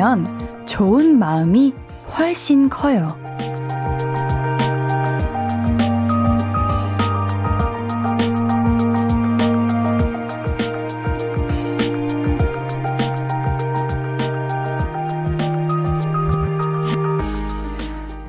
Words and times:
살펴보면 0.00 0.24
좋은 0.66 1.18
마음이 1.18 1.74
훨씬 2.16 2.70
커요. 2.70 3.18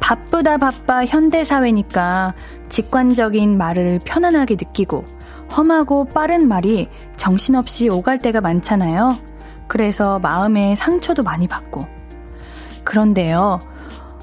바쁘다 0.02 0.58
바빠 0.58 1.06
현대사회니까 1.06 2.34
직관적인 2.68 3.58
말을 3.58 4.02
편안하게 4.04 4.56
느끼고 4.56 5.06
험하고 5.56 6.06
빠른 6.06 6.48
말이 6.48 6.90
정신없이 7.16 7.88
오갈 7.88 8.20
때가 8.20 8.42
많잖아요. 8.42 9.31
그래서 9.72 10.20
마음에 10.20 10.76
상처도 10.76 11.24
많이 11.24 11.48
받고. 11.48 11.88
그런데요, 12.84 13.62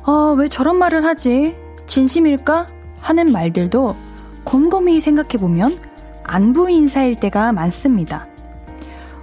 어, 0.04 0.34
왜 0.36 0.46
저런 0.46 0.76
말을 0.76 1.06
하지? 1.06 1.56
진심일까? 1.86 2.66
하는 3.00 3.32
말들도 3.32 3.96
곰곰이 4.44 5.00
생각해보면 5.00 5.80
안부 6.22 6.68
인사일 6.68 7.14
때가 7.14 7.54
많습니다. 7.54 8.26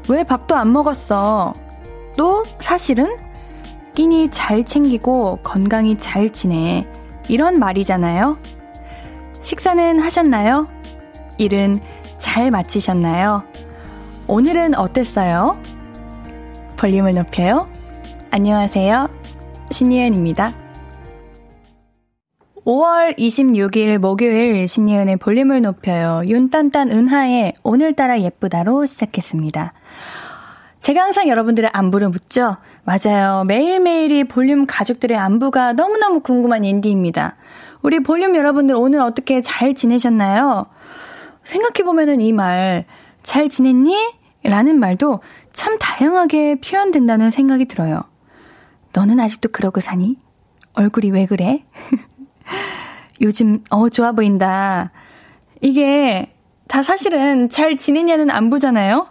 왜 0.10 0.24
밥도 0.24 0.56
안 0.56 0.74
먹었어? 0.74 1.54
또 2.18 2.44
사실은 2.58 3.18
끼니 3.94 4.32
잘 4.32 4.66
챙기고 4.66 5.42
건강히 5.44 5.96
잘 5.96 6.34
지내. 6.34 6.88
이런 7.28 7.60
말이잖아요. 7.60 8.40
식사는 9.44 10.00
하셨나요? 10.00 10.70
일은 11.38 11.80
잘 12.18 12.50
마치셨나요? 12.50 13.44
오늘은 14.26 14.74
어땠어요? 14.74 15.75
볼륨을 16.78 17.14
높여요. 17.14 17.66
안녕하세요. 18.32 19.10
신예은입니다. 19.72 20.54
5월 22.66 23.18
26일 23.18 24.00
목요일 24.00 24.68
신예은의 24.68 25.18
볼륨을 25.18 25.62
높여요. 25.62 26.22
윤딴딴 26.26 26.92
은하의 26.92 27.54
오늘따라 27.64 28.22
예쁘다로 28.22 28.86
시작했습니다. 28.86 29.74
제가 30.80 31.02
항상 31.02 31.28
여러분들의 31.28 31.70
안부를 31.74 32.10
묻죠? 32.10 32.58
맞아요. 32.84 33.44
매일매일이 33.46 34.26
볼륨 34.26 34.66
가족들의 34.66 35.18
안부가 35.18 35.74
너무너무 35.74 36.20
궁금한 36.20 36.64
인디입니다. 36.64 37.36
우리 37.82 38.02
볼륨 38.02 38.36
여러분들 38.36 38.76
오늘 38.76 39.00
어떻게 39.00 39.42
잘 39.42 39.76
지내셨나요? 39.76 40.66
생각해보면은 41.44 42.22
이 42.22 42.34
말, 42.34 42.86
잘 43.24 43.50
지냈니? 43.50 43.96
라는 44.44 44.80
말도 44.80 45.22
참 45.56 45.78
다양하게 45.80 46.56
표현된다는 46.56 47.32
생각이 47.32 47.66
들어요. 47.66 48.04
너는 48.94 49.20
아직도 49.22 49.50
그러고 49.50 49.80
사니? 49.80 50.18
얼굴이 50.74 51.12
왜 51.12 51.26
그래? 51.26 51.64
요즘, 53.22 53.64
어, 53.70 53.88
좋아 53.88 54.12
보인다. 54.12 54.92
이게 55.62 56.30
다 56.68 56.84
사실은 56.84 57.48
잘 57.48 57.78
지내냐는 57.78 58.30
안부잖아요? 58.30 59.08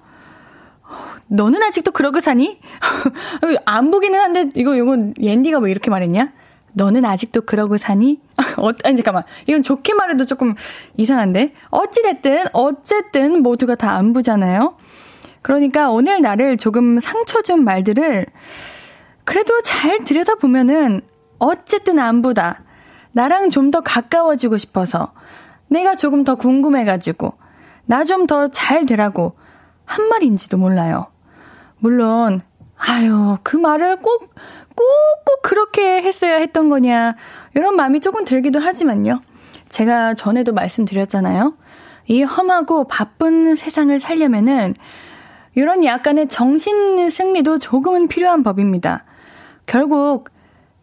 너는 1.28 1.62
아직도 1.62 1.92
그러고 1.92 2.20
사니? 2.20 2.60
안 3.64 3.90
보기는 3.90 4.18
한데, 4.18 4.50
이거, 4.54 4.76
이건, 4.76 5.14
옌디가 5.18 5.60
왜 5.60 5.70
이렇게 5.70 5.90
말했냐? 5.90 6.30
너는 6.74 7.06
아직도 7.06 7.42
그러고 7.42 7.78
사니? 7.78 8.20
어, 8.58 8.68
아니, 8.84 8.96
잠깐만. 8.96 9.22
이건 9.46 9.62
좋게 9.62 9.94
말해도 9.94 10.26
조금 10.26 10.54
이상한데? 10.98 11.54
어찌됐든, 11.70 12.44
어쨌든 12.52 13.42
모두가 13.42 13.76
다 13.76 13.92
안부잖아요? 13.92 14.76
그러니까 15.44 15.90
오늘 15.90 16.22
나를 16.22 16.56
조금 16.56 16.98
상처 17.00 17.42
준 17.42 17.64
말들을 17.64 18.24
그래도 19.24 19.60
잘 19.60 20.02
들여다보면은 20.02 21.02
어쨌든 21.38 21.98
안부다. 21.98 22.62
나랑 23.12 23.50
좀 23.50 23.70
더 23.70 23.82
가까워지고 23.82 24.56
싶어서. 24.56 25.12
내가 25.68 25.96
조금 25.96 26.24
더 26.24 26.36
궁금해가지고. 26.36 27.34
나 27.84 28.04
좀 28.04 28.26
더 28.26 28.48
잘 28.48 28.86
되라고. 28.86 29.36
한 29.84 30.08
말인지도 30.08 30.56
몰라요. 30.56 31.08
물론, 31.78 32.40
아유, 32.78 33.36
그 33.42 33.58
말을 33.58 33.96
꼭, 33.96 34.34
꼭, 34.74 34.86
꼭 35.26 35.42
그렇게 35.42 36.00
했어야 36.00 36.36
했던 36.36 36.70
거냐. 36.70 37.16
이런 37.54 37.76
마음이 37.76 38.00
조금 38.00 38.24
들기도 38.24 38.60
하지만요. 38.60 39.20
제가 39.68 40.14
전에도 40.14 40.54
말씀드렸잖아요. 40.54 41.54
이 42.06 42.22
험하고 42.22 42.84
바쁜 42.84 43.56
세상을 43.56 43.98
살려면은 44.00 44.74
이런 45.54 45.84
약간의 45.84 46.28
정신 46.28 47.08
승리도 47.08 47.58
조금은 47.58 48.08
필요한 48.08 48.42
법입니다. 48.42 49.04
결국 49.66 50.28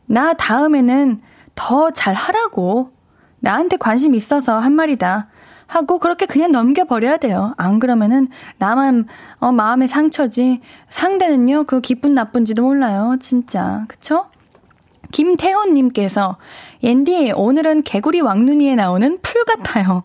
나 0.05 0.33
다음에는 0.33 1.19
더 1.55 1.91
잘하라고 1.91 2.91
나한테 3.39 3.77
관심 3.77 4.15
있어서 4.15 4.57
한 4.57 4.73
말이다. 4.73 5.27
하고 5.67 5.99
그렇게 5.99 6.25
그냥 6.25 6.51
넘겨버려야 6.51 7.17
돼요. 7.17 7.53
안 7.57 7.79
그러면은 7.79 8.27
나만 8.57 9.07
어, 9.39 9.51
마음의 9.53 9.87
상처지 9.87 10.59
상대는요 10.89 11.63
그 11.63 11.79
기쁜 11.79 12.13
나쁜지도 12.13 12.61
몰라요. 12.63 13.15
진짜 13.21 13.85
그쵸? 13.87 14.25
김태훈님께서 15.11 16.37
옌디 16.83 17.33
오늘은 17.35 17.83
개구리 17.83 18.21
왕눈이에 18.21 18.75
나오는 18.75 19.19
풀 19.21 19.43
같아요. 19.45 20.03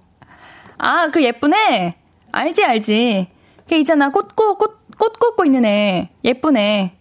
아 0.78 1.08
그 1.12 1.22
예쁘네. 1.22 1.96
알지 2.32 2.64
알지. 2.64 3.28
걔 3.68 3.78
있잖아 3.78 4.10
꽃 4.10 4.34
꽃 4.36 4.58
꽃 4.58 4.76
꽃 4.98 5.18
꽂고 5.18 5.44
있는 5.44 5.64
애 5.64 6.10
예쁘네. 6.24 6.96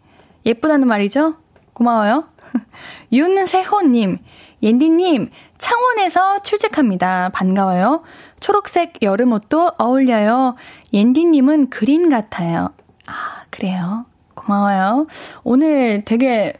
예쁘다는 0.45 0.87
말이죠. 0.87 1.35
고마워요. 1.73 2.25
윤세호님 3.11 4.19
옌디님 4.61 5.29
창원에서 5.57 6.39
출첵합니다. 6.41 7.29
반가워요. 7.29 8.03
초록색 8.39 9.01
여름옷도 9.01 9.73
어울려요. 9.77 10.55
옌디님은 10.93 11.69
그린 11.69 12.09
같아요. 12.09 12.69
아, 13.05 13.43
그래요. 13.49 14.05
고마워요. 14.33 15.07
오늘 15.43 16.01
되게 16.03 16.53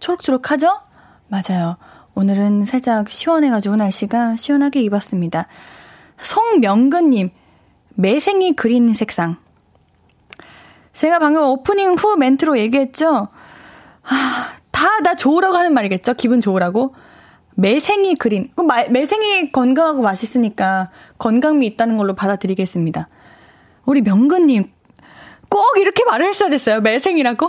초록초록하죠? 0.00 0.80
맞아요. 1.28 1.76
오늘은 2.14 2.64
살짝 2.64 3.10
시원해가지고 3.10 3.76
날씨가 3.76 4.36
시원하게 4.36 4.80
입었습니다. 4.82 5.46
송명근님, 6.20 7.30
매생이 7.94 8.56
그린 8.56 8.92
색상. 8.94 9.36
제가 10.98 11.20
방금 11.20 11.44
오프닝 11.44 11.94
후 11.94 12.16
멘트로 12.16 12.58
얘기했죠? 12.58 13.28
아, 14.02 14.52
다 14.72 15.00
나 15.00 15.14
좋으라고 15.14 15.56
하는 15.56 15.72
말이겠죠? 15.74 16.14
기분 16.14 16.40
좋으라고? 16.40 16.94
매생이 17.54 18.16
그린. 18.16 18.50
그 18.56 18.62
매생이 18.90 19.52
건강하고 19.52 20.02
맛있으니까 20.02 20.90
건강미 21.18 21.66
있다는 21.68 21.96
걸로 21.96 22.14
받아들이겠습니다. 22.14 23.08
우리 23.84 24.02
명근님, 24.02 24.70
꼭 25.48 25.78
이렇게 25.78 26.04
말을 26.04 26.26
했어야 26.26 26.50
됐어요. 26.50 26.80
매생이라고? 26.80 27.48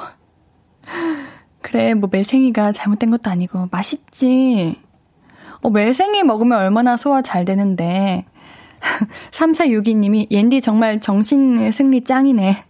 그래, 1.61 1.95
뭐 1.95 2.07
매생이가 2.11 2.71
잘못된 2.71 3.09
것도 3.09 3.31
아니고 3.31 3.67
맛있지. 3.71 4.79
어, 5.61 5.69
매생이 5.71 6.23
먹으면 6.23 6.59
얼마나 6.59 6.97
소화 6.97 7.23
잘 7.23 7.45
되는데. 7.45 8.25
3462님이 9.31 10.27
옌디 10.31 10.61
정말 10.61 11.01
정신 11.01 11.71
승리 11.71 12.03
짱이네. 12.03 12.68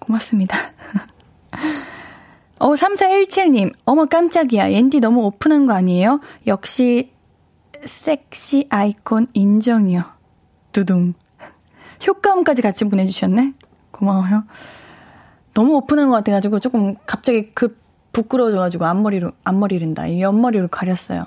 고맙습니다. 0.00 0.56
어, 2.58 2.74
3417님, 2.74 3.72
어머 3.84 4.04
깜짝이야. 4.06 4.72
옌디 4.72 5.00
너무 5.00 5.22
오픈한 5.24 5.66
거 5.66 5.72
아니에요? 5.72 6.20
역시 6.46 7.12
섹시 7.82 8.66
아이콘 8.68 9.28
인정이요. 9.32 10.04
두둥. 10.72 11.14
효과음까지 12.06 12.62
같이 12.62 12.84
보내주셨네? 12.84 13.54
고마워요. 13.90 14.44
너무 15.54 15.74
오픈한 15.76 16.08
것 16.08 16.14
같아가지고 16.16 16.60
조금 16.60 16.94
갑자기 17.06 17.52
급 17.52 17.78
부끄러워져가지고 18.12 18.84
앞머리로, 18.86 19.32
앞머리른다. 19.44 20.06
이 20.08 20.20
옆머리로 20.20 20.68
가렸어요. 20.68 21.26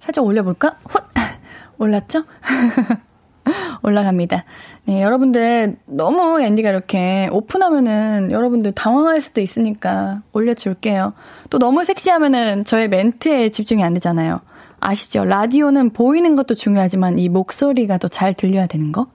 살짝 0.00 0.24
올려볼까? 0.24 0.76
훗! 0.88 1.00
올랐죠? 1.78 2.24
올라갑니다. 3.82 4.44
네, 4.88 5.02
여러분들 5.02 5.76
너무 5.84 6.40
앤디가 6.40 6.70
이렇게 6.70 7.28
오픈하면은 7.30 8.30
여러분들 8.30 8.72
당황할 8.72 9.20
수도 9.20 9.42
있으니까 9.42 10.22
올려줄게요. 10.32 11.12
또 11.50 11.58
너무 11.58 11.84
섹시하면은 11.84 12.64
저의 12.64 12.88
멘트에 12.88 13.50
집중이 13.50 13.84
안 13.84 13.92
되잖아요. 13.92 14.40
아시죠? 14.80 15.26
라디오는 15.26 15.90
보이는 15.90 16.34
것도 16.34 16.54
중요하지만 16.54 17.18
이 17.18 17.28
목소리가 17.28 17.98
더 17.98 18.08
잘 18.08 18.32
들려야 18.32 18.66
되는 18.66 18.90
거. 18.90 19.08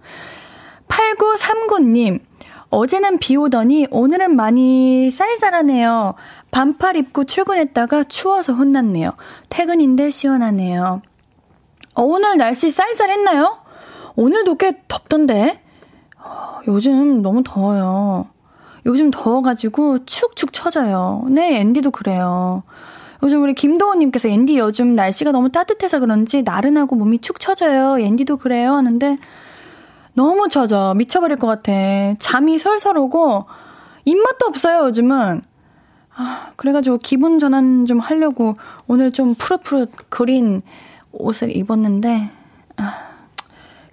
8939님, 0.89 2.19
어제는 2.69 3.17
비 3.17 3.35
오더니 3.35 3.87
오늘은 3.89 4.35
많이 4.35 5.09
쌀쌀하네요. 5.09 6.13
반팔 6.51 6.97
입고 6.97 7.23
출근했다가 7.23 8.03
추워서 8.03 8.53
혼났네요. 8.53 9.13
퇴근인데 9.49 10.11
시원하네요. 10.11 11.01
어, 11.95 12.03
오늘 12.03 12.37
날씨 12.37 12.69
쌀쌀했나요? 12.69 13.57
오늘도 14.15 14.57
꽤 14.57 14.79
덥던데? 14.87 15.62
요즘 16.67 17.21
너무 17.21 17.43
더워요. 17.43 18.27
요즘 18.85 19.11
더워가지고 19.11 20.05
축축 20.05 20.51
처져요. 20.53 21.25
네, 21.29 21.59
앤디도 21.59 21.91
그래요. 21.91 22.63
요즘 23.21 23.41
우리 23.41 23.53
김도원님께서 23.53 24.27
앤디 24.27 24.57
요즘 24.57 24.95
날씨가 24.95 25.31
너무 25.31 25.49
따뜻해서 25.49 25.99
그런지 25.99 26.43
나른하고 26.43 26.95
몸이 26.95 27.19
축 27.19 27.39
처져요. 27.39 27.99
앤디도 27.99 28.37
그래요. 28.37 28.73
하는데 28.73 29.17
너무 30.13 30.49
처져. 30.49 30.93
미쳐버릴 30.97 31.37
것 31.37 31.47
같아. 31.47 31.71
잠이 32.19 32.57
설설 32.59 32.97
오고 32.97 33.45
입맛도 34.05 34.45
없어요, 34.47 34.85
요즘은. 34.87 35.41
아, 36.15 36.51
그래가지고 36.57 36.99
기분 36.99 37.39
전환 37.39 37.85
좀 37.85 37.99
하려고 37.99 38.57
오늘 38.87 39.11
좀 39.11 39.33
푸릇푸릇 39.33 39.91
그린 40.09 40.61
옷을 41.11 41.55
입었는데, 41.55 42.29
아, 42.77 42.93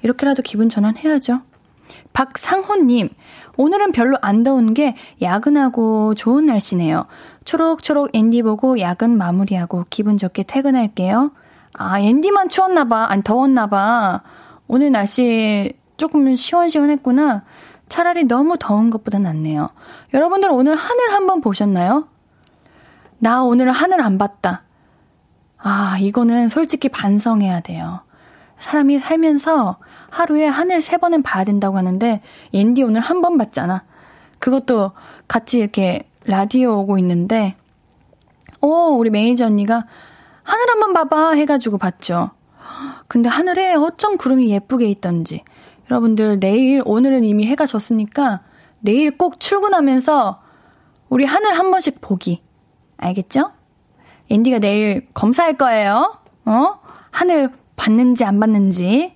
이렇게라도 0.03 0.43
기분 0.43 0.69
전환해야죠. 0.69 1.41
박상호님, 2.21 3.09
오늘은 3.57 3.93
별로 3.93 4.19
안 4.21 4.43
더운 4.43 4.75
게 4.75 4.95
야근하고 5.23 6.15
좋은 6.15 6.45
날씨네요. 6.45 7.07
초록초록 7.47 8.11
앤디 8.13 8.43
보고 8.43 8.79
야근 8.79 9.17
마무리하고 9.17 9.87
기분 9.89 10.19
좋게 10.19 10.43
퇴근할게요. 10.43 11.33
아, 11.73 11.99
앤디만 11.99 12.51
추웠나봐. 12.51 13.07
아니, 13.09 13.23
더웠나봐. 13.23 14.21
오늘 14.69 14.93
날씨 14.93 15.73
조금 15.97 16.37
시원시원했구나. 16.37 17.45
차라리 17.89 18.25
너무 18.25 18.59
더운 18.59 18.91
것보다 18.91 19.19
낫네요. 19.19 19.71
여러분들 20.13 20.51
오늘 20.53 20.75
하늘 20.75 21.15
한번 21.15 21.41
보셨나요? 21.41 22.07
나 23.19 23.43
오늘 23.43 23.71
하늘 23.71 24.03
안 24.03 24.19
봤다. 24.19 24.65
아, 25.57 25.97
이거는 25.99 26.51
솔직히 26.51 26.91
반성해야 26.91 27.61
돼요. 27.61 28.01
사람이 28.59 28.99
살면서 28.99 29.79
하루에 30.11 30.47
하늘 30.47 30.83
세 30.83 30.97
번은 30.99 31.23
봐야 31.23 31.45
된다고 31.45 31.77
하는데, 31.79 32.21
옌디 32.53 32.83
오늘 32.83 33.01
한 33.01 33.21
번 33.21 33.39
봤잖아. 33.39 33.85
그것도 34.39 34.93
같이 35.29 35.59
이렇게 35.59 36.09
라디오 36.25 36.79
오고 36.81 36.99
있는데, 36.99 37.57
오, 38.61 38.97
우리 38.99 39.11
매니저 39.11 39.47
언니가 39.47 39.87
하늘 40.43 40.69
한번 40.71 40.93
봐봐 40.93 41.33
해가지고 41.33 41.79
봤죠. 41.79 42.31
근데 43.09 43.29
하늘에 43.29 43.75
어쩜 43.75 44.17
구름이 44.17 44.51
예쁘게 44.51 44.87
있던지. 44.87 45.45
여러분들 45.91 46.41
내일 46.41 46.83
오늘은 46.85 47.25
이미 47.25 47.47
해가 47.47 47.67
졌으니까 47.67 48.41
내일 48.81 49.17
꼭 49.17 49.41
출근하면서 49.41 50.41
우리 51.09 51.25
하늘 51.25 51.59
한 51.59 51.71
번씩 51.71 52.01
보기. 52.01 52.43
알겠죠? 52.99 53.53
앤디가 54.29 54.59
내일 54.61 55.09
검사할 55.15 55.57
거예요. 55.57 56.19
어? 56.45 56.75
하늘 57.11 57.51
봤는지 57.77 58.25
안 58.25 58.39
봤는지. 58.39 59.15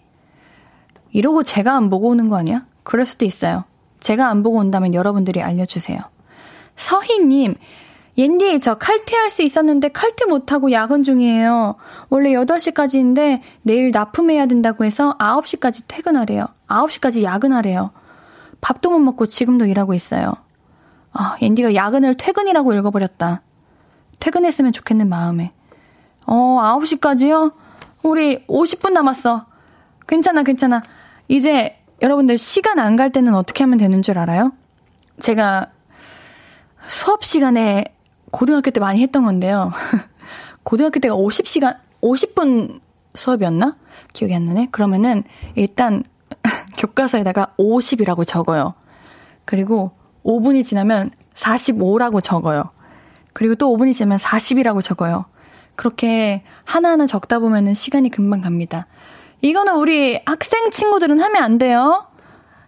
이러고 1.14 1.44
제가 1.44 1.74
안 1.74 1.90
보고 1.90 2.08
오는 2.08 2.28
거 2.28 2.36
아니야? 2.36 2.66
그럴 2.82 3.06
수도 3.06 3.24
있어요. 3.24 3.64
제가 4.00 4.28
안 4.28 4.42
보고 4.42 4.58
온다면 4.58 4.92
여러분들이 4.94 5.40
알려주세요. 5.40 5.98
서희님, 6.76 7.54
옌디, 8.18 8.58
저 8.58 8.74
칼퇴할 8.74 9.30
수 9.30 9.42
있었는데 9.42 9.88
칼퇴 9.88 10.24
못하고 10.24 10.72
야근 10.72 11.04
중이에요. 11.04 11.76
원래 12.10 12.32
8시까지인데 12.32 13.40
내일 13.62 13.92
납품해야 13.92 14.46
된다고 14.46 14.84
해서 14.84 15.16
9시까지 15.18 15.84
퇴근하래요. 15.86 16.46
9시까지 16.66 17.22
야근하래요. 17.22 17.92
밥도 18.60 18.90
못 18.90 18.98
먹고 18.98 19.26
지금도 19.26 19.66
일하고 19.66 19.94
있어요. 19.94 20.34
아, 21.12 21.36
옌디가 21.40 21.76
야근을 21.76 22.16
퇴근이라고 22.16 22.72
읽어버렸다. 22.74 23.42
퇴근했으면 24.18 24.72
좋겠는 24.72 25.08
마음에. 25.08 25.52
어, 26.26 26.58
9시까지요? 26.80 27.52
우리 28.02 28.44
50분 28.48 28.92
남았어. 28.92 29.46
괜찮아, 30.08 30.42
괜찮아. 30.42 30.82
이제 31.28 31.78
여러분들 32.02 32.38
시간 32.38 32.78
안 32.78 32.96
갈 32.96 33.10
때는 33.10 33.34
어떻게 33.34 33.64
하면 33.64 33.78
되는 33.78 34.02
줄 34.02 34.18
알아요? 34.18 34.52
제가 35.20 35.68
수업 36.86 37.24
시간에 37.24 37.84
고등학교 38.30 38.70
때 38.70 38.80
많이 38.80 39.02
했던 39.02 39.24
건데요. 39.24 39.72
고등학교 40.64 41.00
때가 41.00 41.14
50시간, 41.14 41.78
50분 42.02 42.80
수업이었나? 43.14 43.76
기억이 44.12 44.34
안 44.34 44.44
나네. 44.44 44.68
그러면은 44.70 45.22
일단 45.54 46.02
교과서에다가 46.76 47.54
50이라고 47.58 48.26
적어요. 48.26 48.74
그리고 49.44 49.92
5분이 50.24 50.64
지나면 50.64 51.10
45라고 51.34 52.22
적어요. 52.22 52.70
그리고 53.32 53.54
또 53.54 53.74
5분이 53.76 53.92
지나면 53.94 54.18
40이라고 54.18 54.82
적어요. 54.82 55.26
그렇게 55.76 56.42
하나하나 56.64 57.06
적다 57.06 57.38
보면은 57.40 57.74
시간이 57.74 58.10
금방 58.10 58.40
갑니다. 58.40 58.86
이거는 59.44 59.74
우리 59.76 60.18
학생 60.24 60.70
친구들은 60.70 61.20
하면 61.20 61.42
안 61.42 61.58
돼요. 61.58 62.06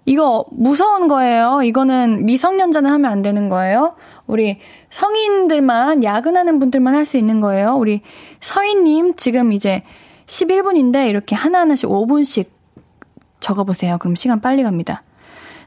이거 0.05 0.45
무서운 0.51 1.09
거예요. 1.09 1.63
이거는 1.63 2.27
미성년자는 2.27 2.91
하면 2.91 3.11
안 3.11 3.23
되는 3.23 3.49
거예요. 3.49 3.95
우리 4.27 4.59
성인들만, 4.91 6.05
야근하는 6.05 6.59
분들만 6.59 6.95
할 6.95 7.07
수 7.07 7.17
있는 7.17 7.41
거예요. 7.41 7.77
우리 7.77 8.03
서인님, 8.41 9.15
지금 9.15 9.53
이제 9.53 9.85
11분인데 10.27 11.09
이렇게 11.09 11.35
하나하나씩 11.35 11.89
5분씩 11.89 12.45
적어보세요. 13.41 13.97
그럼 13.97 14.15
시간 14.15 14.43
빨리 14.43 14.63
갑니다. 14.63 15.03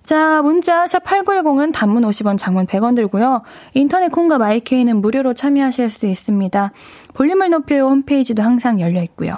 자, 0.03 0.43
문자 0.43 0.85
샵 0.85 1.03
8910은 1.03 1.73
단문 1.73 2.03
50원, 2.03 2.37
장문 2.37 2.67
100원 2.67 2.95
들고요. 2.95 3.41
인터넷 3.73 4.09
콩과 4.11 4.37
마이케이는 4.37 5.01
무료로 5.01 5.33
참여하실 5.33 5.89
수 5.89 6.05
있습니다. 6.05 6.71
볼륨을 7.15 7.49
높여요 7.49 7.87
홈페이지도 7.87 8.43
항상 8.43 8.79
열려 8.79 9.01
있고요. 9.01 9.37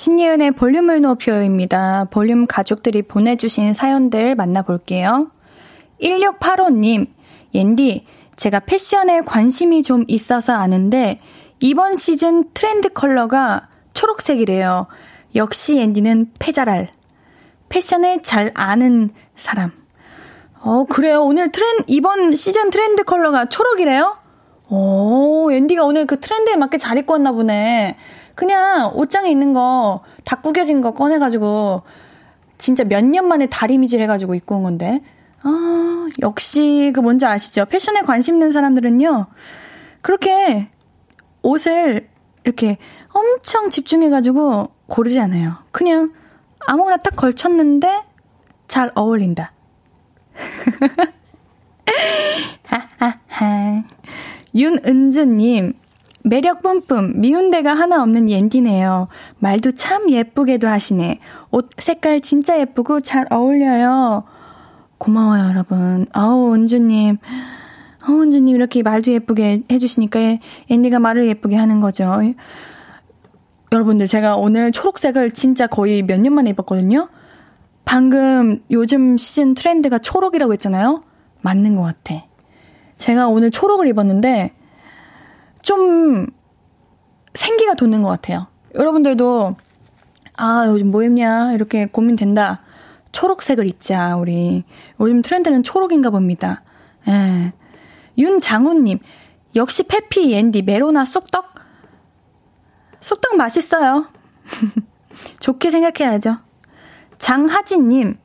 신예은의 0.00 0.52
볼륨을 0.52 1.02
높여요입니다. 1.02 2.06
볼륨 2.10 2.46
가족들이 2.46 3.02
보내주신 3.02 3.74
사연들 3.74 4.34
만나볼게요. 4.34 5.30
1685님, 6.00 7.08
옌디, 7.52 8.06
제가 8.34 8.60
패션에 8.60 9.20
관심이 9.26 9.82
좀 9.82 10.04
있어서 10.08 10.54
아는데, 10.54 11.20
이번 11.58 11.96
시즌 11.96 12.48
트렌드 12.54 12.88
컬러가 12.88 13.68
초록색이래요. 13.92 14.86
역시 15.34 15.76
옌디는 15.76 16.30
패자랄. 16.38 16.88
패션을 17.68 18.22
잘 18.22 18.52
아는 18.54 19.10
사람. 19.36 19.70
어, 20.60 20.86
그래요. 20.88 21.22
오늘 21.24 21.52
트렌, 21.52 21.76
이번 21.88 22.34
시즌 22.36 22.70
트렌드 22.70 23.04
컬러가 23.04 23.50
초록이래요? 23.50 24.16
오, 24.70 25.52
앤디가 25.52 25.84
오늘 25.84 26.06
그 26.06 26.18
트렌드에 26.18 26.56
맞게 26.56 26.78
잘 26.78 26.96
입고 26.96 27.12
왔나 27.12 27.32
보네. 27.32 27.96
그냥 28.34 28.92
옷장에 28.94 29.30
있는 29.30 29.52
거, 29.52 30.02
다 30.24 30.40
구겨진 30.40 30.80
거 30.80 30.92
꺼내가지고, 30.92 31.82
진짜 32.58 32.84
몇 32.84 33.04
년 33.04 33.26
만에 33.28 33.46
다리미질 33.46 34.00
해가지고 34.02 34.34
입고 34.34 34.56
온 34.56 34.62
건데. 34.62 35.02
아, 35.42 36.08
역시 36.22 36.92
그 36.94 37.00
뭔지 37.00 37.24
아시죠? 37.26 37.64
패션에 37.66 38.00
관심 38.02 38.34
있는 38.34 38.52
사람들은요, 38.52 39.26
그렇게 40.02 40.68
옷을 41.42 42.08
이렇게 42.44 42.76
엄청 43.12 43.70
집중해가지고 43.70 44.68
고르지 44.86 45.18
않아요. 45.20 45.56
그냥 45.72 46.12
아무거나 46.66 46.98
딱 46.98 47.16
걸쳤는데 47.16 48.02
잘 48.68 48.92
어울린다. 48.94 49.52
하하하. 52.66 53.82
윤은주님, 54.54 55.74
매력 56.22 56.62
뿜뿜, 56.62 57.20
미운 57.20 57.50
데가 57.50 57.72
하나 57.74 58.02
없는 58.02 58.28
옌디네요. 58.28 59.08
말도 59.38 59.72
참 59.72 60.10
예쁘게도 60.10 60.68
하시네. 60.68 61.18
옷 61.50 61.70
색깔 61.78 62.20
진짜 62.20 62.58
예쁘고 62.60 63.00
잘 63.00 63.26
어울려요. 63.30 64.24
고마워요, 64.98 65.48
여러분. 65.48 66.06
아우, 66.12 66.54
은주님. 66.54 67.16
어, 68.06 68.12
은주님, 68.12 68.54
이렇게 68.54 68.82
말도 68.82 69.12
예쁘게 69.12 69.62
해주시니까 69.70 70.38
앤디가 70.68 70.98
말을 71.00 71.26
예쁘게 71.28 71.56
하는 71.56 71.80
거죠. 71.80 72.18
여러분들, 73.72 74.06
제가 74.06 74.36
오늘 74.36 74.72
초록색을 74.72 75.30
진짜 75.30 75.66
거의 75.66 76.02
몇 76.02 76.20
년 76.20 76.34
만에 76.34 76.50
입었거든요? 76.50 77.08
방금 77.86 78.62
요즘 78.70 79.16
시즌 79.16 79.54
트렌드가 79.54 79.98
초록이라고 79.98 80.52
했잖아요? 80.52 81.02
맞는 81.40 81.76
것 81.76 81.82
같아. 81.82 82.24
제가 82.98 83.28
오늘 83.28 83.50
초록을 83.50 83.88
입었는데, 83.88 84.52
좀, 85.62 86.26
생기가 87.34 87.74
돋는 87.74 88.02
것 88.02 88.08
같아요. 88.08 88.46
여러분들도, 88.74 89.56
아, 90.36 90.64
요즘 90.68 90.90
뭐 90.90 91.02
입냐? 91.02 91.52
이렇게 91.52 91.86
고민된다. 91.86 92.62
초록색을 93.12 93.66
입자, 93.66 94.16
우리. 94.16 94.64
요즘 95.00 95.22
트렌드는 95.22 95.62
초록인가 95.62 96.10
봅니다. 96.10 96.62
예. 97.08 97.52
윤장훈님, 98.18 98.98
역시 99.56 99.82
페피, 99.82 100.34
앤디, 100.34 100.62
메로나 100.62 101.04
쑥떡? 101.04 101.54
쑥떡 103.00 103.36
맛있어요. 103.36 104.06
좋게 105.40 105.70
생각해야죠. 105.70 106.38
장하진님, 107.18 108.18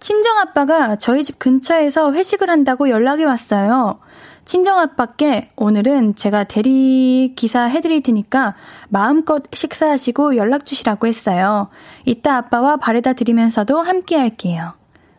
친정아빠가 0.00 0.96
저희 0.96 1.22
집 1.22 1.38
근처에서 1.38 2.12
회식을 2.12 2.50
한다고 2.50 2.88
연락이 2.90 3.24
왔어요. 3.24 4.00
친정아빠께 4.44 5.50
오늘은 5.56 6.16
제가 6.16 6.44
대리 6.44 7.32
기사 7.36 7.64
해드릴 7.64 8.02
테니까 8.02 8.54
마음껏 8.88 9.42
식사하시고 9.52 10.36
연락 10.36 10.64
주시라고 10.64 11.06
했어요. 11.06 11.68
이따 12.04 12.36
아빠와 12.36 12.76
바래다 12.76 13.14
드리면서도 13.14 13.80
함께 13.80 14.16
할게요. 14.16 14.74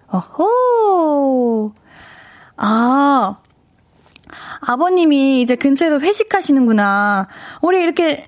어호! 0.08 1.74
아, 2.58 3.38
아버님이 4.62 5.42
이제 5.42 5.56
근처에서 5.56 6.00
회식하시는구나. 6.00 7.28
우리 7.62 7.82
이렇게 7.82 8.28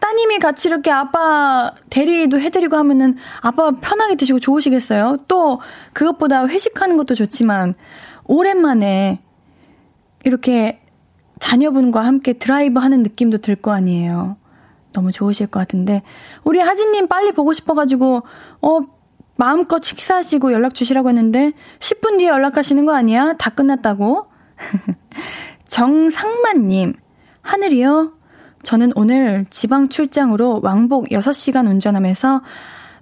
따님이 0.00 0.38
같이 0.38 0.68
이렇게 0.68 0.90
아빠 0.90 1.72
대리도 1.90 2.38
해드리고 2.38 2.76
하면은 2.76 3.16
아빠 3.40 3.72
편하게 3.72 4.14
드시고 4.14 4.40
좋으시겠어요? 4.40 5.18
또 5.26 5.60
그것보다 5.92 6.46
회식하는 6.46 6.96
것도 6.96 7.14
좋지만 7.14 7.74
오랜만에 8.24 9.20
이렇게 10.26 10.80
자녀분과 11.38 12.00
함께 12.04 12.32
드라이브 12.32 12.80
하는 12.80 13.02
느낌도 13.02 13.38
들 13.38 13.56
거 13.56 13.72
아니에요. 13.72 14.36
너무 14.92 15.12
좋으실 15.12 15.46
것 15.48 15.60
같은데 15.60 16.02
우리 16.42 16.58
하진님 16.58 17.06
빨리 17.08 17.32
보고 17.32 17.52
싶어가지고 17.52 18.22
어 18.62 18.78
마음껏 19.36 19.82
식사하시고 19.82 20.52
연락 20.52 20.74
주시라고 20.74 21.10
했는데 21.10 21.52
10분 21.78 22.18
뒤에 22.18 22.28
연락하시는 22.28 22.84
거 22.86 22.94
아니야? 22.94 23.34
다 23.34 23.50
끝났다고? 23.50 24.26
정상만님 25.68 26.94
하늘이요? 27.42 28.12
저는 28.62 28.92
오늘 28.96 29.44
지방 29.50 29.88
출장으로 29.88 30.60
왕복 30.62 31.08
6시간 31.10 31.68
운전하면서 31.68 32.40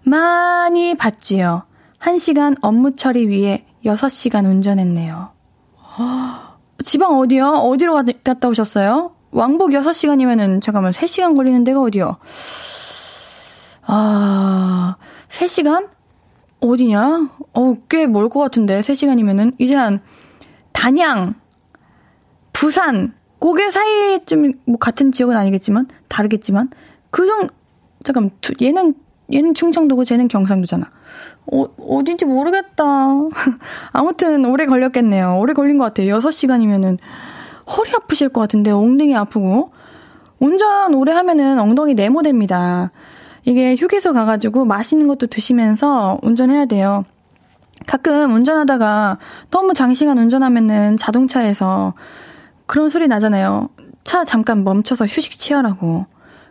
많이 0.02 0.94
봤지요. 0.96 1.64
1시간 2.00 2.56
업무 2.60 2.96
처리 2.96 3.28
위해 3.28 3.64
6시간 3.84 4.44
운전했네요. 4.44 5.30
지방 6.84 7.18
어디요? 7.18 7.46
어디로 7.46 7.94
갔다 8.22 8.48
오셨어요? 8.48 9.14
왕복 9.32 9.70
6시간이면은, 9.70 10.62
잠깐만, 10.62 10.92
3시간 10.92 11.34
걸리는 11.34 11.64
데가 11.64 11.80
어디요? 11.80 12.18
아, 13.86 14.96
3시간? 15.28 15.88
어디냐? 16.60 17.30
어, 17.54 17.74
꽤 17.88 18.06
멀 18.06 18.28
것 18.28 18.40
같은데, 18.40 18.80
3시간이면은. 18.80 19.54
이제 19.58 19.74
한, 19.74 20.00
단양, 20.72 21.34
부산, 22.52 23.14
고개 23.38 23.70
사이쯤, 23.70 24.52
뭐, 24.66 24.78
같은 24.78 25.10
지역은 25.10 25.36
아니겠지만, 25.36 25.88
다르겠지만, 26.08 26.70
그 27.10 27.26
정, 27.26 27.48
잠깐, 28.04 28.30
얘는, 28.62 28.94
얘는 29.32 29.54
충청도고 29.54 30.04
쟤는 30.04 30.28
경상도잖아. 30.28 30.90
어, 31.52 31.64
어딘지 31.78 32.24
모르겠다. 32.24 32.84
아무튼 33.92 34.44
오래 34.44 34.66
걸렸겠네요. 34.66 35.38
오래 35.38 35.52
걸린 35.52 35.78
것 35.78 35.84
같아요. 35.84 36.18
6시간이면은 36.18 36.98
허리 37.66 37.92
아프실 37.94 38.28
것 38.28 38.40
같은데 38.40 38.70
엉덩이 38.70 39.16
아프고. 39.16 39.72
운전 40.38 40.94
오래 40.94 41.12
하면은 41.12 41.58
엉덩이 41.58 41.94
네모됩니다. 41.94 42.90
이게 43.44 43.76
휴게소 43.76 44.12
가가지고 44.12 44.64
맛있는 44.64 45.06
것도 45.06 45.26
드시면서 45.26 46.18
운전해야 46.22 46.66
돼요. 46.66 47.04
가끔 47.86 48.34
운전하다가 48.34 49.18
너무 49.50 49.74
장시간 49.74 50.18
운전하면은 50.18 50.96
자동차에서 50.96 51.94
그런 52.66 52.88
소리 52.88 53.08
나잖아요. 53.08 53.68
차 54.04 54.24
잠깐 54.24 54.64
멈춰서 54.64 55.06
휴식 55.06 55.38
취하라고. 55.38 56.06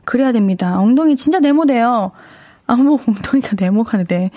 그래야 0.05 0.31
됩니다. 0.31 0.79
엉덩이 0.79 1.15
진짜 1.15 1.39
네모돼요. 1.39 2.11
아, 2.67 2.75
뭐, 2.75 2.99
엉덩이가 3.07 3.55
네모가는데. 3.59 4.31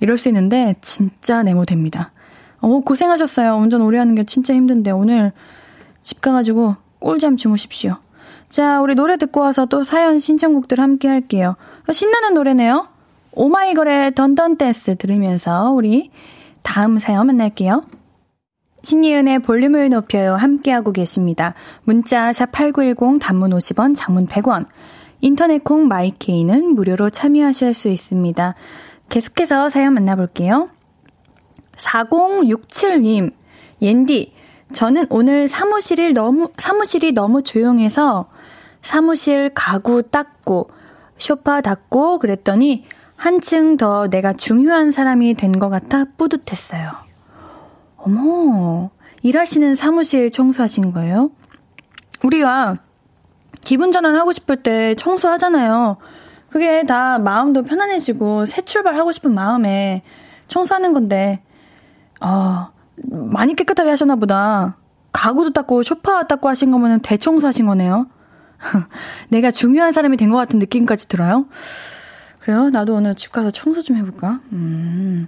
이럴 0.00 0.18
수 0.18 0.28
있는데 0.28 0.74
진짜 0.80 1.42
네모됩니다. 1.42 2.12
어, 2.60 2.80
고생하셨어요. 2.80 3.56
운전 3.56 3.82
오래 3.82 3.98
하는 3.98 4.14
게 4.14 4.24
진짜 4.24 4.54
힘든데 4.54 4.90
오늘 4.90 5.32
집 6.02 6.20
가가지고 6.20 6.76
꿀잠 6.98 7.36
주무십시오. 7.36 7.96
자, 8.48 8.80
우리 8.80 8.94
노래 8.94 9.16
듣고 9.16 9.40
와서 9.40 9.66
또 9.66 9.82
사연 9.82 10.18
신청곡들 10.18 10.80
함께 10.80 11.08
할게요. 11.08 11.56
신나는 11.90 12.34
노래네요. 12.34 12.88
오마이걸의 13.32 14.14
던던 14.14 14.56
댄스 14.56 14.96
들으면서 14.96 15.70
우리 15.70 16.10
다음 16.62 16.98
사연 16.98 17.26
만날게요. 17.26 17.84
신이은의 18.82 19.40
볼륨을 19.40 19.90
높여요. 19.90 20.36
함께하고 20.36 20.92
계십니다. 20.92 21.54
문자 21.84 22.30
샵8910 22.30 23.20
단문 23.20 23.50
50원, 23.50 23.94
장문 23.96 24.28
100원. 24.28 24.66
인터넷 25.20 25.62
콩 25.64 25.88
마이케이는 25.88 26.74
무료로 26.74 27.10
참여하실 27.10 27.74
수 27.74 27.88
있습니다. 27.88 28.54
계속해서 29.08 29.68
사연 29.68 29.94
만나볼게요. 29.94 30.70
4067님, 31.76 33.32
옌디, 33.82 34.32
저는 34.72 35.06
오늘 35.10 35.48
사무실이 35.48 36.12
너무, 36.12 36.50
사무실이 36.58 37.12
너무 37.12 37.42
조용해서 37.42 38.26
사무실 38.82 39.50
가구 39.54 40.02
닦고, 40.02 40.70
쇼파 41.18 41.60
닦고 41.60 42.18
그랬더니 42.18 42.84
한층 43.16 43.76
더 43.76 44.08
내가 44.08 44.32
중요한 44.34 44.90
사람이 44.90 45.34
된 45.34 45.52
것 45.58 45.68
같아 45.70 46.04
뿌듯했어요. 46.18 46.90
어머, 47.96 48.90
일하시는 49.22 49.74
사무실 49.74 50.30
청소하신 50.30 50.92
거예요? 50.92 51.30
우리가 52.22 52.78
기분 53.62 53.92
전환하고 53.92 54.32
싶을 54.32 54.56
때 54.62 54.94
청소하잖아요. 54.94 55.96
그게 56.50 56.84
다 56.84 57.18
마음도 57.18 57.62
편안해지고 57.62 58.46
새 58.46 58.62
출발하고 58.62 59.12
싶은 59.12 59.34
마음에 59.34 60.02
청소하는 60.48 60.92
건데, 60.92 61.42
어, 62.20 62.68
많이 63.10 63.54
깨끗하게 63.54 63.90
하셨나 63.90 64.16
보다. 64.16 64.76
가구도 65.12 65.52
닦고 65.52 65.82
쇼파 65.82 66.26
닦고 66.26 66.48
하신 66.48 66.70
거면 66.70 67.00
대청소 67.00 67.46
하신 67.46 67.66
거네요. 67.66 68.06
내가 69.28 69.50
중요한 69.50 69.92
사람이 69.92 70.16
된 70.16 70.30
것 70.30 70.36
같은 70.36 70.58
느낌까지 70.58 71.08
들어요. 71.08 71.46
그래요? 72.40 72.70
나도 72.70 72.94
오늘 72.94 73.14
집 73.14 73.32
가서 73.32 73.50
청소 73.50 73.82
좀 73.82 73.96
해볼까? 73.96 74.40
음. 74.52 75.26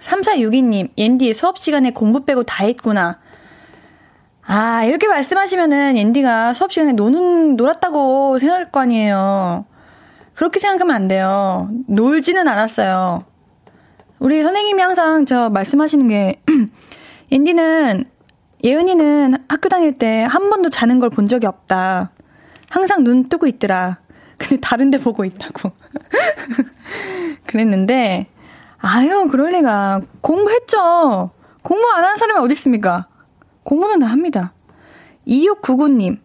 3462님, 0.00 0.90
옌디 0.96 1.34
수업 1.34 1.58
시간에 1.58 1.92
공부 1.92 2.24
빼고 2.24 2.44
다 2.44 2.64
했구나. 2.64 3.18
아, 4.46 4.84
이렇게 4.84 5.06
말씀하시면은 5.08 5.96
옌디가 5.96 6.52
수업 6.54 6.72
시간에 6.72 6.92
노는, 6.92 7.56
놀았다고 7.56 8.38
생각할 8.38 8.70
거 8.70 8.80
아니에요. 8.80 9.64
그렇게 10.34 10.58
생각하면 10.58 10.94
안 10.96 11.08
돼요. 11.08 11.68
놀지는 11.86 12.48
않았어요. 12.48 13.24
우리 14.18 14.42
선생님이 14.42 14.82
항상 14.82 15.24
저 15.26 15.48
말씀하시는 15.50 16.08
게, 16.08 16.40
앤디는, 17.30 18.04
예은이는 18.64 19.34
학교 19.48 19.68
다닐 19.68 19.96
때 19.98 20.24
한 20.24 20.48
번도 20.50 20.70
자는 20.70 21.00
걸 21.00 21.10
본 21.10 21.26
적이 21.26 21.46
없다. 21.46 22.10
항상 22.70 23.04
눈 23.04 23.28
뜨고 23.28 23.46
있더라. 23.46 23.98
근데 24.38 24.56
다른 24.60 24.90
데 24.90 24.98
보고 24.98 25.24
있다고. 25.24 25.70
그랬는데, 27.46 28.26
아유, 28.78 29.28
그럴 29.30 29.50
리가. 29.52 30.00
공부했죠. 30.20 31.30
공부 31.62 31.88
안 31.92 32.04
하는 32.04 32.16
사람이 32.16 32.40
어디 32.40 32.52
있습니까? 32.54 33.06
공부는 33.64 34.00
다 34.00 34.06
합니다. 34.06 34.52
2699님, 35.26 36.18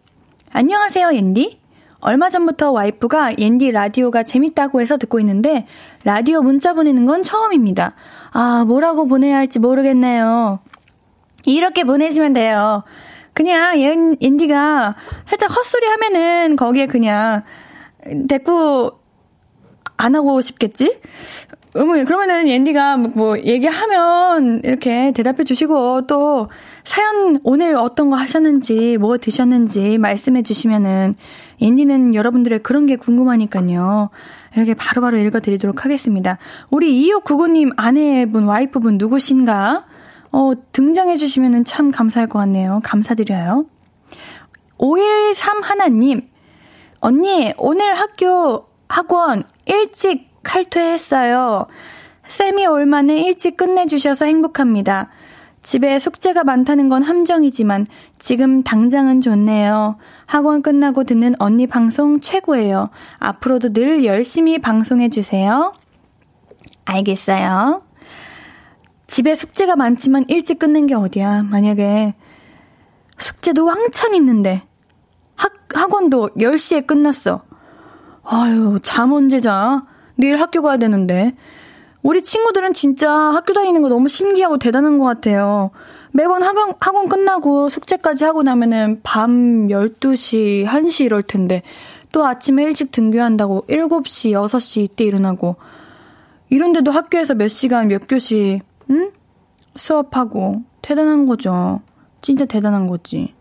안녕하세요, 0.52 1.10
앤디. 1.10 1.60
얼마 2.00 2.30
전부터 2.30 2.70
와이프가 2.70 3.38
옌디 3.38 3.72
라디오가 3.72 4.22
재밌다고 4.22 4.80
해서 4.80 4.96
듣고 4.98 5.18
있는데 5.20 5.66
라디오 6.04 6.42
문자 6.42 6.72
보내는 6.72 7.06
건 7.06 7.22
처음입니다. 7.22 7.94
아, 8.30 8.64
뭐라고 8.66 9.06
보내야 9.06 9.36
할지 9.36 9.58
모르겠네요. 9.58 10.60
이렇게 11.46 11.82
보내시면 11.82 12.34
돼요. 12.34 12.84
그냥 13.32 13.80
옌, 13.80 14.16
옌디가 14.20 14.96
살짝 15.26 15.56
헛소리 15.56 15.86
하면은 15.86 16.56
거기에 16.56 16.86
그냥 16.86 17.42
대꾸 18.28 18.92
안 19.96 20.14
하고 20.14 20.40
싶겠지? 20.40 21.00
어머, 21.74 22.04
그러면은 22.04 22.48
옌디가 22.48 22.96
뭐 22.96 23.38
얘기하면 23.38 24.60
이렇게 24.64 25.12
대답해 25.12 25.44
주시고 25.44 26.06
또 26.06 26.48
사연 26.88 27.38
오늘 27.44 27.76
어떤 27.76 28.08
거 28.08 28.16
하셨는지 28.16 28.96
뭐 28.96 29.18
드셨는지 29.18 29.98
말씀해 29.98 30.42
주시면은 30.42 31.16
옌디는 31.60 32.14
여러분들의 32.14 32.60
그런 32.60 32.86
게 32.86 32.96
궁금하니까요. 32.96 34.08
이렇게 34.56 34.72
바로바로 34.72 35.18
읽어 35.18 35.40
드리도록 35.40 35.84
하겠습니다. 35.84 36.38
우리 36.70 37.06
2699님 37.10 37.74
아내분, 37.76 38.44
와이프분 38.44 38.96
누구신가? 38.96 39.84
어, 40.32 40.52
등장해 40.72 41.16
주시면 41.16 41.66
참 41.66 41.90
감사할 41.90 42.26
것 42.26 42.38
같네요. 42.38 42.80
감사드려요. 42.82 43.66
513 44.78 45.60
하나님, 45.60 46.22
언니, 47.00 47.52
오늘 47.58 47.96
학교, 47.96 48.66
학원 48.88 49.42
일찍 49.66 50.26
칼퇴했어요. 50.42 51.66
쌤이 52.28 52.66
올 52.66 52.86
만에 52.86 53.20
일찍 53.20 53.58
끝내주셔서 53.58 54.24
행복합니다. 54.24 55.10
집에 55.62 55.98
숙제가 55.98 56.44
많다는 56.44 56.88
건 56.88 57.02
함정이지만 57.02 57.86
지금 58.18 58.62
당장은 58.62 59.20
좋네요. 59.20 59.96
학원 60.26 60.62
끝나고 60.62 61.04
듣는 61.04 61.34
언니 61.38 61.66
방송 61.66 62.20
최고예요. 62.20 62.90
앞으로도 63.18 63.72
늘 63.72 64.04
열심히 64.04 64.58
방송해주세요. 64.58 65.72
알겠어요. 66.84 67.82
집에 69.06 69.34
숙제가 69.34 69.76
많지만 69.76 70.24
일찍 70.28 70.58
끝낸 70.58 70.86
게 70.86 70.94
어디야. 70.94 71.42
만약에 71.42 72.14
숙제도 73.18 73.64
왕창 73.64 74.14
있는데 74.14 74.62
학, 75.34 75.52
학원도 75.74 76.30
10시에 76.36 76.86
끝났어. 76.86 77.42
아유, 78.22 78.78
잠 78.82 79.12
언제 79.12 79.40
자? 79.40 79.84
내일 80.16 80.40
학교 80.40 80.62
가야 80.62 80.76
되는데. 80.76 81.34
우리 82.02 82.22
친구들은 82.22 82.74
진짜 82.74 83.10
학교 83.10 83.52
다니는 83.52 83.82
거 83.82 83.88
너무 83.88 84.08
신기하고 84.08 84.58
대단한 84.58 84.98
것 84.98 85.04
같아요. 85.04 85.70
매번 86.12 86.42
학원, 86.42 86.74
학원 86.80 87.08
끝나고 87.08 87.68
숙제까지 87.68 88.24
하고 88.24 88.42
나면은 88.42 89.00
밤 89.02 89.68
12시, 89.68 90.64
1시 90.66 91.04
이럴 91.04 91.22
텐데, 91.22 91.62
또 92.12 92.24
아침에 92.24 92.62
일찍 92.62 92.90
등교한다고 92.90 93.64
7시, 93.68 94.30
6시 94.32 94.82
이때 94.82 95.04
일어나고, 95.04 95.56
이런데도 96.50 96.90
학교에서 96.90 97.34
몇 97.34 97.48
시간, 97.48 97.88
몇 97.88 98.02
교시, 98.08 98.60
응? 98.90 99.12
수업하고, 99.76 100.62
대단한 100.80 101.26
거죠. 101.26 101.82
진짜 102.22 102.46
대단한 102.46 102.86
거지. 102.86 103.34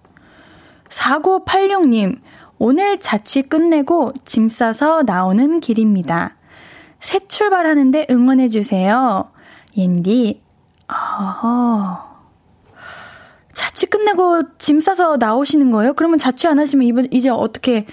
4986님, 0.90 2.20
오늘 2.60 3.00
자취 3.00 3.44
끝내고 3.44 4.14
짐 4.26 4.50
싸서 4.50 5.04
나오는 5.04 5.60
길입니다. 5.60 6.37
새 7.00 7.20
출발하는데 7.28 8.08
응원해주세요. 8.10 9.32
옌디, 9.78 10.42
어허. 10.90 12.08
자취 13.54 13.86
끝내고 13.88 14.58
짐 14.58 14.80
싸서 14.80 15.18
나오시는 15.18 15.72
거예요? 15.72 15.94
그러면 15.94 16.18
자취 16.18 16.48
안 16.48 16.60
하시면 16.60 16.88
이번, 16.88 17.08
이제 17.12 17.30
어떻게, 17.30 17.86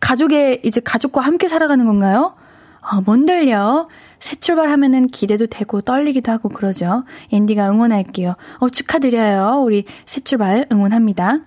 가족의, 0.00 0.62
이제 0.64 0.80
가족과 0.80 1.20
함께 1.20 1.48
살아가는 1.48 1.84
건가요? 1.84 2.34
어, 2.80 3.00
뭔들려? 3.02 3.88
새 4.20 4.36
출발하면은 4.36 5.06
기대도 5.06 5.46
되고 5.46 5.80
떨리기도 5.80 6.30
하고 6.32 6.48
그러죠. 6.48 7.04
앤디가 7.30 7.70
응원할게요. 7.70 8.36
어, 8.58 8.68
축하드려요. 8.68 9.62
우리 9.62 9.84
새 10.06 10.20
출발 10.20 10.66
응원합니다. 10.70 11.40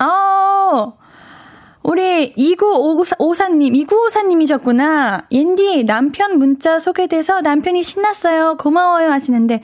어, 0.00 0.92
우리 1.84 2.32
2954님, 2.34 3.86
2954님이셨구나. 3.86 5.24
옌디, 5.30 5.84
남편 5.84 6.38
문자 6.38 6.78
소개돼서 6.78 7.40
남편이 7.40 7.82
신났어요. 7.82 8.56
고마워요 8.58 9.10
하시는데, 9.10 9.62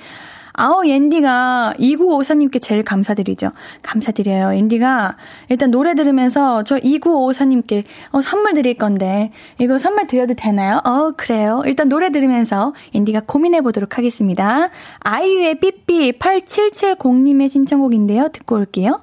아우, 0.60 0.84
옌디가 0.84 1.74
2954님께 1.78 2.60
제일 2.60 2.82
감사드리죠. 2.82 3.52
감사드려요. 3.82 4.56
옌디가 4.56 5.16
일단 5.50 5.70
노래 5.70 5.94
들으면서 5.94 6.64
저 6.64 6.74
2954님께 6.76 7.84
어, 8.10 8.20
선물 8.20 8.54
드릴 8.54 8.74
건데, 8.74 9.30
이거 9.60 9.78
선물 9.78 10.08
드려도 10.08 10.34
되나요? 10.34 10.80
어, 10.84 11.12
그래요. 11.16 11.62
일단 11.64 11.88
노래 11.88 12.10
들으면서 12.10 12.74
옌디가 12.92 13.22
고민해 13.26 13.60
보도록 13.60 13.98
하겠습니다. 13.98 14.70
아이유의 14.98 15.60
삐삐 15.60 16.18
8770님의 16.18 17.48
신청곡인데요. 17.48 18.30
듣고 18.32 18.56
올게요. 18.56 19.02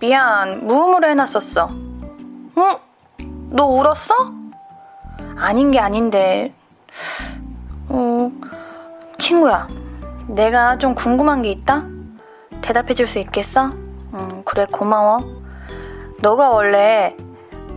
미안, 0.00 0.66
무음으로 0.66 1.08
해놨었어. 1.08 1.70
응? 1.70 2.76
너 3.50 3.64
울었어? 3.66 4.14
아닌 5.36 5.70
게 5.70 5.78
아닌데. 5.78 6.52
어, 7.88 8.30
친구야, 9.18 9.68
내가 10.28 10.78
좀 10.78 10.94
궁금한 10.94 11.42
게 11.42 11.50
있다? 11.50 11.82
대답해 12.62 12.94
줄 12.94 13.06
수 13.06 13.18
있겠어? 13.18 13.70
응, 14.14 14.42
그래, 14.44 14.66
고마워. 14.70 15.18
너가 16.22 16.50
원래 16.50 17.16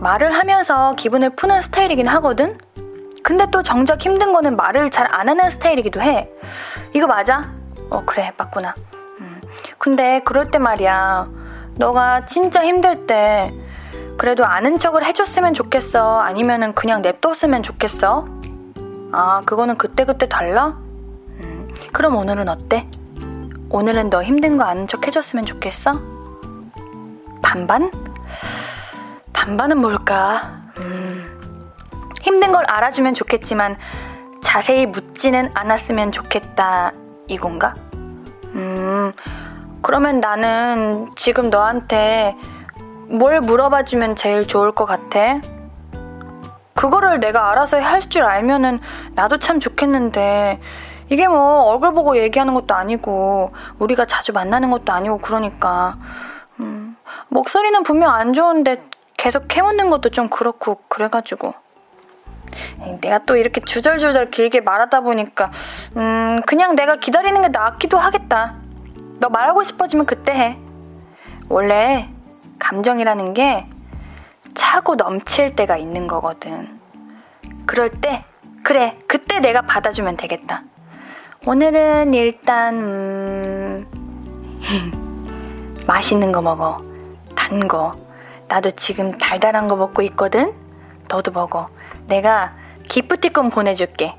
말을 0.00 0.32
하면서 0.32 0.94
기분을 0.94 1.30
푸는 1.30 1.62
스타일이긴 1.62 2.06
하거든? 2.08 2.58
근데 3.22 3.46
또 3.50 3.62
정작 3.62 4.04
힘든 4.04 4.32
거는 4.32 4.56
말을 4.56 4.90
잘 4.90 5.06
안 5.10 5.28
하는 5.28 5.50
스타일이기도 5.50 6.00
해. 6.02 6.28
이거 6.92 7.06
맞아? 7.06 7.50
어, 7.90 8.02
그래, 8.04 8.32
맞구나. 8.36 8.74
음. 9.20 9.40
근데 9.78 10.20
그럴 10.24 10.50
때 10.50 10.58
말이야. 10.58 11.26
너가 11.76 12.26
진짜 12.26 12.64
힘들 12.64 13.06
때 13.06 13.52
그래도 14.16 14.44
아는 14.44 14.78
척을 14.78 15.04
해줬으면 15.04 15.54
좋겠어? 15.54 16.20
아니면은 16.20 16.74
그냥 16.74 17.02
냅뒀으면 17.02 17.62
좋겠어? 17.62 18.26
아, 19.12 19.42
그거는 19.44 19.76
그때그때 19.76 20.28
달라? 20.28 20.78
음, 21.40 21.68
그럼 21.92 22.16
오늘은 22.16 22.48
어때? 22.48 22.88
오늘은 23.70 24.10
너 24.10 24.22
힘든 24.22 24.56
거 24.56 24.64
아는 24.64 24.86
척 24.86 25.06
해줬으면 25.06 25.46
좋겠어? 25.46 26.00
반반? 27.42 27.90
반반은 29.32 29.78
뭘까? 29.78 30.62
음, 30.78 31.60
힘든 32.22 32.52
걸 32.52 32.64
알아주면 32.68 33.14
좋겠지만 33.14 33.76
자세히 34.42 34.86
묻지는 34.86 35.50
않았으면 35.54 36.12
좋겠다. 36.12 36.92
이건가? 37.26 37.74
음, 38.54 39.12
그러면 39.84 40.18
나는 40.18 41.10
지금 41.14 41.50
너한테 41.50 42.34
뭘 43.10 43.42
물어봐 43.42 43.84
주면 43.84 44.16
제일 44.16 44.46
좋을 44.46 44.72
것 44.72 44.86
같아? 44.86 45.42
그거를 46.72 47.20
내가 47.20 47.50
알아서 47.50 47.78
할 47.78 48.00
줄 48.00 48.22
알면은 48.22 48.80
나도 49.14 49.40
참 49.40 49.60
좋겠는데 49.60 50.58
이게 51.10 51.28
뭐 51.28 51.64
얼굴 51.64 51.92
보고 51.92 52.16
얘기하는 52.16 52.54
것도 52.54 52.74
아니고 52.74 53.52
우리가 53.78 54.06
자주 54.06 54.32
만나는 54.32 54.70
것도 54.70 54.90
아니고 54.90 55.18
그러니까 55.18 55.96
음, 56.60 56.96
목소리는 57.28 57.82
분명 57.82 58.10
안 58.14 58.32
좋은데 58.32 58.82
계속 59.18 59.48
캐묻는 59.48 59.90
것도 59.90 60.08
좀 60.08 60.30
그렇고 60.30 60.78
그래가지고 60.88 61.52
내가 63.02 63.18
또 63.26 63.36
이렇게 63.36 63.60
주절주절 63.60 64.30
길게 64.30 64.62
말하다 64.62 65.02
보니까 65.02 65.50
음 65.98 66.40
그냥 66.46 66.74
내가 66.74 66.96
기다리는 66.96 67.42
게 67.42 67.48
낫기도 67.48 67.98
하겠다. 67.98 68.63
너 69.24 69.30
말하고 69.30 69.62
싶어지면 69.62 70.04
그때 70.04 70.32
해. 70.32 70.58
원래 71.48 72.10
감정이라는 72.58 73.32
게 73.32 73.66
차고 74.52 74.96
넘칠 74.96 75.56
때가 75.56 75.78
있는 75.78 76.06
거거든. 76.06 76.78
그럴 77.64 77.88
때 77.88 78.22
그래 78.62 78.98
그때 79.08 79.40
내가 79.40 79.62
받아주면 79.62 80.18
되겠다. 80.18 80.64
오늘은 81.46 82.12
일단 82.12 82.74
음... 82.74 83.86
맛있는 85.88 86.30
거 86.30 86.42
먹어. 86.42 86.82
단 87.34 87.66
거. 87.66 87.96
나도 88.48 88.72
지금 88.72 89.16
달달한 89.16 89.68
거 89.68 89.76
먹고 89.76 90.02
있거든. 90.02 90.52
너도 91.08 91.32
먹어. 91.32 91.70
내가 92.08 92.52
기프티콘 92.90 93.48
보내줄게. 93.48 94.16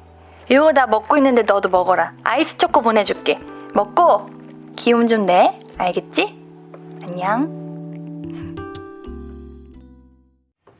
이거 0.50 0.74
다 0.74 0.88
먹고 0.88 1.15
있는데 1.18 1.44
너도 1.44 1.70
먹어라. 1.70 2.13
아이스 2.24 2.58
초코 2.58 2.82
보내줄게. 2.82 3.39
먹고 3.76 4.35
기운 4.76 5.08
좀 5.08 5.26
내. 5.26 5.60
알겠지? 5.78 6.36
안녕. 7.04 7.66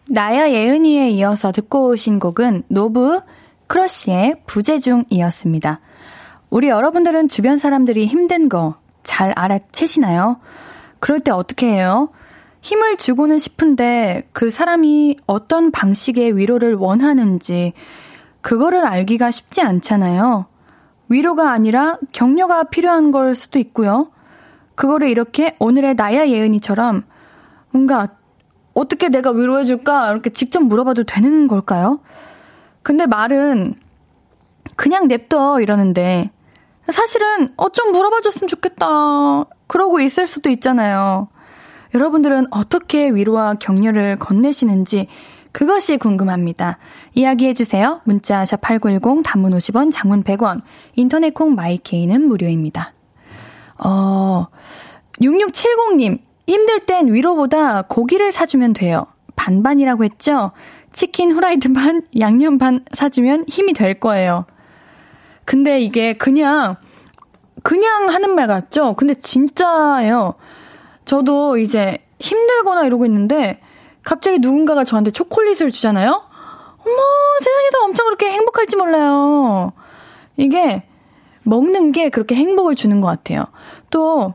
나야 0.08 0.52
예은이에 0.52 1.10
이어서 1.12 1.52
듣고 1.52 1.88
오신 1.90 2.20
곡은 2.20 2.64
노브 2.68 3.22
크러쉬의 3.68 4.44
부재중이었습니다. 4.46 5.80
우리 6.50 6.70
여러분들은 6.70 7.28
주변 7.28 7.58
사람들이 7.58 8.06
힘든 8.06 8.50
거 8.50 8.86
잘 9.06 9.32
알아채시나요? 9.38 10.42
그럴 11.00 11.22
때 11.22 11.32
어떻게 11.32 11.68
해요? 11.68 12.10
힘을 12.62 12.98
주고는 12.98 13.38
싶은데 13.38 14.28
그 14.34 14.50
사람이 14.50 15.18
어떤 15.28 15.72
방식의 15.72 16.36
위로를 16.36 16.74
원하는지 16.74 17.74
그거를 18.42 18.86
알기가 18.86 19.32
쉽지 19.32 19.62
않잖아요. 19.62 20.48
위로가 21.10 21.52
아니라 21.52 21.98
격려가 22.12 22.64
필요한 22.64 23.12
걸 23.12 23.36
수도 23.36 23.60
있고요. 23.60 24.12
그거를 24.76 25.10
이렇게 25.10 25.56
오늘의 25.60 25.96
나야 25.96 26.28
예은이처럼 26.28 27.04
뭔가 27.72 28.10
어떻게 28.74 29.10
내가 29.10 29.32
위로해줄까? 29.32 30.12
이렇게 30.12 30.30
직접 30.30 30.62
물어봐도 30.62 31.04
되는 31.04 31.48
걸까요? 31.48 32.00
근데 32.84 33.06
말은 33.06 33.76
그냥 34.76 35.08
냅둬 35.08 35.60
이러는데 35.62 36.32
사실은 36.88 37.54
어좀 37.58 37.92
물어봐줬으면 37.92 38.48
좋겠다. 38.48 39.46
그러고 39.68 40.00
있을 40.00 40.28
수도 40.28 40.50
있잖아요. 40.50 41.30
여러분들은 41.94 42.48
어떻게 42.52 43.10
위로와 43.10 43.56
격려를 43.56 44.18
건네시는지 44.20 45.08
그것이 45.52 45.98
궁금합니다. 45.98 46.78
이야기해주세요. 47.16 48.02
문자 48.04 48.44
샵8910 48.44 49.24
단문 49.24 49.54
50원, 49.54 49.92
장문 49.92 50.24
100원, 50.24 50.62
인터넷 50.96 51.34
콩 51.34 51.56
마이케이는 51.56 52.28
무료입니다. 52.28 52.94
어, 53.78 54.48
6670님, 55.22 56.20
힘들 56.46 56.86
땐 56.86 57.12
위로보다 57.12 57.84
고기를 57.84 58.32
사주면 58.32 58.74
돼요. 58.74 59.08
반반이라고 59.36 60.04
했죠? 60.04 60.52
치킨 60.92 61.32
후라이드 61.32 61.74
반, 61.74 62.04
양념 62.20 62.58
반 62.58 62.84
사주면 62.92 63.46
힘이 63.48 63.74
될 63.74 64.00
거예요. 64.00 64.46
근데 65.46 65.80
이게 65.80 66.14
그냥, 66.14 66.76
그냥 67.64 68.10
하는 68.10 68.36
말 68.36 68.48
같죠? 68.48 68.96
근데 68.96 69.14
진짜예요. 69.14 70.36
저도 71.06 71.58
이제 71.58 72.00
힘들거나 72.20 72.86
이러고 72.86 73.06
있는데, 73.06 73.60
갑자기 74.04 74.40
누군가가 74.40 74.84
저한테 74.84 75.12
초콜릿을 75.12 75.72
주잖아요? 75.72 76.25
어머, 76.86 76.96
세상에서 77.40 77.86
엄청 77.86 78.06
그렇게 78.06 78.30
행복할지 78.32 78.76
몰라요. 78.76 79.74
이게, 80.38 80.84
먹는 81.44 81.92
게 81.92 82.10
그렇게 82.10 82.36
행복을 82.36 82.76
주는 82.76 83.02
것 83.02 83.08
같아요. 83.08 83.46
또, 83.90 84.34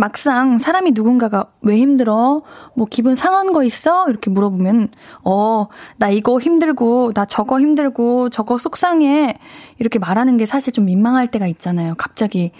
막상 0.00 0.58
사람이 0.58 0.92
누군가가 0.92 1.46
왜 1.60 1.76
힘들어? 1.76 2.42
뭐 2.74 2.86
기분 2.88 3.16
상한 3.16 3.52
거 3.52 3.64
있어? 3.64 4.08
이렇게 4.08 4.30
물어보면, 4.30 4.90
어, 5.24 5.66
나 5.96 6.08
이거 6.08 6.38
힘들고, 6.38 7.12
나 7.14 7.24
저거 7.24 7.58
힘들고, 7.58 8.28
저거 8.30 8.58
속상해. 8.58 9.38
이렇게 9.80 9.98
말하는 9.98 10.36
게 10.36 10.46
사실 10.46 10.72
좀 10.72 10.84
민망할 10.84 11.30
때가 11.32 11.48
있잖아요. 11.48 11.94
갑자기 11.98 12.52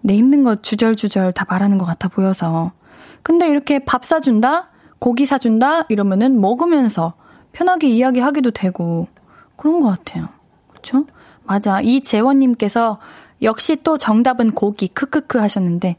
내 0.00 0.14
힘든 0.14 0.44
거 0.44 0.62
주절주절 0.62 1.32
다 1.32 1.44
말하는 1.48 1.78
것 1.78 1.86
같아 1.86 2.06
보여서. 2.08 2.70
근데 3.24 3.48
이렇게 3.48 3.80
밥 3.80 4.04
사준다? 4.04 4.70
고기 5.00 5.26
사준다? 5.26 5.86
이러면은 5.88 6.40
먹으면서 6.40 7.14
편하게 7.56 7.88
이야기하기도 7.88 8.50
되고, 8.50 9.08
그런 9.56 9.80
것 9.80 9.88
같아요. 9.88 10.28
그쵸? 10.68 11.06
맞아. 11.44 11.80
이 11.80 12.02
재원님께서 12.02 12.98
역시 13.40 13.78
또 13.82 13.96
정답은 13.96 14.50
고기, 14.50 14.88
크크크 14.88 15.38
하셨는데, 15.38 15.96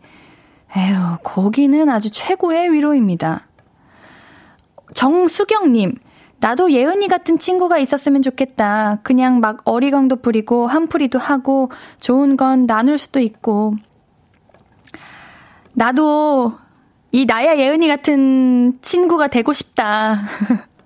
에휴, 0.77 1.17
고기는 1.23 1.89
아주 1.89 2.11
최고의 2.11 2.71
위로입니다. 2.73 3.47
정수경님, 4.93 5.95
나도 6.39 6.71
예은이 6.71 7.07
같은 7.07 7.39
친구가 7.39 7.79
있었으면 7.79 8.21
좋겠다. 8.21 8.99
그냥 9.01 9.39
막 9.39 9.61
어리광도 9.65 10.17
부리고 10.17 10.67
한풀이도 10.67 11.17
하고 11.17 11.71
좋은 11.99 12.37
건 12.37 12.67
나눌 12.67 12.99
수도 12.99 13.19
있고. 13.19 13.73
나도 15.73 16.53
이 17.11 17.25
나야 17.25 17.57
예은이 17.57 17.87
같은 17.87 18.75
친구가 18.79 19.29
되고 19.29 19.53
싶다. 19.53 20.19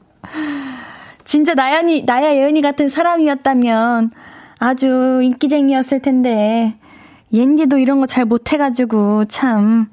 진짜 1.23 1.53
나야니, 1.53 2.03
나야 2.05 2.33
예은이 2.33 2.61
같은 2.61 2.89
사람이었다면 2.89 4.11
아주 4.59 5.21
인기쟁이였을 5.23 6.01
텐데. 6.01 6.75
옌디도 7.33 7.77
이런 7.77 7.99
거 7.99 8.05
잘 8.07 8.25
못해가지고, 8.25 9.25
참. 9.25 9.89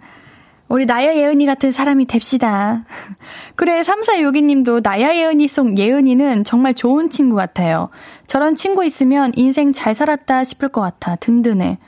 우리 0.68 0.84
나야 0.84 1.14
예은이 1.14 1.46
같은 1.46 1.72
사람이 1.72 2.06
됩시다. 2.06 2.84
그래, 3.56 3.80
3462님도 3.80 4.82
나야 4.82 5.14
예은이 5.14 5.48
속 5.48 5.78
예은이는 5.78 6.44
정말 6.44 6.74
좋은 6.74 7.08
친구 7.08 7.36
같아요. 7.36 7.88
저런 8.26 8.54
친구 8.54 8.84
있으면 8.84 9.32
인생 9.36 9.72
잘 9.72 9.94
살았다 9.94 10.44
싶을 10.44 10.68
것 10.68 10.80
같아. 10.82 11.16
든든해. 11.16 11.78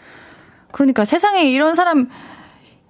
그러니까 0.72 1.04
세상에 1.04 1.42
이런 1.42 1.74
사람 1.74 2.08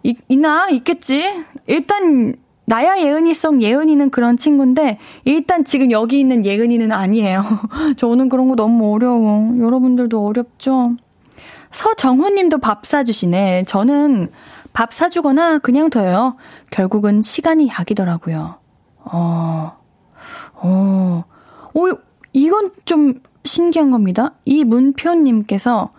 있, 0.04 0.18
있나? 0.28 0.68
있겠지? 0.70 1.28
일단, 1.66 2.36
나야 2.70 3.00
예은이 3.00 3.34
속 3.34 3.62
예은이는 3.62 4.10
그런 4.10 4.36
친구인데, 4.36 4.98
일단 5.24 5.64
지금 5.64 5.90
여기 5.90 6.20
있는 6.20 6.46
예은이는 6.46 6.92
아니에요. 6.92 7.42
저는 7.98 8.28
그런 8.28 8.48
거 8.48 8.54
너무 8.54 8.94
어려워. 8.94 9.58
여러분들도 9.58 10.24
어렵죠? 10.24 10.94
서정훈 11.72 12.36
님도 12.36 12.58
밥 12.58 12.86
사주시네. 12.86 13.64
저는 13.64 14.28
밥 14.72 14.94
사주거나 14.94 15.58
그냥 15.58 15.90
둬요. 15.90 16.36
결국은 16.70 17.22
시간이 17.22 17.66
약이더라고요. 17.66 18.58
어, 18.98 19.72
어, 20.54 21.24
오, 21.74 21.88
이건 22.32 22.70
좀 22.84 23.14
신기한 23.44 23.90
겁니다. 23.90 24.34
이 24.44 24.62
문표님께서 24.62 25.90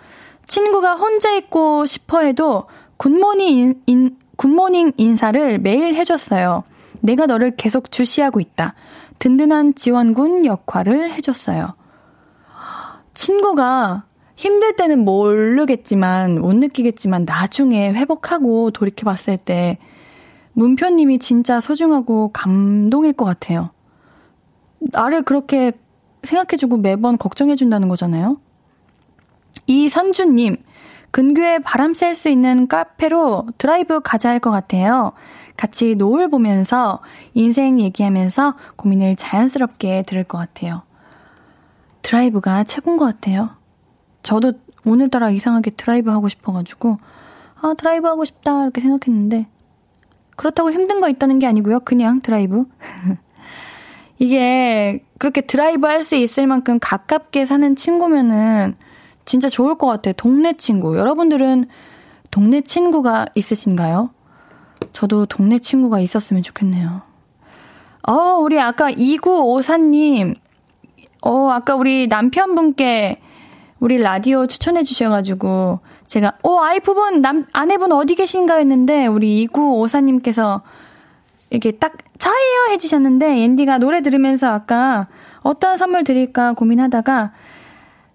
친구가 0.48 0.96
혼자 0.96 1.34
있고 1.36 1.86
싶어 1.86 2.22
해도 2.22 2.64
good 2.96 3.16
morning, 3.16 3.58
인, 3.58 3.82
인, 3.88 4.18
good 4.42 4.61
morning 4.61 4.94
인사를 4.98 5.60
매일 5.60 5.94
해줬어요. 5.94 6.64
내가 7.02 7.28
너를 7.28 7.56
계속 7.56 7.92
주시하고 7.92 8.40
있다. 8.40 8.74
든든한 9.20 9.76
지원군 9.76 10.48
역할을 10.48 11.12
해줬어요. 11.12 11.76
친구가 13.14 14.06
힘들 14.36 14.76
때는 14.76 15.06
모르겠지만, 15.06 16.42
못 16.42 16.56
느끼겠지만, 16.56 17.26
나중에 17.26 17.94
회복하고 17.94 18.72
돌이켜 18.72 19.06
봤을 19.06 19.38
때, 19.38 19.78
문표님이 20.54 21.20
진짜 21.20 21.60
소중하고 21.60 22.32
감동일 22.34 23.14
것 23.14 23.26
같아요. 23.26 23.70
나를 24.80 25.22
그렇게 25.22 25.72
생각해주고 26.24 26.78
매번 26.78 27.20
걱정해준다는 27.20 27.88
거잖아요? 27.90 28.38
이선주님, 29.68 30.58
근교에 31.12 31.60
바람 31.60 31.94
쐴 31.94 32.14
수 32.16 32.30
있는 32.30 32.68
카페로 32.68 33.48
드라이브 33.58 34.00
가자 34.02 34.30
할 34.30 34.40
것 34.40 34.50
같아요. 34.52 35.12
같이 35.58 35.96
노을 35.96 36.30
보면서 36.30 37.02
인생 37.34 37.80
얘기하면서 37.80 38.56
고민을 38.78 39.16
자연스럽게 39.16 40.04
들을 40.04 40.24
것 40.24 40.38
같아요. 40.38 40.84
드라이브가 42.02 42.64
최고인 42.64 42.98
것 42.98 43.06
같아요. 43.06 43.50
저도 44.24 44.54
오늘따라 44.86 45.30
이상하게 45.30 45.72
드라이브 45.72 46.10
하고 46.10 46.28
싶어가지고, 46.30 46.98
아, 47.62 47.74
드라이브 47.78 48.08
하고 48.08 48.26
싶다, 48.26 48.64
이렇게 48.64 48.82
생각했는데, 48.82 49.48
그렇다고 50.36 50.72
힘든 50.72 51.02
거 51.02 51.10
있다는 51.10 51.38
게 51.38 51.46
아니고요. 51.46 51.82
그냥 51.82 52.22
드라이브. 52.22 52.66
이게 54.18 55.04
그렇게 55.20 55.42
드라이브 55.42 55.86
할 55.88 56.04
수 56.04 56.16
있을 56.16 56.48
만큼 56.48 56.80
가깝게 56.80 57.46
사는 57.46 57.76
친구면은 57.76 58.76
진짜 59.26 59.50
좋을 59.50 59.76
것 59.76 59.88
같아요. 59.88 60.14
동네 60.18 60.54
친구. 60.54 60.98
여러분들은 60.98 61.68
동네 62.32 62.62
친구가 62.62 63.28
있으신가요? 63.36 64.10
저도 64.94 65.26
동네 65.26 65.60
친구가 65.60 66.00
있었으면 66.00 66.44
좋겠네요. 66.44 67.02
어, 68.08 68.14
우리 68.42 68.60
아까 68.60 68.90
2954님, 68.92 70.36
어, 71.22 71.50
아까 71.52 71.76
우리 71.76 72.08
남편분께 72.08 73.22
우리 73.80 73.98
라디오 73.98 74.48
추천해 74.48 74.84
주셔가지고, 74.84 75.80
제가, 76.06 76.34
어, 76.44 76.60
아이프분, 76.60 77.22
남, 77.22 77.48
아내분 77.52 77.92
어디 77.92 78.16
계신가 78.16 78.58
했는데, 78.58 79.08
우리 79.08 79.48
2954님께서 79.48 80.62
이렇게 81.50 81.72
딱, 81.72 81.98
저예요! 82.20 82.72
해주셨는데, 82.72 83.40
앤디가 83.44 83.80
노래 83.80 84.02
들으면서 84.02 84.48
아까 84.50 85.08
어떤 85.42 85.78
선물 85.78 86.04
드릴까 86.04 86.54
고민하다가, 86.54 87.32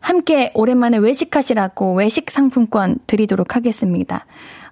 함께 0.00 0.50
오랜만에 0.54 0.98
외식하시라고 0.98 1.94
외식 1.94 2.30
상품권 2.30 2.98
드리도록 3.06 3.56
하겠습니다. 3.56 4.26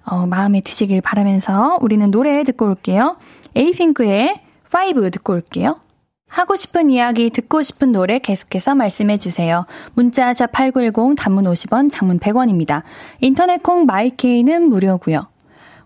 어, 0.05 0.25
마음에 0.27 0.61
드시길 0.61 1.01
바라면서 1.01 1.79
우리는 1.81 2.09
노래 2.11 2.43
듣고 2.43 2.67
올게요. 2.67 3.17
에이핑크의 3.55 4.41
5 4.71 5.09
듣고 5.09 5.33
올게요. 5.33 5.79
하고 6.27 6.55
싶은 6.55 6.89
이야기, 6.89 7.29
듣고 7.29 7.61
싶은 7.61 7.91
노래 7.91 8.19
계속해서 8.19 8.75
말씀해 8.75 9.17
주세요. 9.17 9.65
문자 9.93 10.33
샵 10.33 10.51
8910 10.51 11.15
단문 11.17 11.45
50원, 11.45 11.89
장문 11.89 12.19
100원입니다. 12.19 12.83
인터넷 13.21 13.63
콩 13.63 13.85
마이케이는 13.85 14.69
무료고요. 14.69 15.27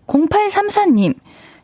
0834님, 0.06 1.14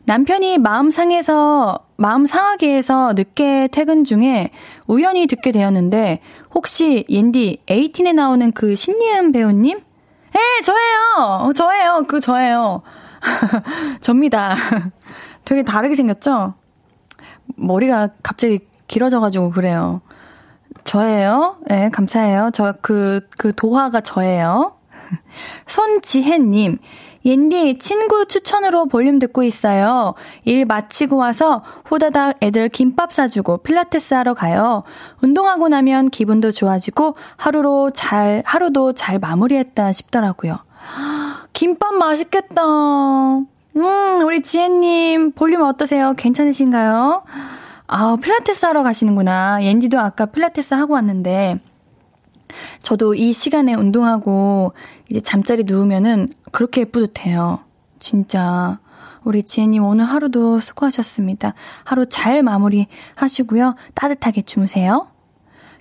남편이 0.07 0.59
마음 0.59 0.89
상해서, 0.89 1.79
마음 1.97 2.25
상하게 2.25 2.73
해서 2.73 3.11
늦게 3.13 3.67
퇴근 3.73 4.05
중에 4.05 4.51
우연히 4.87 5.27
듣게 5.27 5.51
되었는데, 5.51 6.21
혹시 6.55 7.05
옌디 7.09 7.63
에이틴에 7.67 8.13
나오는 8.13 8.53
그 8.53 8.73
신예은 8.73 9.33
배우님? 9.33 9.77
에, 9.77 10.61
저예요! 10.63 11.51
저예요! 11.53 12.05
그 12.07 12.21
저예요. 12.21 12.83
접니다. 13.99 14.55
되게 15.43 15.63
다르게 15.63 15.97
생겼죠? 15.97 16.53
머리가 17.57 18.07
갑자기 18.23 18.59
길어져가지고 18.87 19.49
그래요. 19.49 19.99
저예요. 20.85 21.57
네, 21.67 21.89
감사해요. 21.89 22.51
저, 22.53 22.75
그, 22.81 23.27
그 23.37 23.53
도화가 23.53 23.99
저예요. 23.99 24.77
손지혜님, 25.67 26.77
옌디 27.25 27.79
친구 27.79 28.25
추천으로 28.25 28.85
볼륨 28.85 29.19
듣고 29.19 29.43
있어요. 29.43 30.13
일 30.45 30.65
마치고 30.65 31.17
와서 31.17 31.63
후다닥 31.85 32.37
애들 32.41 32.69
김밥 32.69 33.11
사주고 33.11 33.57
필라테스 33.57 34.13
하러 34.13 34.33
가요. 34.33 34.83
운동하고 35.21 35.67
나면 35.67 36.09
기분도 36.09 36.51
좋아지고 36.51 37.15
하루로 37.35 37.91
잘, 37.91 38.43
하루도 38.45 38.93
잘 38.93 39.19
마무리했다 39.19 39.91
싶더라고요. 39.91 40.59
김밥 41.53 41.95
맛있겠다. 41.95 42.63
음, 43.77 44.21
우리 44.23 44.41
지혜님, 44.41 45.33
볼륨 45.33 45.61
어떠세요? 45.61 46.13
괜찮으신가요? 46.17 47.23
아, 47.87 48.17
필라테스 48.21 48.65
하러 48.65 48.83
가시는구나. 48.83 49.63
옌디도 49.63 49.99
아까 49.99 50.25
필라테스 50.25 50.73
하고 50.73 50.93
왔는데, 50.93 51.59
저도 52.81 53.13
이 53.13 53.33
시간에 53.33 53.75
운동하고 53.75 54.73
이제 55.09 55.19
잠자리 55.19 55.63
누우면은 55.63 56.33
그렇게 56.51 56.85
뿌듯해요. 56.85 57.59
진짜. 57.99 58.79
우리 59.23 59.43
지혜님 59.43 59.83
오늘 59.83 60.05
하루도 60.05 60.59
수고하셨습니다. 60.59 61.53
하루 61.83 62.05
잘 62.05 62.43
마무리 62.43 62.87
하시고요. 63.15 63.75
따뜻하게 63.93 64.43
주무세요. 64.43 65.09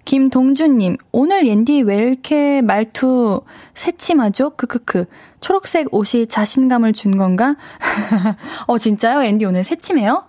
김동준님, 0.04 0.96
오늘 1.10 1.46
옌디 1.48 1.82
왜 1.82 1.96
이렇게 1.96 2.62
말투 2.62 3.42
새침하죠? 3.74 4.50
크크크. 4.50 5.06
초록색 5.40 5.92
옷이 5.92 6.28
자신감을 6.28 6.92
준 6.92 7.16
건가? 7.16 7.56
어, 8.66 8.78
진짜요? 8.78 9.22
앤디 9.22 9.44
오늘 9.44 9.64
새침해요? 9.64 10.24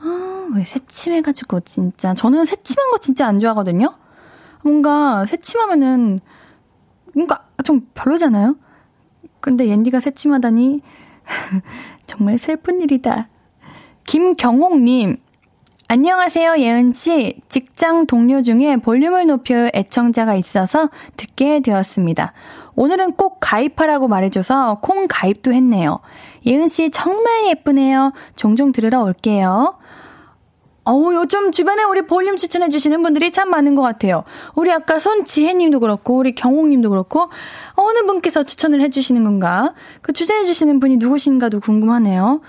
아, 0.00 0.48
왜 0.54 0.64
새침해가지고, 0.64 1.60
진짜. 1.60 2.14
저는 2.14 2.44
새침한 2.44 2.90
거 2.90 2.98
진짜 2.98 3.26
안 3.28 3.38
좋아하거든요? 3.38 3.94
뭔가 4.62 5.24
새침하면은, 5.26 6.18
뭔가 7.14 7.46
좀 7.62 7.88
별로잖아요? 7.94 8.56
근데 9.40 9.68
앤디가 9.70 10.00
새침하다니, 10.00 10.80
정말 12.06 12.38
슬픈 12.38 12.80
일이다. 12.80 13.28
김경옥님, 14.06 15.16
안녕하세요, 15.92 16.58
예은씨. 16.58 17.40
직장 17.48 18.06
동료 18.06 18.42
중에 18.42 18.76
볼륨을 18.76 19.26
높여 19.26 19.70
애청자가 19.74 20.36
있어서 20.36 20.88
듣게 21.16 21.58
되었습니다. 21.58 22.32
오늘은 22.76 23.12
꼭 23.12 23.38
가입하라고 23.40 24.06
말해줘서 24.06 24.78
콩 24.82 25.06
가입도 25.08 25.52
했네요. 25.52 25.98
예은씨 26.46 26.90
정말 26.92 27.46
예쁘네요. 27.48 28.12
종종 28.36 28.70
들으러 28.70 29.02
올게요. 29.02 29.78
어우, 30.90 31.14
요즘 31.14 31.52
주변에 31.52 31.84
우리 31.84 32.02
볼륨 32.02 32.36
추천해주시는 32.36 33.02
분들이 33.04 33.30
참 33.30 33.48
많은 33.48 33.76
것 33.76 33.82
같아요. 33.82 34.24
우리 34.56 34.72
아까 34.72 34.98
손지혜님도 34.98 35.78
그렇고, 35.78 36.16
우리 36.16 36.34
경옥님도 36.34 36.90
그렇고, 36.90 37.28
어느 37.74 38.00
분께서 38.06 38.42
추천을 38.42 38.80
해주시는 38.80 39.22
건가? 39.22 39.72
그 40.02 40.12
추천해주시는 40.12 40.80
분이 40.80 40.96
누구신가도 40.96 41.60
궁금하네요. 41.60 42.40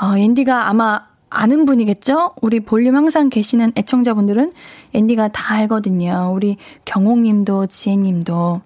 어, 0.00 0.16
앤디가 0.16 0.70
아마 0.70 1.06
아는 1.28 1.66
분이겠죠? 1.66 2.32
우리 2.40 2.60
볼륨 2.60 2.96
항상 2.96 3.28
계시는 3.28 3.72
애청자분들은 3.76 4.54
앤디가 4.94 5.28
다 5.28 5.54
알거든요. 5.56 6.32
우리 6.34 6.56
경옥님도 6.86 7.66
지혜님도. 7.66 8.62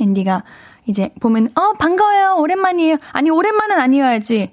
앤디가 0.00 0.42
이제 0.86 1.10
보면 1.20 1.50
어 1.54 1.72
반가워요 1.74 2.36
오랜만이에요 2.38 2.96
아니 3.12 3.30
오랜만은 3.30 3.78
아니어야지 3.78 4.50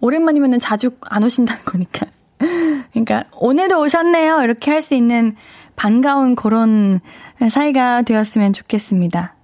오랜만이면은 0.00 0.60
자주 0.60 0.92
안 1.02 1.24
오신다는 1.24 1.64
거니까 1.64 2.06
그러니까 2.38 3.24
오늘도 3.38 3.80
오셨네요 3.80 4.42
이렇게 4.42 4.70
할 4.70 4.82
수 4.82 4.94
있는 4.94 5.34
반가운 5.76 6.36
그런 6.36 7.00
사이가 7.48 8.02
되었으면 8.02 8.52
좋겠습니다 8.52 9.34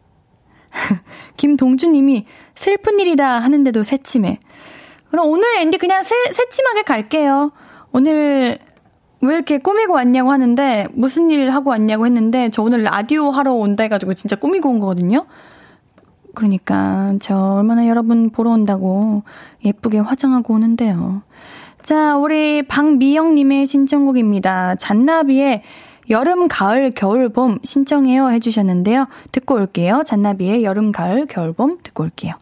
김동주님이 1.36 2.26
슬픈 2.54 3.00
일이다 3.00 3.40
하는데도 3.40 3.82
새침해 3.82 4.38
그럼 5.10 5.26
오늘 5.26 5.58
앤디 5.58 5.78
그냥 5.78 6.02
새, 6.02 6.14
새침하게 6.32 6.82
갈게요 6.82 7.52
오늘 7.92 8.58
왜 9.22 9.34
이렇게 9.34 9.58
꾸미고 9.58 9.92
왔냐고 9.92 10.30
하는데 10.30 10.86
무슨 10.92 11.30
일 11.30 11.50
하고 11.50 11.70
왔냐고 11.70 12.06
했는데 12.06 12.48
저 12.50 12.62
오늘 12.62 12.82
라디오 12.82 13.30
하러 13.30 13.52
온다 13.52 13.82
해가지고 13.82 14.14
진짜 14.14 14.34
꾸미고 14.36 14.70
온 14.70 14.80
거거든요. 14.80 15.26
그러니까 16.34 17.14
저 17.20 17.36
얼마나 17.36 17.86
여러분 17.86 18.30
보러 18.30 18.50
온다고 18.50 19.22
예쁘게 19.64 19.98
화장하고 19.98 20.54
오는데요. 20.54 21.22
자, 21.82 22.16
우리 22.16 22.62
박미영님의 22.62 23.66
신청곡입니다. 23.66 24.74
잔나비의 24.76 25.62
여름, 26.10 26.48
가을, 26.48 26.92
겨울, 26.94 27.28
봄 27.28 27.58
신청해요 27.62 28.30
해주셨는데요. 28.30 29.06
듣고 29.32 29.54
올게요. 29.54 30.02
잔나비의 30.04 30.64
여름, 30.64 30.92
가을, 30.92 31.26
겨울, 31.26 31.52
봄 31.52 31.78
듣고 31.82 32.04
올게요. 32.04 32.34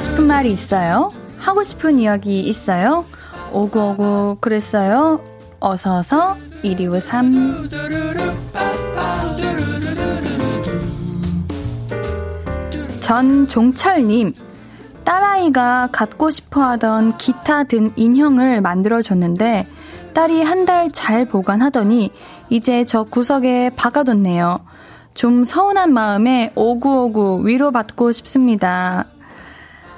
싶은 0.00 0.26
말이 0.26 0.50
있어요? 0.52 1.12
하고 1.38 1.62
싶은 1.62 1.98
이야기 1.98 2.40
있어요? 2.40 3.04
오구오구 3.52 4.38
그랬어요? 4.40 5.20
어서어서 5.60 6.36
1253 6.62 7.68
전종철님 13.00 14.34
딸아이가 15.04 15.88
갖고 15.90 16.30
싶어 16.30 16.62
하던 16.62 17.16
기타 17.18 17.64
든 17.64 17.92
인형을 17.96 18.60
만들어줬는데 18.60 19.66
딸이 20.14 20.42
한 20.42 20.64
달 20.64 20.90
잘 20.92 21.24
보관하더니 21.24 22.10
이제 22.48 22.84
저 22.84 23.04
구석에 23.04 23.70
박아뒀네요. 23.76 24.60
좀 25.14 25.44
서운한 25.44 25.92
마음에 25.92 26.52
오구오구 26.54 27.42
위로받고 27.46 28.12
싶습니다. 28.12 29.06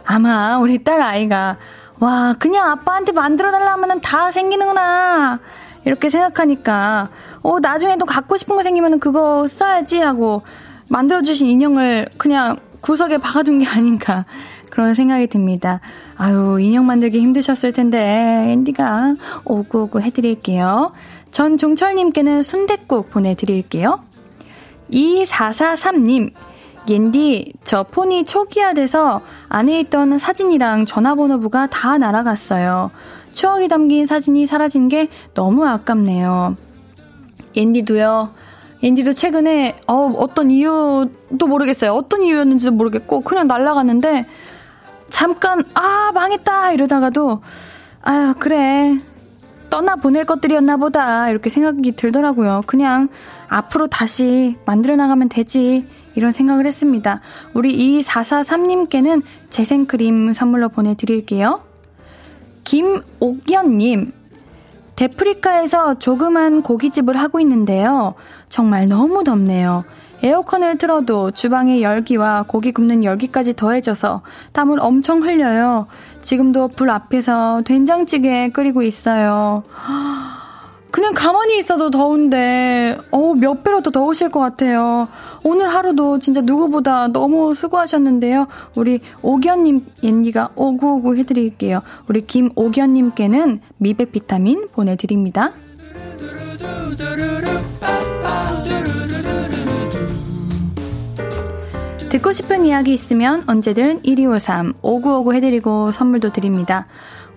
아마 0.05 0.59
우리 0.59 0.83
딸 0.83 1.01
아이가 1.01 1.57
와 2.01 2.35
그냥 2.39 2.71
아빠한테 2.71 3.13
만들어달라 3.13 3.73
하면 3.73 4.01
다 4.01 4.33
생기는구나 4.33 5.41
이렇게 5.85 6.09
생각하니까 6.09 7.09
어 7.43 7.61
나중에도 7.61 8.05
갖고 8.07 8.37
싶은 8.37 8.57
거 8.57 8.63
생기면 8.63 9.01
그거 9.01 9.47
써야지 9.49 10.01
하고 10.01 10.43
만들어주신 10.89 11.47
인형을 11.47 12.09
그냥 12.17 12.57
구석에 12.81 13.19
박아둔 13.19 13.61
게 13.61 13.67
아닌가 13.67 14.25
그런 14.73 14.95
생각이 14.95 15.27
듭니다. 15.27 15.81
아유, 16.17 16.59
인형 16.59 16.87
만들기 16.87 17.21
힘드셨을 17.21 17.75
텐데, 17.75 17.99
앤디가 17.99 19.17
오구오구 19.45 20.01
해드릴게요. 20.01 20.93
전 21.31 21.59
종철님께는 21.59 22.43
순댓국 22.43 23.11
보내드릴게요. 23.11 24.01
2443님, 24.91 26.33
옌디, 26.89 27.53
저 27.65 27.85
폰이 27.85 28.25
초기화돼서 28.25 29.21
안에 29.49 29.81
있던 29.81 30.19
사진이랑 30.19 30.85
전화번호부가 30.85 31.69
다 31.69 31.99
날아갔어요. 31.99 32.91
추억이 33.33 33.69
담긴 33.69 34.07
사진이 34.07 34.47
사라진 34.47 34.89
게 34.89 35.09
너무 35.35 35.67
아깝네요. 35.67 36.57
옌디도요. 37.57 38.31
옌디도 38.83 39.15
최근에 39.15 39.77
어, 39.87 40.13
어떤 40.17 40.51
이유도 40.51 41.47
모르겠어요. 41.47 41.93
어떤 41.93 42.23
이유였는지도 42.23 42.73
모르겠고 42.73 43.21
그냥 43.21 43.47
날아갔는데 43.47 44.27
잠깐 45.09 45.63
아 45.75 46.11
망했다 46.13 46.73
이러다가도 46.73 47.43
아유 48.01 48.35
그래 48.39 48.99
떠나 49.71 49.97
보낼 49.97 50.25
것들이었나 50.25 50.79
보다 50.79 51.31
이렇게 51.31 51.49
생각이 51.49 51.93
들더라고요. 51.93 52.63
그냥 52.67 53.09
앞으로 53.49 53.87
다시 53.87 54.57
만들어 54.65 54.97
나가면 54.97 55.29
되지 55.29 55.87
이런 56.15 56.33
생각을 56.33 56.67
했습니다. 56.67 57.21
우리 57.55 58.03
2443님께는 58.03 59.23
재생크림 59.51 60.33
선물로 60.35 60.69
보내드릴게요. 60.69 61.61
김옥연님, 62.65 64.13
데프리카에서 64.97 65.99
조그만 65.99 66.63
고깃집을 66.63 67.17
하고 67.17 67.41
있는데요. 67.41 68.15
정말 68.49 68.89
너무 68.89 69.25
덥네요. 69.25 69.85
에어컨을 70.23 70.79
틀어도 70.79 71.33
주방의 71.33 71.83
열기와 71.83 72.45
고기 72.47 72.71
굽는 72.71 73.03
열기까지 73.03 73.55
더해져서 73.55 74.23
땀을 74.53 74.79
엄청 74.81 75.23
흘려요. 75.23 75.89
지금도 76.21 76.69
불 76.69 76.91
앞에서 76.91 77.63
된장찌개 77.65 78.51
끓이고 78.51 78.83
있어요. 78.83 79.65
그냥 80.93 81.15
가만히 81.15 81.59
있어도 81.59 81.91
더운데, 81.91 82.99
어우, 83.11 83.35
몇 83.35 83.65
배로 83.65 83.81
더 83.81 83.91
더우실 83.91 84.29
것 84.29 84.41
같아요. 84.41 85.09
오늘 85.43 85.69
하루도 85.69 86.19
진짜 86.19 86.43
누구보다 86.43 87.09
너무 87.09 87.55
수고하셨는데요. 87.55 88.47
우리 88.75 89.01
오견님, 89.23 89.87
옌니가 90.03 90.51
오구오구 90.55 91.17
해드릴게요. 91.17 91.81
우리 92.09 92.27
김오견님께는 92.27 93.61
미백 93.79 94.13
비타민 94.13 94.69
보내드립니다. 94.71 95.53
듣고 102.11 102.33
싶은 102.33 102.67
이야기 102.67 102.93
있으면 102.93 103.43
언제든 103.47 104.03
1253, 104.03 104.75
5959 104.83 105.33
해드리고 105.33 105.93
선물도 105.93 106.33
드립니다. 106.35 106.87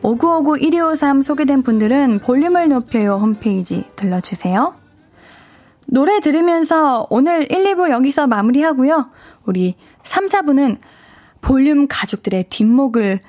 5959 0.06 0.58
1253 0.60 1.24
소개된 1.24 1.64
분들은 1.64 2.20
볼륨을 2.20 2.70
높여요 2.70 3.16
홈페이지 3.16 3.86
들러주세요. 3.96 4.76
노래 5.88 6.20
들으면서 6.20 7.08
오늘 7.10 7.52
1, 7.52 7.74
2부 7.74 7.90
여기서 7.90 8.28
마무리하고요. 8.28 9.10
우리 9.46 9.76
3, 10.04 10.28
4부는 10.28 10.78
볼륨 11.42 11.88
가족들의 11.88 12.46
뒷목을 12.50 13.20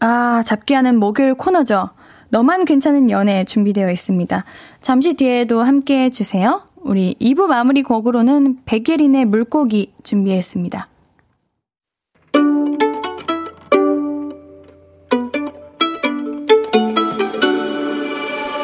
아, 0.00 0.42
잡게 0.44 0.74
하는 0.74 0.98
목요일 0.98 1.34
코너죠. 1.34 1.90
너만 2.30 2.64
괜찮은 2.64 3.10
연애 3.10 3.44
준비되어 3.44 3.92
있습니다. 3.92 4.44
잠시 4.80 5.14
뒤에도 5.14 5.62
함께 5.62 6.02
해주세요. 6.04 6.62
우리 6.82 7.14
2부 7.20 7.46
마무리 7.46 7.84
곡으로는 7.84 8.58
백예린의 8.64 9.26
물고기 9.26 9.92
준비했습니다. 10.02 10.88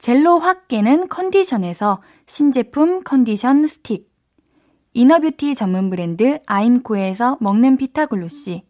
젤로 0.00 0.38
확 0.38 0.66
깨는 0.66 1.08
컨디션에서 1.08 2.00
신제품 2.24 3.04
컨디션 3.04 3.66
스틱. 3.66 4.10
inner 4.94 5.21
beauty 5.21 5.54
전문 5.54 5.90
브랜드 5.90 6.38
아임코에서 6.46 7.36
먹는 7.38 7.76
피타글로시. 7.76 8.64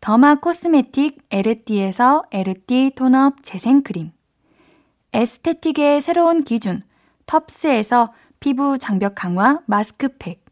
derma 0.00 0.34
cosmetic 0.34 1.18
에르띠에서 1.30 2.24
에르띠 2.32 2.90
tone-up 2.96 3.44
재생크림. 3.44 4.10
aesthetic의 5.12 6.00
새로운 6.00 6.42
기준 6.42 6.82
텁스에서 7.26 8.12
피부 8.40 8.76
장벽 8.76 9.14
강화 9.14 9.60
마스크팩. 9.66 10.44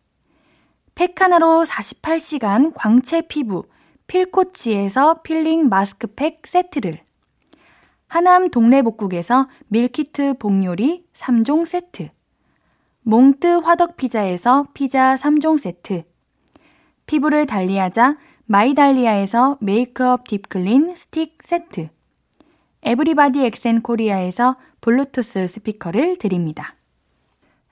팩 0.95 1.21
하나로 1.21 1.65
48시간 1.65 2.71
광채 2.73 3.21
피부 3.23 3.65
필코치에서 4.07 5.23
필링 5.23 5.69
마스크팩 5.69 6.47
세트를. 6.47 7.08
하남 8.09 8.49
동래복국에서 8.51 9.49
meal 9.69 10.09
kit 10.09 10.39
복요리 10.39 11.05
3종 11.13 11.67
세트. 11.67 12.09
몽뜨 13.03 13.59
화덕피자에서 13.59 14.69
피자 14.73 15.15
3종 15.15 15.59
세트. 15.59 16.05
피부를 17.07 17.47
달리하자 17.47 18.17
마이달리아에서 18.47 19.59
메이크업 19.61 20.27
deep 20.27 20.57
clean 20.57 20.95
스틱 20.97 21.39
세트. 21.43 21.91
에브리바디 22.83 23.45
엑센 23.45 23.83
코리아에서 23.83 24.57
블루투스 24.81 25.47
스피커를 25.47 26.17
드립니다. 26.17 26.77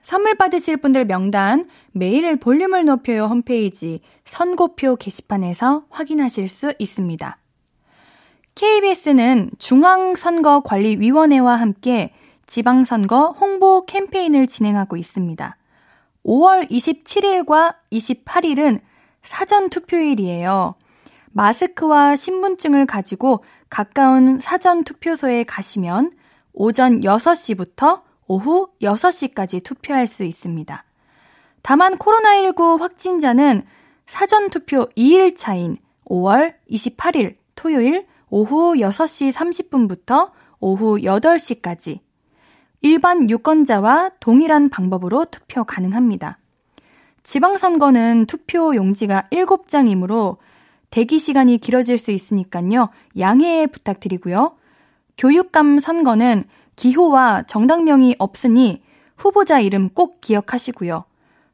선물 0.01 0.35
받으실 0.35 0.77
분들 0.77 1.05
명단 1.05 1.67
매일 1.91 2.35
볼륨을 2.37 2.85
높여요 2.85 3.25
홈페이지 3.25 4.01
선고표 4.25 4.97
게시판에서 4.97 5.85
확인하실 5.89 6.47
수 6.47 6.73
있습니다. 6.77 7.37
KBS는 8.57 9.51
중앙선거관리위원회와 9.59 11.55
함께 11.57 12.11
지방선거 12.47 13.35
홍보 13.39 13.85
캠페인을 13.85 14.47
진행하고 14.47 14.97
있습니다. 14.97 15.55
5월 16.25 16.67
27일과 16.71 17.75
28일은 17.91 18.79
사전 19.21 19.69
투표일이에요. 19.69 20.73
마스크와 21.33 22.15
신분증을 22.15 22.87
가지고 22.87 23.43
가까운 23.69 24.39
사전 24.39 24.83
투표소에 24.83 25.43
가시면 25.43 26.13
오전 26.53 27.01
6시부터 27.01 28.01
오후 28.25 28.69
6시까지 28.81 29.63
투표할 29.63 30.07
수 30.07 30.23
있습니다. 30.23 30.83
다만 31.61 31.99
코로나19 31.99 32.79
확진자는 32.79 33.67
사전 34.07 34.49
투표 34.49 34.87
2일 34.97 35.35
차인 35.35 35.77
5월 36.09 36.55
28일 36.71 37.35
토요일 37.53 38.07
오후 38.29 38.75
6시 38.75 39.31
30분부터 39.31 40.31
오후 40.59 40.97
8시까지 40.97 41.99
일반 42.81 43.29
유권자와 43.29 44.11
동일한 44.19 44.69
방법으로 44.69 45.25
투표 45.25 45.63
가능합니다. 45.63 46.39
지방선거는 47.23 48.25
투표 48.27 48.75
용지가 48.75 49.27
7장이므로 49.31 50.37
대기 50.89 51.19
시간이 51.19 51.57
길어질 51.57 51.97
수 51.97 52.11
있으니까요. 52.11 52.89
양해 53.19 53.67
부탁드리고요. 53.67 54.55
교육감 55.17 55.79
선거는 55.79 56.45
기호와 56.75 57.43
정당명이 57.43 58.15
없으니 58.19 58.83
후보자 59.17 59.59
이름 59.59 59.89
꼭 59.89 60.21
기억하시고요. 60.21 61.05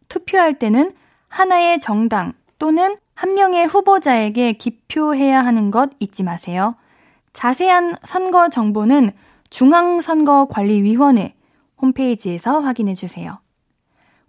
투표할 0.10 0.60
때는 0.60 0.94
하나의 1.30 1.80
정당 1.80 2.34
또는 2.60 2.98
한 3.16 3.36
명의 3.36 3.66
후보자에게 3.66 4.54
기표해야 4.54 5.44
하는 5.46 5.72
것 5.72 5.92
잊지 6.00 6.24
마세요. 6.24 6.76
자세한 7.34 7.98
선거 8.04 8.50
정보는 8.50 9.12
중앙선거관리위원회 9.50 11.36
홈페이지에서 11.82 12.60
확인해 12.60 12.94
주세요. 12.96 13.40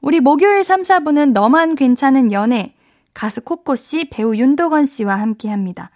우리 0.00 0.20
목요일 0.20 0.64
3, 0.64 0.82
4부는 0.82 1.32
너만 1.32 1.76
괜찮은 1.76 2.30
연애, 2.32 2.74
가수 3.14 3.40
코코 3.40 3.76
씨, 3.76 4.10
배우 4.10 4.36
윤도건 4.36 4.84
씨와 4.86 5.16
함께 5.16 5.48
합니다. 5.48 5.90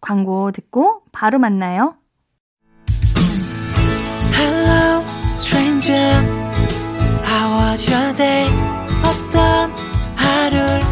광고 0.00 0.50
듣고 0.50 1.02
바로 1.12 1.38
만나요. 1.38 1.96
Hello, 4.34 5.04
stranger. 5.38 6.20
How 7.24 7.70
was 7.70 7.88
your 7.88 8.16
day? 8.16 8.48
어떤 9.04 9.70
하루를 10.16 10.91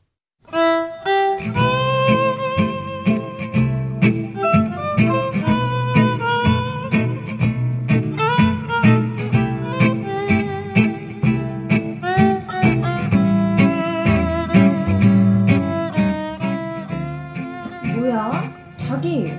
뭐야? 17.95 18.51
자기, 18.77 19.33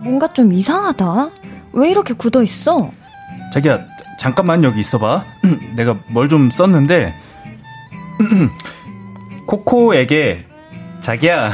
뭔가 0.00 0.32
좀 0.32 0.52
이상하다. 0.52 1.30
왜 1.72 1.90
이렇게 1.90 2.14
굳어 2.14 2.42
있어? 2.42 2.90
자기야, 3.52 3.78
자- 3.78 3.86
잠깐만 4.18 4.64
여기 4.64 4.80
있어봐. 4.80 5.24
내가 5.76 5.96
뭘 6.08 6.28
좀 6.28 6.50
썼는데, 6.50 7.14
코코에게, 9.46 10.46
자기야, 11.04 11.52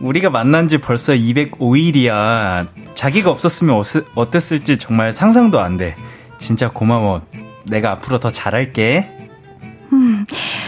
우리가 0.00 0.28
만난 0.28 0.68
지 0.68 0.76
벌써 0.76 1.14
205일이야. 1.14 2.68
자기가 2.94 3.30
없었으면 3.30 3.82
어땠을지 4.14 4.76
정말 4.76 5.10
상상도 5.10 5.58
안 5.58 5.78
돼. 5.78 5.96
진짜 6.36 6.68
고마워. 6.68 7.22
내가 7.64 7.92
앞으로 7.92 8.18
더 8.18 8.30
잘할게. 8.30 9.10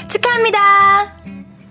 축하합니다. 0.08 1.12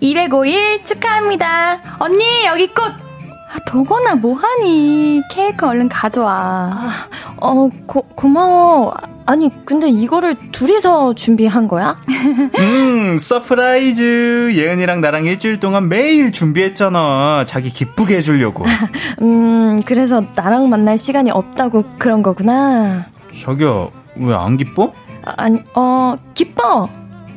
205일 0.00 0.84
축하합니다. 0.84 1.80
언니, 1.98 2.46
여기 2.46 2.68
꽃! 2.68 3.11
아, 3.54 3.58
도건아, 3.66 4.14
뭐하니? 4.16 5.22
케이크 5.30 5.66
얼른 5.66 5.88
가져와. 5.88 6.88
어, 7.36 7.68
고, 7.86 8.02
고마워. 8.14 8.94
아니, 9.26 9.50
근데 9.66 9.88
이거를 9.88 10.34
둘이서 10.52 11.14
준비한 11.14 11.68
거야? 11.68 11.94
음, 12.58 13.18
surprise. 13.18 14.52
예은이랑 14.54 15.00
나랑 15.00 15.26
일주일 15.26 15.60
동안 15.60 15.88
매일 15.88 16.32
준비했잖아. 16.32 17.44
자기 17.46 17.70
기쁘게 17.70 18.16
해주려고. 18.16 18.64
음, 19.20 19.82
그래서 19.84 20.22
나랑 20.34 20.70
만날 20.70 20.96
시간이 20.96 21.30
없다고 21.30 21.84
그런 21.98 22.22
거구나. 22.22 23.06
자기야, 23.38 23.88
왜 24.16 24.34
안 24.34 24.56
기뻐? 24.56 24.92
아, 25.24 25.34
아니, 25.36 25.60
어, 25.74 26.16
기뻐. 26.34 26.88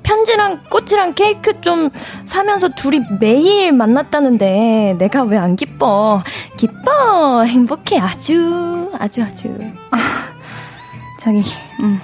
편지랑 0.06 0.64
꽃이랑 0.70 1.14
케이크 1.16 1.60
좀 1.62 1.90
사면서 2.26 2.70
둘이 2.70 3.02
매일 3.20 3.74
만났다는데 3.74 4.96
내가 5.00 5.24
왜 5.24 5.36
안 5.38 5.56
기뻐? 5.56 6.22
기뻐. 6.58 7.44
행복해. 7.44 8.00
아주, 8.00 8.92
아주, 8.98 9.22
아주. 9.24 9.58
저기, 11.20 11.42
음. 11.82 12.00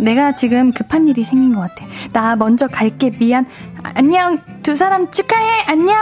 내가 0.00 0.32
지금 0.32 0.72
급한 0.72 1.06
일이 1.08 1.24
생긴 1.24 1.54
것 1.54 1.60
같아. 1.60 1.86
나 2.12 2.36
먼저 2.36 2.66
갈게. 2.68 3.10
미안. 3.10 3.46
아, 3.82 3.90
안녕. 3.94 4.38
두 4.62 4.74
사람 4.74 5.10
축하해. 5.10 5.64
안녕. 5.66 5.96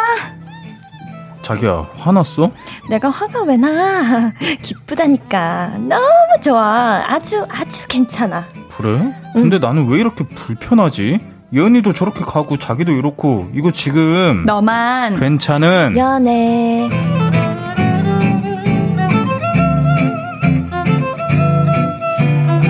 자기야, 1.53 1.87
화났어? 1.99 2.51
내가 2.89 3.11
화가 3.11 3.43
왜 3.45 3.57
나? 3.59 4.33
기쁘다니까. 4.63 5.77
너무 5.81 6.07
좋아. 6.43 7.03
아주, 7.07 7.45
아주 7.51 7.87
괜찮아. 7.89 8.47
그래? 8.75 9.15
근데 9.35 9.59
나는 9.59 9.87
왜 9.89 10.01
이렇게 10.01 10.25
불편하지? 10.25 11.21
예은이도 11.53 11.93
저렇게 11.93 12.25
가고 12.25 12.57
자기도 12.57 12.93
이렇고 12.93 13.51
이거 13.55 13.71
지금 13.71 14.45
너만. 14.47 15.19
괜찮은 15.21 15.97
연애. 15.99 16.89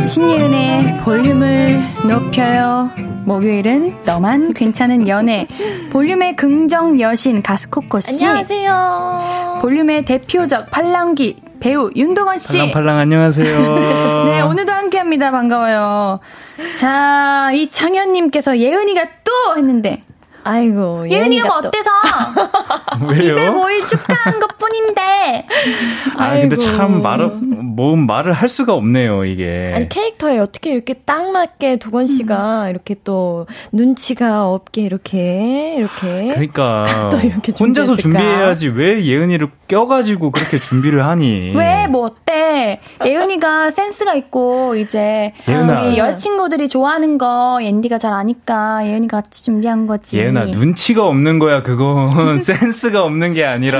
신예은의 0.04 0.98
볼륨을 1.00 1.80
높여요. 2.08 2.90
목요일은 3.24 3.98
너만 4.04 4.52
괜찮은 4.52 5.08
연애. 5.08 5.46
볼륨의 5.90 6.36
긍정 6.36 7.00
여신 7.00 7.42
가수 7.42 7.70
코코 7.70 8.00
씨. 8.00 8.24
안녕하세요. 8.24 9.58
볼륨의 9.62 10.04
대표적 10.04 10.70
팔랑기 10.70 11.40
배우 11.60 11.90
윤동원 11.94 12.38
씨. 12.38 12.58
팔랑팔랑 12.58 12.98
안녕하세요. 12.98 14.24
네, 14.26 14.40
오늘도 14.40 14.72
함께 14.72 14.98
합니다. 14.98 15.30
반가워요. 15.30 16.18
자, 16.76 17.50
이 17.54 17.70
창현님께서 17.70 18.58
예은이가 18.58 19.06
또 19.24 19.56
했는데. 19.56 20.02
아이고. 20.44 21.08
예은이가 21.08 21.46
뭐 21.48 21.60
또- 21.62 21.68
어때서? 21.68 21.90
왜요? 23.08 23.36
205일 23.36 23.88
축하한 23.88 24.40
것 24.40 24.58
뿐인데. 24.58 25.46
아 26.16 26.34
근데. 26.34 26.56
참 26.56 27.02
말을 27.02 27.28
뭐 27.28 27.96
말을 27.96 28.32
할 28.32 28.48
수가 28.48 28.74
없네요 28.74 29.24
이게. 29.24 29.72
아니 29.74 29.88
캐릭터에 29.88 30.38
어떻게 30.38 30.72
이렇게 30.72 30.94
딱 30.94 31.30
맞게 31.32 31.76
도건 31.76 32.06
씨가 32.06 32.68
이렇게 32.70 32.96
또 33.04 33.46
눈치가 33.72 34.48
없게 34.48 34.82
이렇게 34.82 35.76
이렇게 35.78 36.28
그러니까 36.32 36.86
또 37.10 37.18
이렇게 37.18 37.52
혼자서 37.58 37.96
준비했을까? 37.96 38.02
준비해야지 38.02 38.68
왜 38.68 39.04
예은이를 39.04 39.48
껴가지고 39.68 40.30
그렇게 40.32 40.58
준비를 40.58 41.04
하니? 41.06 41.52
왜, 41.56 41.86
뭐 41.88 42.10
어때? 42.52 42.80
예은이가 43.04 43.70
센스가 43.70 44.14
있고, 44.14 44.74
이제. 44.76 45.32
예은아. 45.48 45.82
우리 45.82 45.98
여자친구들이 45.98 46.68
좋아하는 46.68 47.18
거 47.18 47.58
옌디가 47.62 47.98
잘 47.98 48.12
아니까 48.12 48.86
예은이가 48.86 49.22
같이 49.22 49.44
준비한 49.44 49.86
거지. 49.86 50.18
예은아 50.18 50.46
눈치가 50.46 51.06
없는 51.06 51.38
거야 51.38 51.62
그건 51.62 52.38
센스가 52.38 53.02
없는 53.04 53.32
게 53.34 53.44
아니라. 53.44 53.78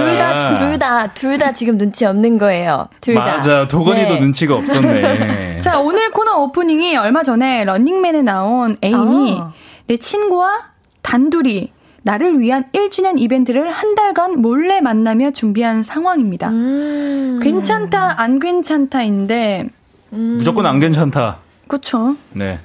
둘다둘다둘다 0.54 1.52
지금 1.52 1.78
눈치 1.78 2.04
없는 2.06 2.38
거예요. 2.38 2.88
둘 3.00 3.14
다. 3.14 3.20
맞아 3.24 3.66
도건이도 3.68 4.14
네. 4.14 4.20
눈치가 4.20 4.54
없었네. 4.54 5.60
자, 5.62 5.78
오늘 5.78 6.10
코너 6.10 6.38
오프닝이 6.42 6.96
얼마 6.96 7.22
전에 7.22 7.64
런닝맨에 7.64 8.22
나온 8.22 8.76
애인이 8.82 9.36
아. 9.38 9.52
내 9.86 9.96
친구와 9.96 10.72
단둘이 11.02 11.72
나를 12.02 12.40
위한 12.40 12.64
1주년 12.72 13.18
이벤트를 13.18 13.70
한 13.70 13.94
달간 13.94 14.40
몰래 14.40 14.80
만나며 14.80 15.30
준비한 15.30 15.82
상황입니다. 15.82 16.48
음. 16.48 17.40
괜찮다, 17.42 18.20
안 18.20 18.38
괜찮다인데, 18.38 19.68
무조건 20.10 20.66
안 20.66 20.80
괜찮다. 20.80 21.38
그쵸? 21.68 22.16
네. 22.32 22.58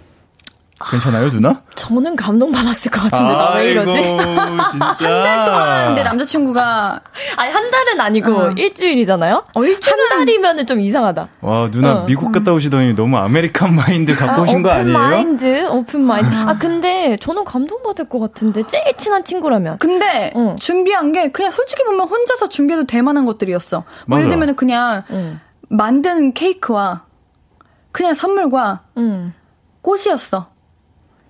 괜찮아요 0.79 1.29
누나? 1.29 1.61
저는 1.75 2.15
감동받았을 2.15 2.91
것 2.91 3.09
같은데 3.09 3.33
나 3.33 3.55
왜 3.55 3.71
이러지? 3.71 3.97
한 3.99 5.23
달 5.23 5.45
동안 5.45 5.95
내 5.95 6.03
남자친구가, 6.03 7.01
아니 7.35 7.51
한 7.51 7.71
달은 7.71 7.99
아니고 8.01 8.31
어. 8.31 8.51
일주일이잖아요. 8.55 9.43
어, 9.55 9.63
일주일은 9.63 10.11
한 10.11 10.19
달이면은 10.19 10.67
좀 10.67 10.79
이상하다. 10.79 11.27
와 11.41 11.69
누나 11.71 11.93
어. 12.01 12.05
미국 12.05 12.31
갔다 12.31 12.53
오시더니 12.53 12.93
너무 12.93 13.17
American 13.17 13.73
mind 13.75 14.15
갖고 14.15 14.43
오신 14.43 14.61
거 14.61 14.69
오픈 14.69 14.79
아니에요? 14.81 14.97
mind, 14.97 15.67
open 15.69 16.01
mind. 16.01 16.35
아 16.35 16.57
근데 16.59 17.17
저는 17.19 17.43
감동받을 17.43 18.07
것 18.09 18.19
같은데 18.19 18.63
제일 18.67 18.95
친한 18.97 19.23
친구라면. 19.23 19.77
근데 19.79 20.31
어. 20.35 20.55
준비한 20.59 21.11
게 21.11 21.31
그냥 21.31 21.51
솔직히 21.51 21.83
보면 21.85 22.07
혼자서 22.07 22.49
준비해도 22.49 22.85
될 22.85 23.01
만한 23.01 23.25
것들이었어. 23.25 23.83
뭐 24.05 24.19
예를. 24.19 24.29
들면 24.29 24.55
그냥 24.55 25.03
응. 25.11 25.39
만든 25.69 26.33
케이크와 26.33 27.03
그냥 27.91 28.13
선물과 28.13 28.81
응. 28.97 29.33
꽃이었어. 29.81 30.47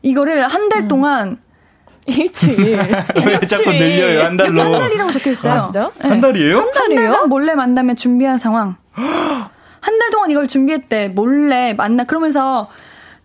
이거를 0.02 0.48
한 0.48 0.70
달 0.70 0.88
동안 0.88 1.38
일주일. 2.06 2.78
왜 2.78 3.40
자꾸 3.42 3.72
늘려요 3.72 4.24
한 4.24 4.38
달로? 4.38 4.58
여기 4.60 4.72
한 4.72 4.80
달이라고 4.80 5.12
적혀 5.12 5.32
있어요. 5.32 5.54
아, 5.54 5.62
진짜? 5.62 5.92
네. 6.02 6.08
한 6.10 6.22
달이에요? 6.22 6.58
한 6.60 6.72
달이요? 6.72 6.96
달간 7.12 7.30
몰래 7.30 7.56
만나면 7.56 7.96
준비한 7.98 8.38
상황. 8.38 8.76
한 8.96 10.00
달 10.00 10.10
동안 10.12 10.32
이걸 10.32 10.48
준비했대. 10.48 11.10
몰래 11.10 11.74
만나. 11.74 12.04
그러면서 12.06 12.70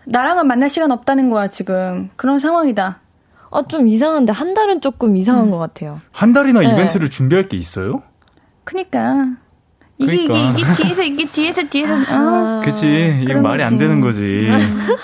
나랑은 0.04 0.46
만날 0.46 0.68
시간 0.68 0.90
없다는 0.92 1.30
거야, 1.30 1.48
지금. 1.48 2.10
그런 2.16 2.38
상황이다. 2.38 2.98
아, 3.50 3.62
좀 3.68 3.86
이상한데, 3.86 4.32
한 4.32 4.54
달은 4.54 4.80
조금 4.80 5.16
이상한 5.16 5.50
것 5.50 5.58
같아요. 5.58 5.98
한 6.12 6.32
달이나 6.32 6.60
네. 6.60 6.68
이벤트를 6.72 7.10
준비할 7.10 7.48
게 7.48 7.56
있어요? 7.56 8.02
그니까. 8.64 9.26
이게, 9.98 10.26
그러니까. 10.26 10.34
이게, 10.34 10.60
이게 10.62 10.72
뒤에서, 10.82 11.02
이게 11.02 11.24
뒤에서, 11.26 11.62
뒤에서, 11.68 11.94
어. 11.94 12.60
그치 12.64 13.20
이게 13.22 13.34
말이 13.34 13.62
안 13.62 13.70
거지. 13.72 13.78
되는 13.78 14.00
거지. 14.00 14.48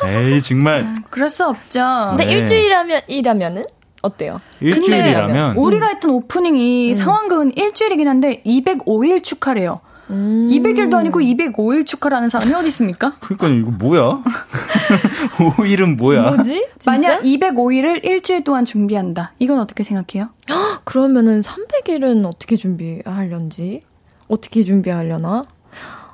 에이 0.04 0.42
정말 0.42 0.94
그럴 1.10 1.28
수 1.28 1.46
없죠. 1.46 1.80
근데 2.10 2.24
네. 2.24 2.32
일주일이라면, 2.32 3.02
이라면은? 3.06 3.64
어때요? 4.02 4.40
일주일이라면 4.60 5.54
근데 5.54 5.60
우리가 5.60 5.86
했던 5.88 6.12
오프닝이 6.12 6.94
상황극은 6.94 7.56
일주일이긴 7.56 8.06
한데 8.08 8.42
205일 8.46 9.22
축하래요. 9.24 9.80
음. 10.10 10.48
200일도 10.50 10.94
아니고 10.94 11.20
205일 11.20 11.84
축하라는 11.84 12.28
사람이 12.30 12.54
어디 12.54 12.68
있습니까? 12.68 13.16
그러니까 13.20 13.48
이거 13.48 13.70
뭐야? 13.72 14.22
5일은 15.36 15.96
뭐야? 15.96 16.22
뭐지? 16.22 16.66
진짜? 16.78 16.90
만약 16.90 17.22
205일을 17.22 18.04
일주일 18.04 18.44
동안 18.44 18.64
준비한다. 18.64 19.32
이건 19.38 19.58
어떻게 19.58 19.84
생각해요? 19.84 20.30
그러면은 20.84 21.40
300일은 21.40 22.24
어떻게 22.24 22.56
준비하려는지? 22.56 23.80
어떻게 24.28 24.62
준비하려나? 24.64 25.44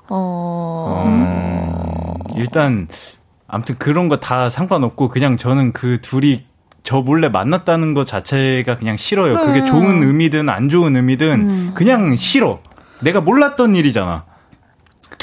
어, 0.09 1.05
어, 1.07 2.15
일단 2.37 2.89
아무튼 3.47 3.77
그런 3.79 4.09
거 4.09 4.17
다 4.21 4.49
상관없고 4.49 5.09
그냥 5.09 5.37
저는 5.37 5.73
그 5.73 6.01
둘이 6.01 6.45
저 6.83 7.01
몰래 7.01 7.29
만났다는 7.29 7.95
것 7.95 8.07
자체가 8.07 8.77
그냥 8.79 8.97
싫어요. 8.97 9.39
그게 9.41 9.61
네. 9.61 9.65
좋은 9.65 10.03
의미든 10.03 10.49
안 10.49 10.69
좋은 10.69 10.97
의미든 10.97 11.33
음. 11.41 11.71
그냥 11.75 12.15
싫어. 12.17 12.61
내가 13.01 13.21
몰랐던 13.21 13.75
일이잖아. 13.77 14.25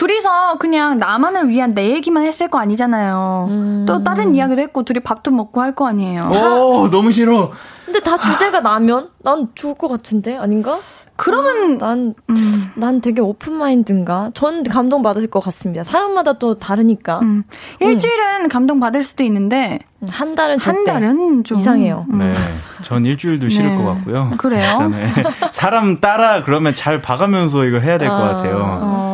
둘이서 0.01 0.57
그냥 0.57 0.97
나만을 0.97 1.49
위한 1.49 1.75
내 1.75 1.91
얘기만 1.91 2.23
했을 2.25 2.47
거 2.47 2.57
아니잖아요. 2.57 3.47
음. 3.51 3.85
또 3.87 4.03
다른 4.03 4.33
이야기도 4.33 4.59
했고 4.59 4.81
둘이 4.81 4.99
밥도 4.99 5.29
먹고 5.29 5.61
할 5.61 5.75
거 5.75 5.85
아니에요. 5.87 6.23
오, 6.33 6.89
너무 6.89 7.11
싫어. 7.11 7.51
근데 7.85 7.99
다 8.01 8.17
주제가 8.17 8.61
나면 8.61 9.09
난 9.23 9.47
좋을 9.53 9.75
것 9.75 9.87
같은데 9.87 10.35
아닌가? 10.37 10.79
그러면 11.17 11.77
난, 11.77 12.15
음, 12.31 12.35
난 12.75 12.99
되게 12.99 13.21
오픈 13.21 13.53
마인드인가? 13.53 14.31
전 14.33 14.63
감동받을 14.63 15.27
것 15.27 15.39
같습니다. 15.39 15.83
사람마다 15.83 16.33
또 16.33 16.57
다르니까. 16.57 17.19
음. 17.19 17.43
일주일은 17.79 18.49
감동 18.49 18.79
받을 18.79 19.03
수도 19.03 19.23
있는데 19.23 19.79
한 20.09 20.33
달은 20.33 20.59
한 20.59 20.83
달은 20.83 21.43
좀 21.43 21.59
이상해요. 21.59 22.07
음. 22.11 22.17
네. 22.17 22.33
전 22.81 23.05
일주일도 23.05 23.49
싫을 23.49 23.69
네. 23.69 23.77
것 23.77 23.85
같고요. 23.93 24.31
그래요? 24.39 24.79
네. 24.89 25.13
사람 25.51 25.99
따라 25.99 26.41
그러면 26.41 26.73
잘 26.73 27.01
봐가면서 27.03 27.65
이거 27.65 27.77
해야 27.77 27.99
될것 27.99 28.19
아. 28.19 28.35
같아요. 28.35 28.79
어, 28.81 29.10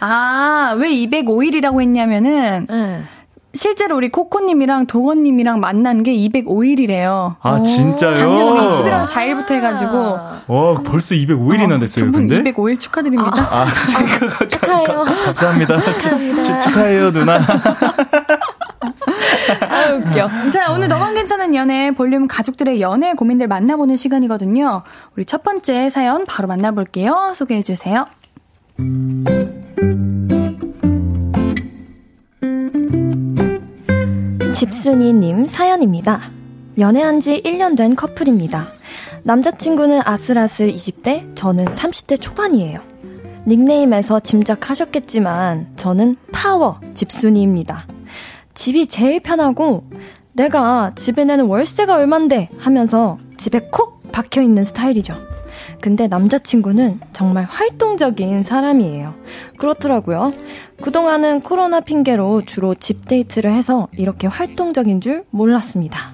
아, 0.00 0.74
왜 0.78 0.88
205일이라고 0.90 1.80
했냐면은, 1.80 2.66
네. 2.68 3.02
실제로 3.52 3.96
우리 3.96 4.10
코코님이랑 4.10 4.86
동원님이랑 4.86 5.58
만난 5.60 6.02
게 6.04 6.12
205일이래요. 6.16 7.36
아, 7.40 7.62
진짜요? 7.62 8.14
작년 8.14 8.48
우리 8.48 8.60
11월 8.66 9.06
4일부터 9.06 9.50
해가지고. 9.52 10.18
와, 10.46 10.74
벌써 10.84 11.14
205일이나 11.14 11.80
됐어요, 11.80 12.06
두분 12.06 12.28
근데? 12.28 12.52
205일 12.52 12.78
축하드립니다. 12.78 13.32
아, 13.34 13.66
축하해요. 14.48 15.04
감사합니다. 15.04 15.82
축하합니다. 15.82 16.60
축 16.62 16.76
하해요, 16.76 17.10
누나. 17.10 17.40
아, 19.68 19.92
웃겨. 19.94 20.50
자, 20.50 20.72
오늘 20.72 20.86
너만 20.88 21.14
괜찮은 21.14 21.54
연애 21.54 21.90
볼륨 21.90 22.28
가족들의 22.28 22.80
연애 22.80 23.14
고민들 23.14 23.48
만나보는 23.48 23.96
시간이거든요. 23.96 24.82
우리 25.16 25.24
첫 25.24 25.42
번째 25.42 25.90
사연 25.90 26.24
바로 26.24 26.46
만나볼게요. 26.48 27.32
소개해주세요. 27.34 28.06
집순이님 34.54 35.46
사연입니다. 35.46 36.30
연애한 36.78 37.20
지 37.20 37.42
1년 37.42 37.76
된 37.76 37.94
커플입니다. 37.96 38.66
남자친구는 39.22 40.00
아슬아슬 40.04 40.72
20대, 40.72 41.34
저는 41.34 41.64
30대 41.66 42.20
초반이에요. 42.20 42.80
닉네임에서 43.46 44.20
짐작하셨겠지만, 44.20 45.72
저는 45.76 46.16
타워 46.32 46.80
집순이입니다. 46.94 47.86
집이 48.54 48.86
제일 48.86 49.20
편하고, 49.20 49.84
내가 50.32 50.92
집에 50.94 51.24
내는 51.24 51.46
월세가 51.46 51.96
얼만데 51.96 52.50
하면서 52.58 53.18
집에 53.36 53.60
콕 53.70 54.10
박혀 54.12 54.42
있는 54.42 54.64
스타일이죠. 54.64 55.29
근데 55.80 56.08
남자친구는 56.08 57.00
정말 57.12 57.44
활동적인 57.44 58.42
사람이에요. 58.42 59.14
그렇더라고요. 59.56 60.32
그동안은 60.82 61.40
코로나 61.40 61.80
핑계로 61.80 62.42
주로 62.46 62.74
집 62.74 63.08
데이트를 63.08 63.52
해서 63.52 63.88
이렇게 63.96 64.26
활동적인 64.26 65.00
줄 65.00 65.24
몰랐습니다. 65.30 66.12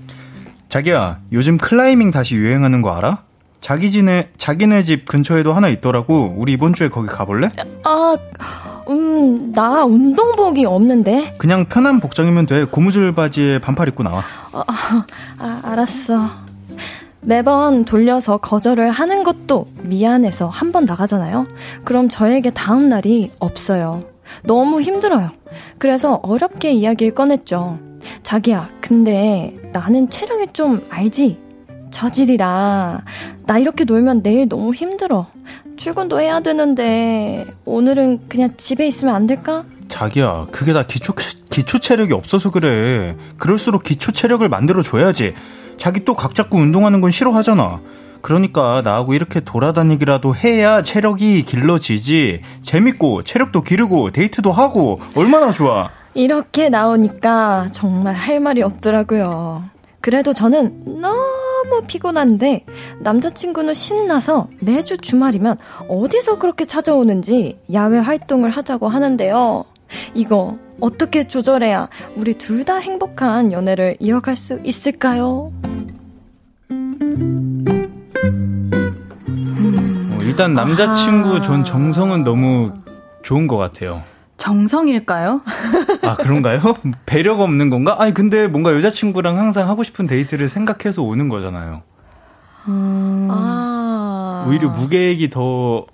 자기야, 0.69 1.21
요즘 1.33 1.59
클라이밍 1.59 2.11
다시 2.11 2.35
유행하는 2.37 2.83
거 2.83 2.91
알아? 2.95 3.23
자기 3.61 3.91
집네, 3.91 4.31
자기네 4.37 4.83
집 4.83 5.07
근처에도 5.07 5.53
하나 5.53 5.69
있더라고. 5.69 6.35
우리 6.37 6.53
이번 6.53 6.75
주에 6.75 6.89
거기 6.89 7.09
가볼래? 7.09 7.51
아, 7.83 8.17
음, 8.89 9.53
나 9.53 9.85
운동복이 9.85 10.65
없는데. 10.65 11.35
그냥 11.39 11.65
편한 11.69 11.99
복장이면 11.99 12.47
돼. 12.47 12.65
고무줄 12.65 13.15
바지에 13.15 13.59
반팔 13.59 13.89
입고 13.89 14.05
나와. 14.05 14.23
아, 14.53 15.61
알았어. 15.65 16.46
매번 17.27 17.85
돌려서 17.85 18.37
거절을 18.39 18.91
하는 18.91 19.25
것도 19.25 19.67
미안해서 19.83 20.49
한 20.49 20.71
번 20.71 20.85
나가잖아요. 20.85 21.47
그럼 21.85 22.09
저에게 22.09 22.51
다음 22.51 22.89
날이 22.89 23.33
없어요. 23.41 24.05
너무 24.45 24.81
힘들어요. 24.81 25.31
그래서 25.79 26.21
어렵게 26.23 26.73
이야기를 26.73 27.15
꺼냈죠. 27.15 27.79
자기야, 28.23 28.69
근데 28.81 29.57
나는 29.73 30.09
체력이 30.09 30.49
좀 30.53 30.85
알지? 30.89 31.39
저질이라. 31.91 33.03
나 33.47 33.59
이렇게 33.59 33.85
놀면 33.85 34.23
내일 34.23 34.49
너무 34.49 34.73
힘들어. 34.75 35.27
출근도 35.77 36.21
해야 36.21 36.41
되는데, 36.41 37.47
오늘은 37.65 38.29
그냥 38.29 38.51
집에 38.57 38.87
있으면 38.87 39.15
안 39.15 39.27
될까? 39.27 39.65
자기야, 39.89 40.47
그게 40.53 40.73
다 40.73 40.85
기초, 40.87 41.15
기초 41.51 41.79
체력이 41.79 42.13
없어서 42.13 42.51
그래. 42.51 43.17
그럴수록 43.39 43.83
기초 43.83 44.13
체력을 44.13 44.47
만들어줘야지. 44.49 45.35
자기 45.77 46.05
또 46.05 46.15
각 46.15 46.35
잡고 46.35 46.59
운동하는 46.59 47.01
건 47.01 47.11
싫어하잖아. 47.11 47.81
그러니까 48.23 48.83
나하고 48.85 49.15
이렇게 49.15 49.41
돌아다니기라도 49.41 50.35
해야 50.35 50.83
체력이 50.83 51.43
길러지지. 51.45 52.41
재밌고, 52.63 53.23
체력도 53.23 53.63
기르고, 53.63 54.11
데이트도 54.11 54.51
하고, 54.51 54.99
얼마나 55.15 55.53
좋아. 55.53 55.91
이렇게 56.15 56.69
나오니까 56.71 57.69
정말 57.71 58.15
할 58.15 58.41
말이 58.41 58.63
없더라고요. 58.63 59.65
그래도 60.01 60.33
저는 60.33 61.01
너무 61.01 61.83
피곤한데 61.87 62.65
남자친구는 63.01 63.75
신나서 63.75 64.49
매주 64.61 64.97
주말이면 64.99 65.59
어디서 65.89 66.39
그렇게 66.39 66.65
찾아오는지 66.65 67.59
야외 67.73 67.99
활동을 67.99 68.51
하자고 68.51 68.89
하는데요. 68.89 69.65
이거 70.15 70.59
어떻게 70.81 71.27
조절해야 71.27 71.89
우리 72.17 72.35
둘 72.35 72.65
다 72.65 72.77
행복한 72.79 73.53
연애를 73.53 73.97
이어갈 74.01 74.35
수 74.37 74.61
있을까요? 74.65 75.53
어, 80.15 80.19
일단 80.23 80.55
남자친구 80.55 81.41
전 81.43 81.65
정성은 81.65 82.25
너무 82.25 82.73
좋은 83.23 83.47
것 83.47 83.57
같아요. 83.57 84.03
정성일까요? 84.37 85.41
아, 86.03 86.15
그런가요? 86.17 86.61
배려가 87.07 87.43
없는 87.45 87.71
건가? 87.71 87.97
아니, 87.99 88.13
근데 88.13 88.47
뭔가 88.49 88.75
여자친구랑 88.75 89.39
항상 89.39 89.69
하고 89.69 89.83
싶은 89.83 90.07
데이트를 90.07 90.49
생각해서 90.49 91.03
오는 91.03 91.29
거잖아요. 91.29 91.83
아. 92.69 94.45
오히려 94.49 94.69
무계획이 94.69 95.31
더 95.31 95.87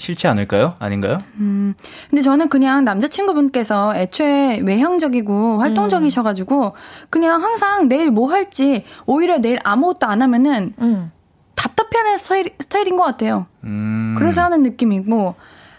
싫지 0.00 0.26
않을까요? 0.26 0.74
아닌가요? 0.78 1.18
음, 1.36 1.74
근데 2.08 2.22
저는 2.22 2.48
그냥 2.48 2.84
남자친구분께서 2.84 3.94
애초에 3.94 4.60
외향적이고 4.64 5.58
활동적이셔가지고 5.60 6.72
그냥 7.10 7.42
항상 7.42 7.88
내일 7.88 8.10
뭐 8.10 8.30
할지 8.30 8.84
오히려 9.06 9.38
내일 9.38 9.58
아무것도 9.62 10.06
안 10.06 10.22
하면은 10.22 10.74
음. 10.80 11.12
답답해하는 11.54 12.16
스타일, 12.16 12.54
스타일인 12.58 12.96
것 12.96 13.04
같아요. 13.04 13.46
음. 13.64 14.14
그래서 14.18 14.42
하는 14.42 14.62
느낌이고. 14.62 15.34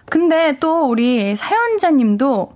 근데 0.05 0.57
또 0.59 0.87
우리 0.87 1.35
사연자님도 1.35 2.55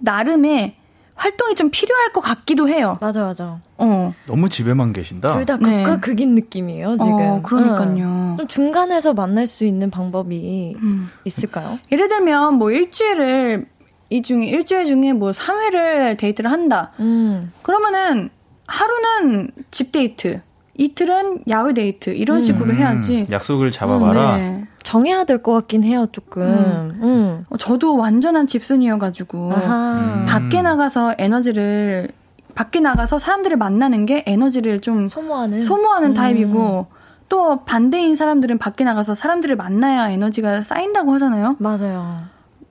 나름의 0.00 0.77
활동이 1.18 1.56
좀 1.56 1.68
필요할 1.70 2.12
것 2.12 2.20
같기도 2.20 2.68
해요. 2.68 2.96
맞아, 3.00 3.22
맞아. 3.22 3.60
어. 3.76 4.14
너무 4.26 4.48
집에만 4.48 4.92
계신다. 4.92 5.34
둘다 5.36 5.56
네. 5.58 5.82
극과 5.82 6.00
극인 6.00 6.36
느낌이에요, 6.36 6.96
지금. 6.96 7.12
어, 7.12 7.42
그러니까요. 7.42 8.04
응. 8.04 8.36
좀 8.38 8.46
중간에서 8.46 9.14
만날 9.14 9.48
수 9.48 9.64
있는 9.64 9.90
방법이 9.90 10.76
음. 10.80 11.10
있을까요? 11.24 11.78
예를 11.90 12.08
들면 12.08 12.54
뭐 12.54 12.70
일주일을 12.70 13.66
이 14.10 14.22
중에 14.22 14.46
일주일 14.46 14.84
중에 14.84 15.12
뭐 15.12 15.32
3회를 15.32 16.16
데이트를 16.18 16.50
한다. 16.52 16.92
음. 17.00 17.52
그러면은 17.62 18.30
하루는 18.66 19.50
집 19.72 19.90
데이트, 19.90 20.40
이틀은 20.74 21.44
야외 21.48 21.74
데이트 21.74 22.10
이런 22.10 22.40
식으로 22.40 22.72
해야지. 22.74 23.22
음, 23.22 23.26
약속을 23.32 23.72
잡아봐라. 23.72 24.36
네. 24.36 24.64
정해야 24.88 25.24
될 25.24 25.42
것 25.42 25.52
같긴 25.52 25.84
해요, 25.84 26.06
조금. 26.12 26.42
음. 26.42 27.44
어, 27.50 27.56
저도 27.58 27.98
완전한 27.98 28.46
집순이여가지고 28.46 29.52
아하. 29.52 29.98
음. 29.98 30.26
밖에 30.26 30.62
나가서 30.62 31.16
에너지를 31.18 32.08
밖에 32.54 32.80
나가서 32.80 33.18
사람들을 33.18 33.58
만나는 33.58 34.06
게 34.06 34.24
에너지를 34.26 34.80
좀 34.80 35.06
소모하는. 35.06 35.60
소모하는 35.60 36.10
음. 36.12 36.14
타입이고 36.14 36.86
또 37.28 37.64
반대인 37.66 38.14
사람들은 38.14 38.56
밖에 38.56 38.82
나가서 38.84 39.12
사람들을 39.14 39.56
만나야 39.56 40.08
에너지가 40.08 40.62
쌓인다고 40.62 41.12
하잖아요. 41.12 41.56
맞아요. 41.58 42.22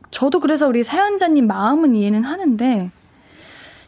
저도 0.09 0.39
그래서 0.39 0.67
우리 0.67 0.83
사연자님 0.83 1.45
마음은 1.45 1.93
이해는 1.93 2.23
하는데 2.23 2.89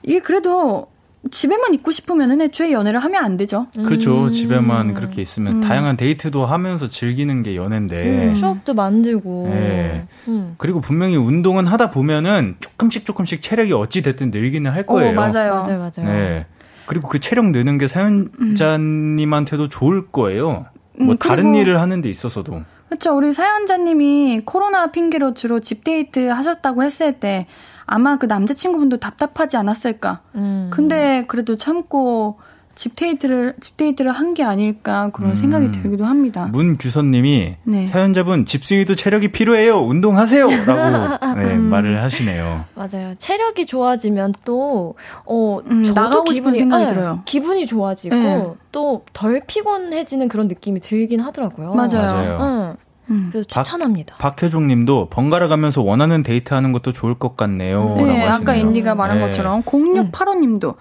이게 0.04 0.20
그래도 0.20 0.86
집에만 1.32 1.74
있고 1.76 1.92
싶으면은 1.92 2.40
애초에 2.42 2.72
연애를 2.72 3.00
하면 3.02 3.24
안 3.24 3.36
되죠. 3.36 3.68
그렇죠. 3.86 4.26
음. 4.28 4.32
집에만 4.32 4.94
그렇게 4.94 5.22
있으면 5.22 5.60
다양한 5.60 5.98
데이트도 5.98 6.46
하면서 6.46 6.88
즐기는 6.88 7.44
게 7.44 7.56
연애인데. 7.58 8.28
음, 8.30 8.34
추억도 8.34 8.74
만들고. 8.74 9.48
네. 9.52 10.08
음. 10.30 10.56
그리고 10.58 10.80
분명히 10.80 11.18
운동은 11.18 11.68
하다 11.68 11.90
보면은 11.92 12.56
조금씩 12.62 13.06
조금씩 13.06 13.42
체력이 13.42 13.74
어찌 13.74 14.02
됐든 14.02 14.32
늘기는 14.32 14.72
할 14.72 14.86
거예요. 14.86 15.10
어, 15.10 15.14
맞아요. 15.14 15.56
맞아요, 15.56 15.80
맞아요. 15.80 16.10
네. 16.12 16.46
그리고 16.86 17.10
그 17.10 17.20
체력 17.20 17.48
느는 17.52 17.78
게 17.78 17.88
사연자님한테도 17.88 19.68
좋을 19.70 20.08
거예요. 20.08 20.66
뭐 21.00 21.14
음, 21.14 21.18
다른 21.18 21.52
그리고- 21.52 21.58
일을 21.60 21.82
하는 21.82 22.02
데 22.02 22.10
있어서도. 22.10 22.64
그렇죠. 22.88 23.16
우리 23.16 23.32
사연자님이 23.34 24.42
코로나 24.46 24.92
핑계로 24.92 25.34
주로 25.36 25.60
집 25.60 25.84
데이트 25.84 26.28
하셨다고 26.28 26.82
했을 26.84 27.14
때 27.20 27.46
아마 27.92 28.18
그 28.18 28.26
남자친구분도 28.26 28.98
답답하지 28.98 29.58
않았을까. 29.58 30.20
음. 30.36 30.70
근데 30.72 31.26
그래도 31.28 31.56
참고 31.58 32.38
집 32.76 32.96
데이트를 32.96 33.56
집 33.60 33.76
데이트를 33.76 34.12
한 34.14 34.34
게 34.34 34.44
아닐까 34.44 35.10
그런 35.12 35.32
음. 35.32 35.36
생각이 35.36 35.72
들기도 35.74 36.06
합니다. 36.06 36.48
문규선님이 36.54 37.56
네. 37.64 37.84
사연자분 37.84 38.46
집순이도 38.46 38.96
체력이 38.96 39.34
필요해요. 39.34 39.80
운동하세요라고 39.82 41.26
네, 41.36 41.56
음. 41.56 41.64
말을 41.64 42.02
하시네요. 42.04 42.64
맞아요. 42.76 43.16
체력이 43.18 43.66
좋아지면 43.66 44.34
또 44.46 44.96
어, 45.26 45.60
음, 45.70 45.84
저도 45.84 46.24
기분이 46.26 46.58
생각이 46.60 46.86
네, 46.86 46.94
들어요. 46.94 47.22
기분이 47.26 47.66
좋아지고 47.66 48.16
네. 48.16 48.46
또 48.72 49.02
덜 49.02 49.42
피곤해지는 49.46 50.30
그런 50.30 50.48
느낌이 50.48 50.80
들긴 50.80 51.20
하더라고요. 51.22 51.74
맞아요. 51.74 51.90
맞아요. 51.94 52.78
음. 53.10 53.30
그래서 53.32 53.48
추천합니다. 53.48 54.16
박, 54.18 54.42
혜종님도 54.42 55.10
번갈아 55.10 55.48
가면서 55.48 55.82
원하는 55.82 56.24
데이트하는 56.24 56.72
것도 56.72 56.92
좋을 56.92 57.16
것 57.16 57.36
같네요. 57.38 57.96
네, 57.98 58.28
아까 58.28 58.56
인디가 58.56 58.96
말한 58.96 59.20
네. 59.20 59.26
것처럼 59.26 59.64
0685님도 59.64 60.76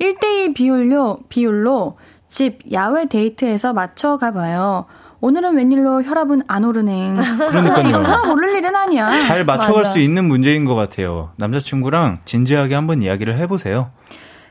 1대2 0.00 0.54
비율로, 0.54 1.20
비율로 1.28 1.96
집 2.28 2.60
야외 2.72 3.06
데이트에서 3.06 3.72
맞춰 3.72 4.16
가봐요. 4.16 4.86
오늘은 5.20 5.56
웬일로 5.56 6.02
혈압은 6.02 6.42
안 6.48 6.64
오르네. 6.64 7.12
그러니까요. 7.12 7.88
이건 7.88 8.04
혈압 8.06 8.28
오를 8.28 8.56
일은 8.56 8.74
아니야. 8.74 9.20
잘 9.20 9.44
맞춰갈 9.44 9.82
맞아. 9.82 9.92
수 9.92 9.98
있는 10.00 10.24
문제인 10.24 10.64
것 10.64 10.74
같아요. 10.74 11.30
남자친구랑 11.36 12.20
진지하게 12.24 12.74
한번 12.74 13.02
이야기를 13.02 13.36
해보세요. 13.36 13.90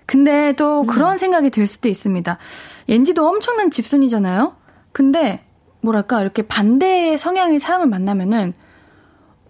근데 0.06 0.54
또 0.54 0.82
음. 0.82 0.88
그런 0.88 1.18
생각이 1.18 1.50
들 1.50 1.68
수도 1.68 1.90
있습니다. 1.90 2.38
옌디도 2.88 3.28
엄청난 3.28 3.70
집순이잖아요? 3.70 4.54
근데 4.94 5.44
뭐랄까 5.82 6.22
이렇게 6.22 6.42
반대의 6.44 7.18
성향의 7.18 7.60
사람을 7.60 7.88
만나면은 7.88 8.54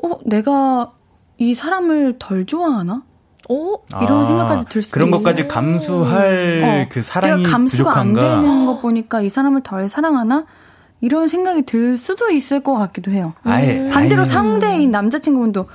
어 0.04 0.10
내가 0.26 0.94
이 1.38 1.54
사람을 1.56 2.16
덜 2.20 2.46
좋아하나? 2.46 3.04
어? 3.50 3.76
이런 4.02 4.22
아, 4.22 4.26
생각까지 4.26 4.66
들 4.70 4.82
수도 4.82 4.94
그런 4.94 5.10
있어요. 5.10 5.20
것까지 5.20 5.48
감수할 5.48 6.64
어, 6.64 6.90
그 6.90 7.02
사랑이 7.02 7.44
감수가 7.44 7.90
부족한가? 7.92 8.34
안 8.36 8.42
되는 8.42 8.66
것 8.66 8.82
보니까 8.82 9.22
이 9.22 9.30
사람을 9.30 9.62
덜 9.64 9.90
사랑하나? 9.90 10.46
이런 11.02 11.28
생각이 11.28 11.64
들 11.64 11.98
수도 11.98 12.30
있을 12.30 12.62
것 12.62 12.76
같기도 12.76 13.12
해요. 13.12 13.34
아예, 13.44 13.90
반대로 13.92 14.22
아예. 14.22 14.30
상대인 14.30 14.92
남자친구분도 14.92 15.68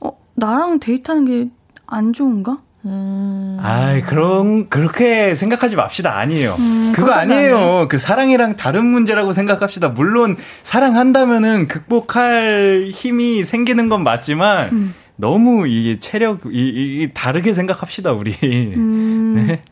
어 0.00 0.18
나랑 0.34 0.80
데이트하는 0.80 1.24
게 1.24 1.50
안 1.86 2.12
좋은가? 2.12 2.58
음. 2.86 3.58
아, 3.62 4.00
그런 4.06 4.68
그렇게 4.68 5.34
생각하지 5.34 5.76
맙시다. 5.76 6.18
아니에요. 6.18 6.56
음, 6.58 6.92
그거 6.94 7.12
아니에요. 7.12 7.56
아니에요. 7.56 7.88
그 7.88 7.98
사랑이랑 7.98 8.56
다른 8.56 8.84
문제라고 8.84 9.32
생각합시다. 9.32 9.88
물론 9.88 10.36
사랑한다면은 10.62 11.68
극복할 11.68 12.90
힘이 12.92 13.44
생기는 13.44 13.88
건 13.88 14.04
맞지만 14.04 14.68
음. 14.72 14.94
너무 15.16 15.66
이게 15.66 15.98
체력 15.98 16.40
이, 16.46 16.50
이 16.58 17.10
다르게 17.14 17.54
생각합시다 17.54 18.12
우리. 18.12 18.36
음. 18.42 19.46
네. 19.46 19.62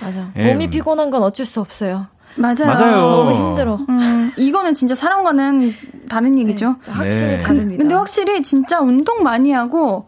맞아. 0.00 0.30
네. 0.34 0.52
몸이 0.52 0.70
피곤한 0.70 1.10
건 1.10 1.22
어쩔 1.22 1.46
수 1.46 1.60
없어요. 1.60 2.06
맞아요. 2.34 2.64
맞아요. 2.64 2.96
너무 2.96 3.48
힘들어. 3.50 3.78
음, 3.88 4.32
이거는 4.38 4.74
진짜 4.74 4.94
사람과는 4.94 5.74
다른 6.08 6.38
얘기죠. 6.38 6.76
네, 6.86 6.92
확실히 6.92 7.26
네. 7.36 7.38
다릅니다. 7.38 7.82
근데 7.82 7.94
확실히 7.94 8.42
진짜 8.42 8.80
운동 8.80 9.22
많이 9.22 9.52
하고 9.52 10.06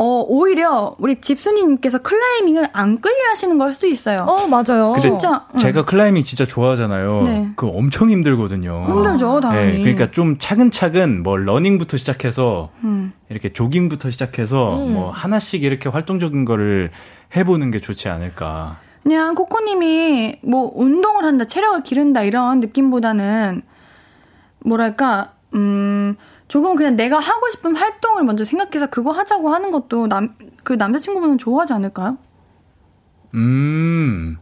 어, 0.00 0.24
오히려 0.28 0.94
우리 1.00 1.20
집순이님께서 1.20 1.98
클라이밍을 1.98 2.68
안 2.72 3.00
끌려 3.00 3.30
하시는 3.30 3.58
걸 3.58 3.72
수도 3.72 3.88
있어요. 3.88 4.18
어, 4.20 4.46
맞아요. 4.46 4.94
진짜. 4.96 5.48
제가 5.58 5.80
응. 5.80 5.84
클라이밍 5.86 6.22
진짜 6.22 6.46
좋아하잖아요. 6.46 7.22
네. 7.24 7.48
그 7.56 7.66
엄청 7.66 8.08
힘들거든요. 8.08 8.86
힘들죠, 8.86 9.40
당연히. 9.40 9.72
네, 9.72 9.78
그러니까 9.80 10.12
좀 10.12 10.38
차근차근 10.38 11.24
뭐 11.24 11.36
러닝부터 11.36 11.96
시작해서 11.96 12.70
음. 12.84 13.12
이렇게 13.28 13.48
조깅부터 13.48 14.10
시작해서 14.10 14.76
음. 14.76 14.94
뭐 14.94 15.10
하나씩 15.10 15.64
이렇게 15.64 15.88
활동적인 15.88 16.44
거를 16.44 16.92
해보는 17.34 17.72
게 17.72 17.80
좋지 17.80 18.08
않을까. 18.08 18.78
그냥 19.02 19.34
코코님이 19.34 20.36
뭐 20.42 20.70
운동을 20.76 21.24
한다, 21.24 21.44
체력을 21.44 21.82
기른다 21.82 22.22
이런 22.22 22.60
느낌보다는 22.60 23.62
뭐랄까, 24.60 25.32
음, 25.54 26.14
조금 26.48 26.74
그냥 26.76 26.96
내가 26.96 27.18
하고 27.18 27.48
싶은 27.50 27.76
활동을 27.76 28.24
먼저 28.24 28.44
생각해서 28.44 28.86
그거 28.86 29.10
하자고 29.10 29.50
하는 29.50 29.70
것도 29.70 30.08
남, 30.08 30.34
그 30.64 30.72
남자친구분은 30.72 31.36
좋아하지 31.38 31.74
않을까요? 31.74 32.16
음. 33.34 34.38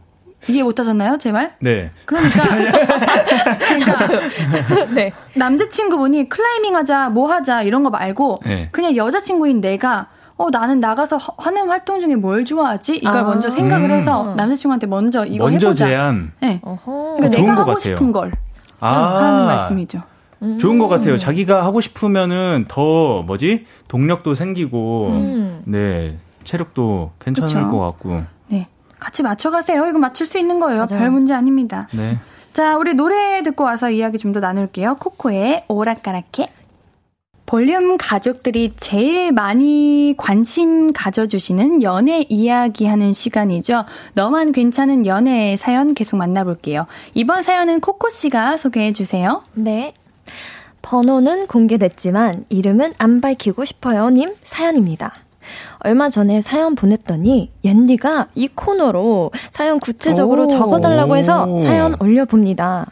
이해 0.49 0.63
못 0.63 0.79
하셨나요, 0.79 1.17
제 1.17 1.33
말? 1.33 1.57
네. 1.59 1.91
그러니까. 2.05 2.43
그러니까. 3.59 4.85
네. 4.93 5.11
남자친구분이 5.35 6.29
클라이밍 6.29 6.75
하자, 6.75 7.09
뭐 7.09 7.29
하자, 7.29 7.63
이런 7.63 7.83
거 7.83 7.89
말고, 7.89 8.41
네. 8.45 8.69
그냥 8.71 8.95
여자친구인 8.95 9.59
내가, 9.59 10.07
어, 10.37 10.49
나는 10.49 10.79
나가서 10.79 11.19
하는 11.37 11.67
활동 11.67 11.99
중에 11.99 12.15
뭘 12.15 12.45
좋아하지? 12.45 12.97
이걸 12.97 13.17
아. 13.17 13.23
먼저 13.23 13.49
생각을 13.49 13.91
해서 13.91 14.31
음. 14.31 14.35
남자친구한테 14.37 14.87
먼저 14.87 15.25
이거 15.25 15.49
먼저 15.49 15.67
해보자. 15.67 15.87
제안. 15.87 16.31
네. 16.39 16.61
그러니까 16.61 17.29
내가 17.29 17.51
하고 17.53 17.73
같아요. 17.73 17.79
싶은 17.79 18.11
걸. 18.13 18.31
아. 18.79 19.17
하는 19.17 19.45
말씀이죠. 19.47 20.01
음. 20.41 20.57
좋은 20.59 20.77
것 20.79 20.87
같아요. 20.87 21.17
자기가 21.17 21.65
하고 21.65 21.81
싶으면은 21.81 22.65
더 22.67 23.21
뭐지 23.23 23.65
동력도 23.87 24.33
생기고 24.35 25.07
음. 25.11 25.61
네 25.65 26.17
체력도 26.43 27.11
괜찮을 27.19 27.65
그쵸? 27.65 27.67
것 27.69 27.79
같고. 27.79 28.23
네, 28.47 28.67
같이 28.99 29.23
맞춰가세요. 29.23 29.85
이거 29.87 29.99
맞출 29.99 30.25
수 30.25 30.37
있는 30.37 30.59
거예요. 30.59 30.85
맞아요. 30.89 30.99
별 31.01 31.09
문제 31.11 31.33
아닙니다. 31.33 31.87
네. 31.93 32.17
자, 32.53 32.77
우리 32.77 32.93
노래 32.95 33.43
듣고 33.43 33.63
와서 33.65 33.89
이야기 33.91 34.17
좀 34.17 34.31
더 34.33 34.39
나눌게요. 34.39 34.95
코코의 34.95 35.65
오락가락해. 35.67 36.49
볼륨 37.45 37.97
가족들이 37.97 38.73
제일 38.75 39.31
많이 39.31 40.13
관심 40.17 40.91
가져주시는 40.91 41.81
연애 41.81 42.25
이야기 42.27 42.85
하는 42.85 43.13
시간이죠. 43.13 43.85
너만 44.15 44.51
괜찮은 44.51 45.05
연애 45.05 45.55
사연 45.55 45.93
계속 45.93 46.17
만나볼게요. 46.17 46.87
이번 47.13 47.43
사연은 47.43 47.79
코코 47.79 48.09
씨가 48.09 48.57
소개해 48.57 48.91
주세요. 48.91 49.43
네. 49.53 49.93
번호는 50.81 51.47
공개됐지만 51.47 52.45
이름은 52.49 52.93
안 52.97 53.19
밝히고 53.21 53.65
싶어요. 53.65 54.09
님 54.09 54.33
사연입니다. 54.43 55.13
얼마 55.79 56.09
전에 56.09 56.41
사연 56.41 56.75
보냈더니 56.75 57.51
옌디가 57.63 58.27
이 58.35 58.47
코너로 58.49 59.31
사연 59.51 59.79
구체적으로 59.79 60.47
적어달라고 60.47 61.15
해서 61.17 61.59
사연 61.61 61.95
올려봅니다. 61.99 62.85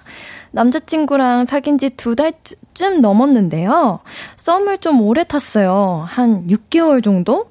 남자친구랑 0.52 1.46
사귄 1.46 1.78
지 1.78 1.90
두 1.90 2.16
달쯤 2.16 3.02
넘었는데요. 3.02 4.00
썸을 4.38 4.78
좀 4.78 5.02
오래 5.02 5.24
탔어요. 5.26 6.06
한 6.08 6.48
6개월 6.48 7.04
정도? 7.04 7.48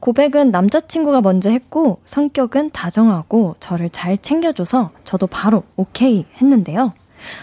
고백은 0.00 0.50
남자친구가 0.50 1.20
먼저 1.20 1.50
했고 1.50 1.98
성격은 2.06 2.70
다정하고 2.70 3.56
저를 3.60 3.90
잘 3.90 4.16
챙겨줘서 4.16 4.92
저도 5.04 5.26
바로 5.26 5.64
오케이 5.76 6.24
했는데요. 6.40 6.92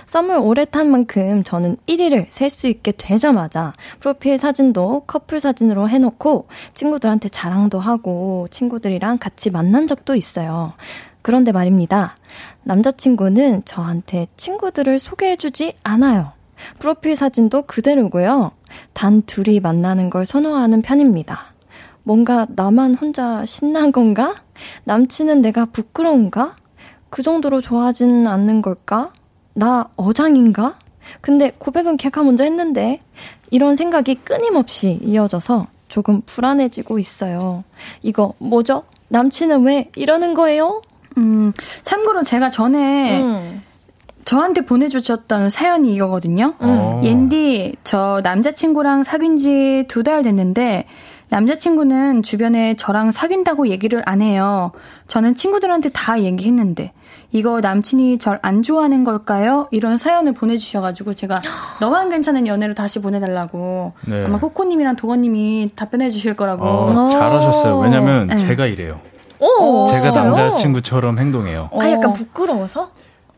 썸을 0.06 0.38
오래 0.38 0.66
탄 0.66 0.90
만큼 0.90 1.44
저는 1.44 1.78
1위를 1.88 2.28
셀 2.30 2.50
수 2.50 2.68
있게 2.68 2.94
되자마자 2.94 3.74
프로필 4.00 4.38
사진도 4.38 5.02
커플 5.08 5.40
사진으로 5.40 5.90
해놓고 5.90 6.48
친구들한테 6.74 7.30
자랑도 7.30 7.80
하고 7.80 8.48
친구들이랑 8.52 9.18
같이 9.18 9.50
만난 9.50 9.88
적도 9.88 10.16
있어요. 10.16 10.74
그런데 11.22 11.52
말입니다. 11.52 12.18
남자친구는 12.64 13.66
저한테 13.66 14.28
친구들을 14.38 15.00
소개해주지 15.00 15.74
않아요. 15.84 16.34
프로필 16.80 17.16
사진도 17.16 17.64
그대로고요. 17.64 18.52
단 18.94 19.22
둘이 19.24 19.60
만나는 19.60 20.10
걸 20.10 20.26
선호하는 20.26 20.82
편입니다. 20.82 21.54
뭔가 22.04 22.46
나만 22.50 22.96
혼자 22.96 23.44
신난 23.46 23.92
건가? 23.92 24.36
남친은 24.84 25.42
내가 25.42 25.66
부끄러운가? 25.66 26.56
그 27.10 27.24
정도로 27.24 27.62
좋아하지는 27.62 28.28
않는 28.28 28.62
걸까? 28.62 29.12
나 29.56 29.88
어장인가? 29.96 30.76
근데 31.22 31.52
고백은 31.58 31.98
걔가 31.98 32.24
먼저 32.24 32.44
했는데 32.44 33.00
이런 33.52 33.76
생각이 33.76 34.16
끊임없이 34.16 35.00
이어져서 35.04 35.68
조금 35.88 36.22
불안해지고 36.26 37.00
있어요. 37.00 37.64
이거 38.02 38.34
뭐죠? 38.38 38.84
남친은 39.10 39.64
왜 39.66 39.90
이러는 39.96 40.34
거예요? 40.34 40.82
음, 41.18 41.54
참고로 41.84 42.24
제가 42.24 42.50
전에 42.50 43.22
음. 43.22 43.62
저한테 44.26 44.62
보내주셨던 44.66 45.50
사연이 45.52 45.94
이거거든요. 45.94 46.56
음. 46.62 47.02
옌디, 47.04 47.76
저 47.84 48.20
남자친구랑 48.24 49.04
사귄 49.04 49.38
지 49.38 49.86
두 49.88 50.02
달 50.04 50.24
됐는데, 50.24 50.86
남자친구는 51.30 52.24
주변에 52.24 52.76
저랑 52.76 53.12
사귄다고 53.12 53.68
얘기를 53.68 54.02
안 54.06 54.22
해요. 54.24 54.72
저는 55.08 55.36
친구들한테 55.36 55.90
다 55.90 56.20
얘기했는데, 56.22 56.92
이거 57.32 57.60
남친이 57.62 58.20
절 58.20 58.40
안 58.42 58.62
좋아하는 58.64 59.04
걸까요? 59.04 59.68
이런 59.72 59.98
사연을 59.98 60.34
보내주셔가지고 60.34 61.14
제가 61.14 61.42
너만 61.82 62.10
괜찮은 62.10 62.48
연애를 62.48 62.76
다시 62.76 63.02
보내달라고 63.02 63.94
네. 64.08 64.26
아마 64.26 64.40
코코님이랑 64.40 64.96
도건님이 64.96 65.72
답변해 65.76 66.10
주실 66.12 66.36
거라고. 66.36 66.66
어, 66.66 67.10
잘하셨어요. 67.10 67.80
왜냐면 67.80 68.28
네. 68.28 68.38
제가 68.38 68.66
이래요. 68.68 69.00
오, 69.40 69.88
제가 69.88 70.00
진짜요? 70.00 70.26
남자친구처럼 70.32 71.20
행동해요. 71.20 71.70
아, 71.74 71.90
약간 71.92 72.14
부끄러워서? 72.14 72.92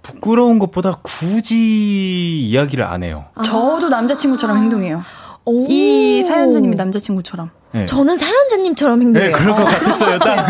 부끄러운 0.04 0.58
것보다 0.60 0.94
굳이 1.02 2.40
이야기를 2.48 2.84
안 2.86 3.04
해요. 3.04 3.26
저도 3.44 3.90
남자친구처럼 3.90 4.58
행동해요. 4.58 5.02
오. 5.46 5.66
이 5.68 6.24
사연자님이 6.24 6.76
남자친구처럼. 6.76 7.50
네. 7.78 7.86
저는 7.86 8.18
사연자님처럼 8.18 9.02
행동해요. 9.02 9.32
네, 9.32 9.38
그럴 9.38 9.56
것 9.56 9.64
같았어요. 9.66 10.20
딱, 10.20 10.46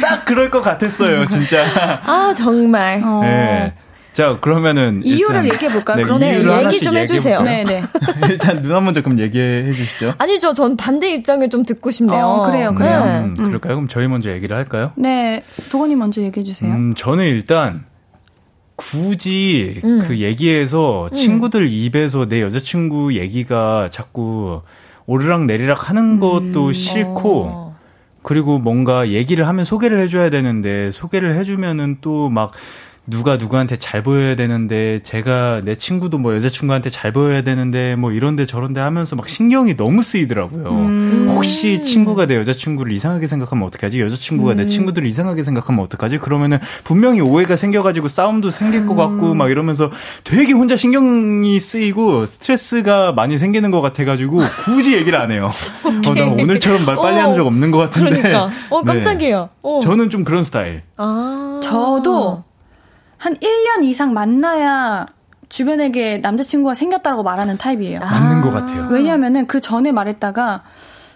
딱 0.00 0.24
그럴 0.24 0.50
것 0.50 0.60
같았어요, 0.62 1.26
진짜. 1.26 2.00
아, 2.04 2.32
정말. 2.34 3.02
어. 3.04 3.20
네. 3.22 3.74
자, 4.12 4.36
그러면면. 4.40 5.02
이유를 5.04 5.50
얘기해 5.52 5.72
볼까요? 5.72 5.96
네, 5.96 6.02
그럼 6.02 6.20
네, 6.20 6.34
이유를 6.34 6.66
얘기 6.66 6.80
좀 6.80 6.96
해주세요. 6.96 7.40
얘기해볼까요? 7.40 7.64
네, 7.64 7.80
네. 7.80 8.28
일단 8.30 8.58
누나 8.60 8.80
먼저 8.80 9.00
그럼 9.00 9.18
얘기해 9.18 9.72
주시죠. 9.72 10.14
아니죠. 10.18 10.52
전 10.52 10.76
반대 10.76 11.12
입장을 11.14 11.48
좀 11.48 11.64
듣고 11.64 11.90
싶네요. 11.90 12.24
어, 12.24 12.46
그래요, 12.46 12.74
그래요. 12.74 13.04
네. 13.04 13.18
음, 13.20 13.34
그럴까요? 13.34 13.76
그럼 13.76 13.88
저희 13.88 14.08
먼저 14.08 14.30
얘기를 14.30 14.54
할까요? 14.56 14.92
네, 14.96 15.42
도건이 15.70 15.96
먼저 15.96 16.20
얘기해 16.20 16.44
주세요. 16.44 16.70
음, 16.70 16.94
저는 16.94 17.24
일단 17.24 17.86
굳이 18.76 19.80
음. 19.84 20.00
그 20.00 20.18
얘기에서 20.18 21.08
친구들 21.14 21.70
입에서 21.70 22.26
내 22.28 22.42
여자친구 22.42 23.14
얘기가 23.14 23.88
자꾸 23.90 24.62
오르락 25.06 25.44
내리락 25.46 25.90
하는 25.90 26.20
것도 26.20 26.72
싫고 26.72 27.44
어. 27.44 27.76
그리고 28.22 28.58
뭔가 28.58 29.08
얘기를 29.08 29.48
하면 29.48 29.64
소개를 29.64 29.98
해줘야 29.98 30.30
되는데 30.30 30.90
소개를 30.90 31.34
해주면은 31.34 31.98
또 32.00 32.28
막 32.28 32.52
누가 33.04 33.36
누구한테 33.36 33.74
잘 33.76 34.02
보여야 34.02 34.36
되는데 34.36 35.00
제가 35.00 35.60
내 35.64 35.74
친구도 35.74 36.18
뭐 36.18 36.36
여자친구한테 36.36 36.88
잘 36.88 37.12
보여야 37.12 37.42
되는데 37.42 37.96
뭐 37.96 38.12
이런데 38.12 38.46
저런데 38.46 38.80
하면서 38.80 39.16
막 39.16 39.28
신경이 39.28 39.76
너무 39.76 40.02
쓰이더라고요. 40.02 40.70
음. 40.70 41.26
혹시 41.30 41.82
친구가 41.82 42.26
내 42.26 42.36
여자친구를 42.36 42.92
이상하게 42.92 43.26
생각하면 43.26 43.66
어떡하지? 43.66 44.00
여자친구가 44.00 44.52
음. 44.52 44.56
내 44.58 44.66
친구들을 44.66 45.08
이상하게 45.08 45.42
생각하면 45.42 45.82
어떡하지? 45.84 46.18
그러면은 46.18 46.58
분명히 46.84 47.20
오해가 47.20 47.56
생겨가지고 47.56 48.06
싸움도 48.06 48.50
생길 48.50 48.86
것 48.86 48.92
음. 48.92 48.96
같고 48.96 49.34
막 49.34 49.50
이러면서 49.50 49.90
되게 50.22 50.52
혼자 50.52 50.76
신경이 50.76 51.58
쓰이고 51.58 52.26
스트레스가 52.26 53.12
많이 53.12 53.36
생기는 53.36 53.72
것 53.72 53.80
같아가지고 53.80 54.42
굳이 54.64 54.94
얘기를 54.94 55.18
안 55.18 55.32
해요. 55.32 55.50
어, 56.06 56.14
나 56.14 56.26
오늘처럼 56.26 56.84
말 56.84 56.94
빨리 56.96 57.16
어, 57.16 57.24
하는 57.24 57.34
적 57.34 57.46
없는 57.48 57.72
것 57.72 57.78
같은데. 57.78 58.10
그러니까. 58.10 58.50
어, 58.70 58.82
네. 58.84 58.94
깜짝이에요. 58.94 59.48
어. 59.62 59.80
저는 59.82 60.08
좀 60.08 60.22
그런 60.22 60.44
스타일. 60.44 60.82
아. 60.96 61.60
저도 61.64 62.44
한 63.22 63.36
1년 63.36 63.84
이상 63.84 64.14
만나야 64.14 65.06
주변에게 65.48 66.18
남자친구가 66.18 66.74
생겼다고 66.74 67.22
말하는 67.22 67.56
타입이에요. 67.56 68.00
맞는 68.00 68.40
것 68.40 68.50
같아요. 68.50 68.88
왜냐하면은 68.90 69.46
그 69.46 69.60
전에 69.60 69.92
말했다가 69.92 70.64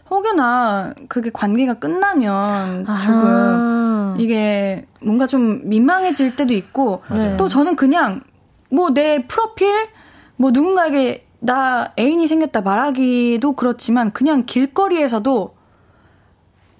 혹여나 0.08 0.94
그게 1.08 1.30
관계가 1.32 1.74
끝나면 1.74 2.86
조금 2.86 3.24
아. 3.24 4.14
이게 4.20 4.86
뭔가 5.00 5.26
좀 5.26 5.68
민망해질 5.68 6.36
때도 6.36 6.54
있고 6.54 7.02
맞아요. 7.08 7.36
또 7.36 7.48
저는 7.48 7.74
그냥 7.74 8.20
뭐 8.70 8.90
내 8.94 9.26
프로필 9.26 9.88
뭐 10.36 10.52
누군가에게 10.52 11.26
나 11.40 11.92
애인이 11.98 12.28
생겼다 12.28 12.60
말하기도 12.60 13.54
그렇지만 13.54 14.12
그냥 14.12 14.46
길거리에서도 14.46 15.56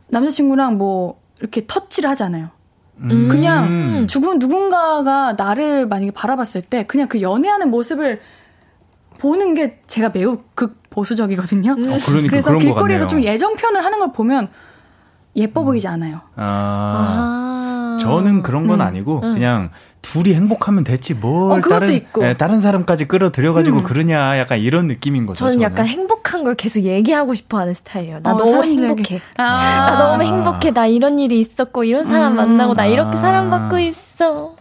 남자친구랑 0.06 0.78
뭐 0.78 1.20
이렇게 1.40 1.66
터치를 1.66 2.08
하잖아요. 2.10 2.50
음. 2.98 3.28
그냥 3.28 4.06
죽은 4.06 4.38
누군가가 4.38 5.34
나를 5.34 5.86
만약에 5.86 6.10
바라봤을 6.12 6.62
때 6.62 6.84
그냥 6.84 7.08
그 7.08 7.20
연애하는 7.20 7.70
모습을 7.70 8.20
보는 9.18 9.54
게 9.54 9.80
제가 9.86 10.10
매우 10.10 10.38
극 10.54 10.82
보수적이거든요. 10.90 11.72
어, 11.72 11.74
그러니까 11.74 12.30
그래서 12.30 12.58
길거리에서 12.58 13.06
같네요. 13.06 13.08
좀 13.08 13.22
예정 13.22 13.54
표현을 13.54 13.84
하는 13.84 13.98
걸 13.98 14.12
보면 14.12 14.48
예뻐 15.36 15.62
보이지 15.62 15.86
않아요. 15.88 16.20
아, 16.36 16.44
아. 16.44 17.45
저는 18.06 18.42
그런 18.42 18.66
건 18.66 18.80
아니고 18.80 19.20
그냥 19.20 19.70
둘이 20.02 20.34
행복하면 20.34 20.84
됐지 20.84 21.14
뭘 21.14 21.58
어, 21.58 21.60
다른. 21.60 22.00
예, 22.20 22.34
다른 22.34 22.60
사람까지 22.60 23.06
끌어들여가지고 23.06 23.82
그러냐 23.82 24.38
약간 24.38 24.58
이런 24.60 24.86
느낌인 24.86 25.26
거죠. 25.26 25.44
저는 25.44 25.62
약간 25.62 25.86
행복한 25.86 26.44
걸 26.44 26.54
계속 26.54 26.80
얘기하고 26.80 27.34
싶어 27.34 27.58
하는 27.58 27.74
스타일이에요. 27.74 28.20
나 28.22 28.34
어, 28.34 28.36
너무 28.36 28.52
사람들에게. 28.52 28.82
행복해. 28.86 29.20
아, 29.36 29.90
나 29.90 29.98
너무 29.98 30.22
행복해. 30.22 30.70
나 30.70 30.86
이런 30.86 31.18
일이 31.18 31.40
있었고, 31.40 31.82
이런 31.84 32.06
사람 32.06 32.32
음. 32.32 32.36
만나고, 32.36 32.74
나 32.74 32.86
이렇게 32.86 33.16
아. 33.16 33.20
사랑받고 33.20 33.78
있어. 33.80 34.54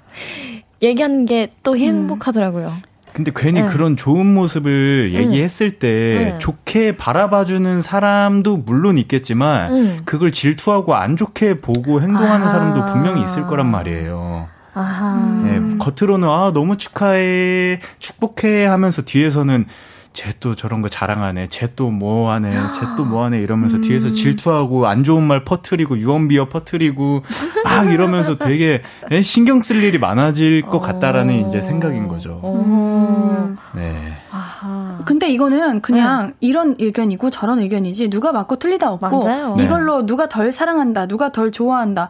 얘기하는 0.82 1.26
게 1.26 1.52
또 1.64 1.76
행복하더라고요. 1.78 2.72
근데 3.16 3.32
괜히 3.34 3.62
네. 3.62 3.70
그런 3.70 3.96
좋은 3.96 4.26
모습을 4.26 5.14
얘기했을 5.14 5.80
때 5.80 6.34
네. 6.34 6.38
좋게 6.38 6.98
바라봐주는 6.98 7.80
사람도 7.80 8.58
물론 8.58 8.98
있겠지만 8.98 9.74
음. 9.74 10.00
그걸 10.04 10.34
질투하고 10.34 10.96
안 10.96 11.16
좋게 11.16 11.60
보고 11.60 12.02
행동하는 12.02 12.46
아. 12.46 12.50
사람도 12.50 12.86
분명히 12.88 13.24
있을 13.24 13.48
거란 13.48 13.72
말이에요. 13.72 14.50
아하. 14.74 15.16
네, 15.46 15.78
겉으로는 15.78 16.28
아 16.28 16.52
너무 16.54 16.76
축하해 16.76 17.80
축복해 18.00 18.66
하면서 18.66 19.02
뒤에서는 19.02 19.66
쟤 20.16 20.32
또 20.40 20.56
저런 20.56 20.82
거 20.82 20.88
자랑하네 20.90 21.48
쟤 21.48 21.68
또 21.76 21.90
뭐하네 21.90 22.52
쟤 22.52 22.82
또 22.98 23.04
뭐하네 23.06 23.40
이러면서 23.40 23.82
뒤에서 23.82 24.10
질투하고 24.10 24.88
안 24.88 25.04
좋은 25.04 25.22
말 25.24 25.44
퍼트리고 25.44 25.98
유언비어 25.98 26.48
퍼트리고 26.50 27.24
막 27.64 27.92
이러면서 27.92 28.38
되게 28.40 28.82
에, 29.12 29.22
신경 29.22 29.60
쓸 29.62 29.84
일이 29.84 30.00
많아질 30.00 30.62
것 30.64 30.80
같다라는 30.80 31.48
이제 31.48 31.62
생각인 31.62 32.08
거죠. 32.08 32.40
어. 32.42 33.56
네. 33.74 34.14
아하. 34.32 35.00
근데 35.06 35.28
이거는 35.30 35.82
그냥 35.82 36.34
이런 36.40 36.76
의견이고 36.80 37.30
저런 37.30 37.60
의견이지 37.60 38.10
누가 38.10 38.32
맞고 38.32 38.56
틀리다 38.56 38.92
없고 38.92 39.26
맞아요. 39.26 39.56
네. 39.56 39.64
이걸로 39.66 40.06
누가 40.06 40.30
덜 40.30 40.52
사랑한다, 40.52 41.08
누가 41.08 41.32
덜 41.32 41.52
좋아한다 41.52 42.10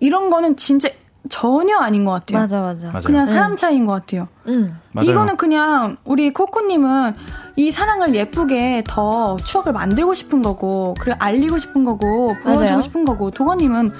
이런 0.00 0.30
거는 0.30 0.56
진짜 0.56 0.88
전혀 1.28 1.76
아닌 1.78 2.04
것 2.04 2.12
같아요. 2.12 2.38
맞아, 2.40 2.60
맞아. 2.60 2.86
맞아요. 2.88 3.00
그냥 3.04 3.26
사람 3.26 3.56
차이인 3.56 3.86
것 3.86 3.92
같아요. 3.92 4.28
응. 4.48 4.76
맞아요. 4.92 5.10
이거는 5.10 5.36
그냥 5.36 5.96
우리 6.04 6.32
코코님은 6.32 7.14
이 7.56 7.70
사랑을 7.70 8.14
예쁘게 8.14 8.84
더 8.86 9.36
추억을 9.36 9.72
만들고 9.72 10.14
싶은 10.14 10.42
거고, 10.42 10.94
그리고 11.00 11.16
알리고 11.20 11.58
싶은 11.58 11.84
거고, 11.84 12.34
보여주고 12.42 12.64
맞아요. 12.66 12.80
싶은 12.80 13.04
거고, 13.04 13.30
도건님은 13.30 13.92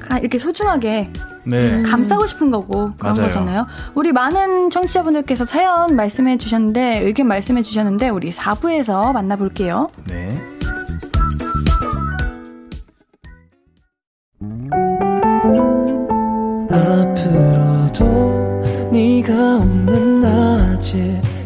가- 0.00 0.18
이렇게 0.18 0.38
소중하게 0.38 1.10
네. 1.44 1.82
감싸고 1.82 2.26
싶은 2.26 2.50
거고 2.50 2.92
그런 2.98 3.14
맞아요. 3.14 3.26
거잖아요. 3.26 3.66
우리 3.94 4.12
많은 4.12 4.70
청취자분들께서 4.70 5.44
사연 5.44 5.94
말씀해 5.96 6.38
주셨는데 6.38 7.00
의견 7.04 7.26
말씀해 7.28 7.62
주셨는데 7.62 8.08
우리 8.08 8.30
4부에서 8.30 9.12
만나볼게요. 9.12 9.90
네. 10.06 10.40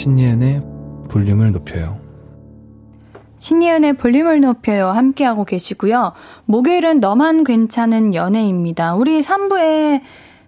신예은의 0.00 0.62
볼륨을 1.10 1.52
높여요. 1.52 1.98
신예은의 3.38 3.98
볼륨을 3.98 4.40
높여요 4.40 4.88
함께하고 4.88 5.44
계시고요. 5.44 6.12
목요일은 6.46 7.00
너만 7.00 7.44
괜찮은 7.44 8.14
연애입니다. 8.14 8.94
우리 8.94 9.20
3부에 9.20 10.00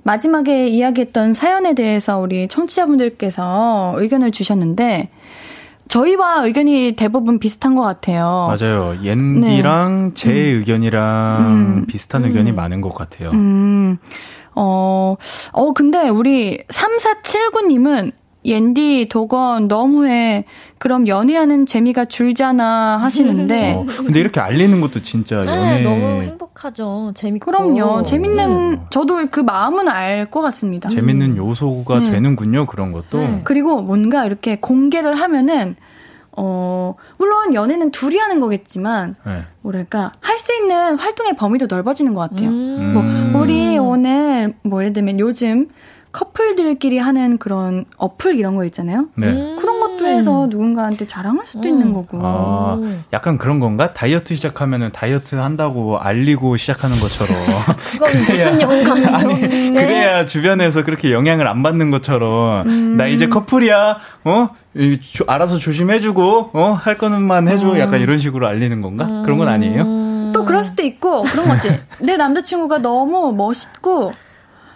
마지막에 0.05 0.69
이야기했던 0.69 1.35
사연에 1.35 1.75
대해서 1.75 2.19
우리 2.19 2.49
청취자분들께서 2.49 3.95
의견을 3.99 4.33
주셨는데 4.33 5.11
저희와 5.89 6.47
의견이 6.47 6.95
대부분 6.97 7.39
비슷한 7.39 7.75
것 7.75 7.83
같아요. 7.83 8.49
맞아요. 8.49 8.97
옌디랑 9.03 10.13
제 10.15 10.33
의견이랑 10.33 11.37
네. 11.37 11.45
음. 11.81 11.87
비슷한 11.87 12.25
의견이 12.25 12.53
많은 12.53 12.81
것 12.81 12.95
같아요. 12.95 13.31
음, 13.33 13.99
어, 14.55 15.17
어, 15.53 15.73
근데 15.75 16.09
우리 16.09 16.65
3479님은 16.69 18.13
옌디, 18.45 19.09
도건, 19.09 19.69
너무해. 19.69 20.45
그럼 20.79 21.07
연애하는 21.07 21.65
재미가 21.65 22.07
줄잖아 22.07 22.97
하시는데. 22.97 23.75
어, 23.75 23.87
근데 23.87 24.19
이렇게 24.19 24.41
알리는 24.41 24.81
것도 24.81 25.01
진짜 25.03 25.37
연애 25.37 25.77
네, 25.77 25.83
너무 25.83 26.23
행복하죠. 26.23 27.13
재밌고. 27.15 27.51
그럼요. 27.51 28.03
재밌는, 28.03 28.79
어. 28.81 28.87
저도 28.91 29.27
그 29.31 29.41
마음은 29.41 29.89
알 29.89 30.27
것 30.31 30.41
같습니다. 30.41 30.89
재밌는 30.89 31.37
요소가 31.37 32.01
네. 32.01 32.11
되는군요. 32.11 32.67
그런 32.67 32.91
것도. 32.93 33.19
네. 33.19 33.41
그리고 33.45 33.81
뭔가 33.83 34.25
이렇게 34.25 34.57
공개를 34.57 35.15
하면은, 35.15 35.77
어, 36.37 36.95
물론 37.19 37.55
연애는 37.55 37.91
둘이 37.93 38.17
하는 38.19 38.41
거겠지만, 38.41 39.15
네. 39.25 39.43
뭐랄까, 39.61 40.13
할 40.21 40.39
수 40.39 40.53
있는 40.55 40.97
활동의 40.97 41.37
범위도 41.37 41.67
넓어지는 41.69 42.15
것 42.15 42.29
같아요. 42.31 42.49
음. 42.49 42.93
뭐, 42.95 43.03
음. 43.03 43.33
우리 43.37 43.79
오늘, 43.79 44.55
뭐, 44.65 44.81
예를 44.83 44.93
들면 44.93 45.21
요즘, 45.21 45.69
커플들끼리 46.13 46.99
하는 46.99 47.39
그런 47.39 47.85
어플 47.97 48.37
이런 48.37 48.55
거 48.55 48.65
있잖아요. 48.67 49.07
네. 49.15 49.29
음. 49.29 49.57
그런 49.59 49.81
것도 49.81 50.07
해서 50.07 50.47
누군가한테 50.51 51.07
자랑할 51.07 51.47
수도 51.47 51.67
있는 51.69 51.93
거고. 51.93 52.19
아, 52.23 52.79
약간 53.13 53.39
그런 53.39 53.59
건가? 53.61 53.93
다이어트 53.95 54.35
시작하면은 54.35 54.93
다이어트 54.93 55.37
한다고 55.37 55.99
알리고 55.99 56.57
시작하는 56.57 56.99
것처럼. 57.01 57.37
그건 57.93 58.17
무슨 58.19 58.61
영감이죠? 58.61 59.27
네. 59.27 59.71
그래야 59.73 60.27
주변에서 60.27 60.85
그렇게 60.85 61.13
영향을 61.13 61.49
안 61.49 61.63
받는 61.63 61.91
것처럼 61.91 62.97
나 62.97 63.07
이제 63.07 63.29
커플이야 63.29 63.97
어 64.25 64.49
이, 64.75 65.01
조- 65.01 65.25
알아서 65.27 65.59
조심해주고 65.59 66.51
어 66.53 66.73
할 66.83 66.99
거는만 66.99 67.49
해줘 67.49 67.79
약간 67.79 68.01
이런 68.01 68.19
식으로 68.19 68.47
알리는 68.49 68.81
건가 68.83 69.23
그런 69.25 69.39
건 69.39 69.49
아니에요 69.49 70.33
또 70.35 70.45
그럴 70.45 70.65
수도 70.65 70.83
있고 70.83 71.23
그런 71.23 71.47
거지. 71.49 71.69
내 72.01 72.17
남자친구가 72.17 72.79
너무 72.79 73.33
멋있고 73.35 74.13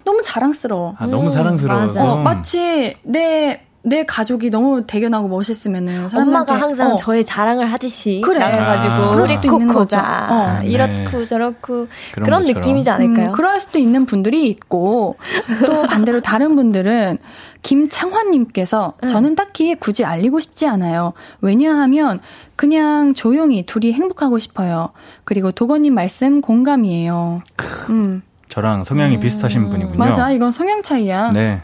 너무 0.07 0.23
자랑스러워. 0.23 0.95
아 0.99 1.07
너무 1.07 1.29
사랑스러워서 1.31 2.13
어, 2.13 2.17
마치 2.23 2.97
내 3.03 3.67
내 3.89 4.05
가족이 4.05 4.51
너무 4.51 4.85
대견하고 4.85 5.29
멋있으면은 5.29 6.09
엄마가 6.13 6.61
항상 6.61 6.95
어, 6.95 6.97
저의 6.97 7.25
자랑을 7.25 7.71
하듯이 7.73 8.21
그래. 8.25 8.41
나와가지고 8.41 8.93
아. 8.93 9.09
그럴 9.11 9.29
우리. 9.29 9.49
코코가 9.49 10.59
어. 10.61 10.65
이렇고 10.65 11.19
네. 11.21 11.25
저렇고 11.27 11.87
그런 12.13 12.43
그런. 12.43 12.43
느낌이지 12.43 12.91
않을까요? 12.91 13.27
음, 13.29 13.33
그럴 13.33 13.61
수도 13.61 13.79
있는 13.79 14.05
분들이 14.05 14.49
있고 14.49 15.19
또 15.67 15.83
반대로 15.87 16.21
다른 16.21 16.57
분들은 16.57 17.19
김창환님께서 17.63 18.95
저는 19.09 19.37
딱히 19.37 19.77
굳이 19.77 20.05
알리고 20.05 20.41
싶지 20.41 20.67
않아요. 20.67 21.13
왜냐하면 21.41 22.19
그냥 22.57 23.15
조용히 23.15 23.65
둘이 23.67 23.93
행복하고 23.93 24.41
싶어요. 24.41 24.91
그리고 25.23 25.53
도건님 25.53 25.95
말씀 25.95 26.41
공감이에요. 26.41 27.43
음, 27.91 28.23
저랑 28.57 28.85
성향이 28.85 29.21
비슷하신 29.21 29.69
분이군요 29.69 29.99
맞아. 29.99 30.31
이건 30.31 30.51
성향 30.51 30.83
차이야. 30.83 31.33
네 31.33 31.61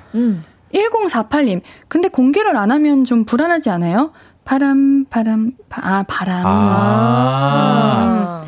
1048님. 0.74 1.62
근데 1.88 2.08
공개를 2.08 2.54
안 2.54 2.70
하면 2.70 3.06
좀 3.06 3.24
불안하지 3.24 3.70
않아요? 3.70 4.12
바람, 4.44 5.06
바람, 5.08 5.52
바, 5.70 5.80
아, 5.82 6.04
바람. 6.06 6.42
아. 6.44 8.42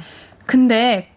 근데 0.44 1.10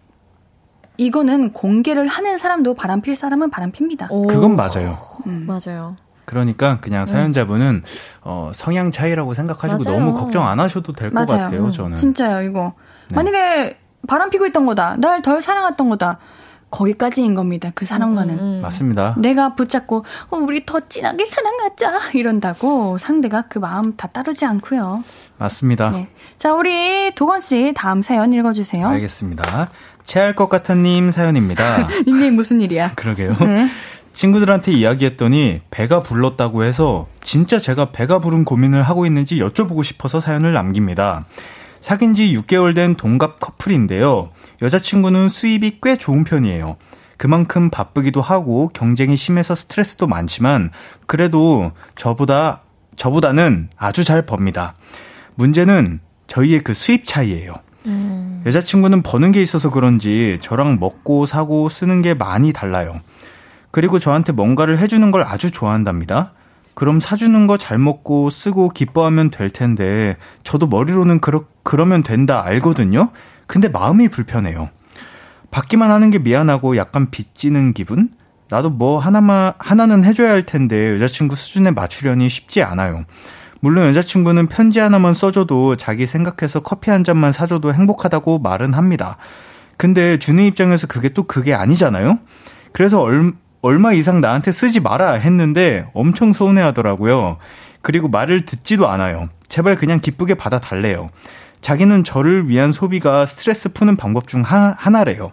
이거는 0.96 1.52
공개를 1.52 2.06
하는 2.06 2.38
사람도 2.38 2.72
바람 2.72 3.02
필 3.02 3.14
사람은 3.14 3.50
바람 3.50 3.72
핍니다. 3.72 4.06
오. 4.10 4.26
그건 4.26 4.56
맞아요 4.56 4.96
맞아요. 5.26 5.96
그러니까 6.24 6.78
그냥 6.80 7.04
사연자분은 7.04 7.82
어, 8.22 8.52
성향 8.54 8.90
차이라고 8.90 9.34
생각하시고 9.34 9.82
맞아요. 9.84 9.98
너무 10.00 10.14
걱정 10.14 10.48
안 10.48 10.60
하셔도 10.60 10.94
될 10.94 11.10
것. 11.10 11.26
같아요 11.26 11.62
음, 11.66 11.70
저는 11.70 11.96
진짜요, 11.96 12.48
이거. 12.48 12.72
네. 13.08 13.16
만약에 13.16 13.76
바람 14.06 14.30
피고 14.30 14.46
있던 14.46 14.64
거다. 14.64 14.96
날 14.98 15.20
덜 15.20 15.42
사랑했던 15.42 15.90
거다. 15.90 16.18
거기까지인 16.70 17.34
겁니다. 17.34 17.72
그 17.74 17.86
사람과는. 17.86 18.38
음. 18.38 18.60
맞습니다 18.62 19.14
내가 19.18 19.54
붙잡고 19.54 20.04
어, 20.30 20.36
우리 20.36 20.64
더 20.66 20.80
진하게 20.88 21.26
사랑하자 21.26 22.10
이런다고 22.14 22.98
상대가 22.98 23.42
그 23.48 23.58
마음 23.58 23.96
다 23.96 24.08
따르지 24.08 24.44
않고요. 24.44 25.02
맞습니다 25.38 25.90
네. 25.90 26.08
자, 26.36 26.52
우리 26.54 27.14
도건 27.14 27.40
씨 27.40 27.72
다음 27.74 28.02
사연 28.02 28.32
읽어 28.32 28.52
주세요. 28.52 28.88
알겠습니다 28.88 29.70
체할 30.04 30.34
것 30.34 30.48
같아님 30.48 31.10
사연입니다 31.10 31.86
닉네임 32.06 32.34
무슨 32.34 32.60
일이야? 32.60 32.92
그러게요 32.96 33.36
네. 33.40 33.68
친구들한테 34.14 34.72
이야기했더니 34.72 35.60
배가 35.70 36.02
불렀다고 36.02 36.64
해서 36.64 37.06
진짜 37.20 37.58
제가 37.58 37.92
배가 37.92 38.18
부른 38.18 38.44
고민을 38.44 38.82
하고 38.82 39.06
있는지 39.06 39.36
여쭤보고 39.36 39.84
싶어서 39.84 40.18
사연을 40.18 40.52
남깁니다. 40.52 41.24
사귄 41.80 42.14
지 42.14 42.36
6개월 42.36 42.74
된 42.74 42.94
동갑 42.96 43.40
커플인데요. 43.40 44.30
여자친구는 44.62 45.28
수입이 45.28 45.78
꽤 45.82 45.96
좋은 45.96 46.24
편이에요. 46.24 46.76
그만큼 47.16 47.70
바쁘기도 47.70 48.20
하고 48.20 48.68
경쟁이 48.68 49.16
심해서 49.16 49.54
스트레스도 49.54 50.06
많지만 50.06 50.70
그래도 51.06 51.72
저보다 51.96 52.62
저보다는 52.96 53.70
아주 53.76 54.04
잘 54.04 54.26
법니다. 54.26 54.74
문제는 55.34 56.00
저희의 56.26 56.62
그 56.62 56.74
수입 56.74 57.04
차이예요. 57.04 57.54
여자친구는 58.46 59.02
버는 59.02 59.32
게 59.32 59.42
있어서 59.42 59.70
그런지 59.70 60.38
저랑 60.40 60.78
먹고 60.78 61.26
사고 61.26 61.68
쓰는 61.68 62.02
게 62.02 62.14
많이 62.14 62.52
달라요. 62.52 63.00
그리고 63.70 63.98
저한테 63.98 64.32
뭔가를 64.32 64.78
해주는 64.78 65.10
걸 65.10 65.22
아주 65.22 65.50
좋아한답니다. 65.50 66.32
그럼 66.78 67.00
사주는 67.00 67.48
거 67.48 67.56
잘 67.56 67.76
먹고 67.76 68.30
쓰고 68.30 68.68
기뻐하면 68.68 69.32
될 69.32 69.50
텐데, 69.50 70.16
저도 70.44 70.68
머리로는 70.68 71.18
그러, 71.18 71.44
그러면 71.64 72.04
된다 72.04 72.44
알거든요? 72.44 73.10
근데 73.48 73.66
마음이 73.66 74.06
불편해요. 74.08 74.70
받기만 75.50 75.90
하는 75.90 76.10
게 76.10 76.20
미안하고 76.20 76.76
약간 76.76 77.10
빚지는 77.10 77.72
기분? 77.72 78.10
나도 78.48 78.70
뭐 78.70 79.00
하나만, 79.00 79.54
하나는 79.58 80.04
해줘야 80.04 80.30
할 80.30 80.44
텐데 80.44 80.94
여자친구 80.94 81.34
수준에 81.34 81.72
맞추려니 81.72 82.28
쉽지 82.28 82.62
않아요. 82.62 83.06
물론 83.58 83.88
여자친구는 83.88 84.46
편지 84.46 84.78
하나만 84.78 85.14
써줘도 85.14 85.74
자기 85.74 86.06
생각해서 86.06 86.60
커피 86.60 86.92
한 86.92 87.02
잔만 87.02 87.32
사줘도 87.32 87.74
행복하다고 87.74 88.38
말은 88.38 88.74
합니다. 88.74 89.16
근데 89.76 90.16
주는 90.20 90.44
입장에서 90.44 90.86
그게 90.86 91.08
또 91.08 91.24
그게 91.24 91.54
아니잖아요? 91.54 92.20
그래서 92.72 93.00
얼, 93.00 93.32
얼마 93.60 93.92
이상 93.92 94.20
나한테 94.20 94.52
쓰지 94.52 94.80
마라 94.80 95.12
했는데 95.12 95.86
엄청 95.94 96.32
서운해 96.32 96.62
하더라고요. 96.62 97.38
그리고 97.82 98.08
말을 98.08 98.44
듣지도 98.44 98.88
않아요. 98.88 99.28
제발 99.48 99.76
그냥 99.76 100.00
기쁘게 100.00 100.34
받아달래요. 100.34 101.10
자기는 101.60 102.04
저를 102.04 102.48
위한 102.48 102.70
소비가 102.70 103.26
스트레스 103.26 103.72
푸는 103.72 103.96
방법 103.96 104.28
중 104.28 104.42
하, 104.42 104.74
하나래요. 104.78 105.32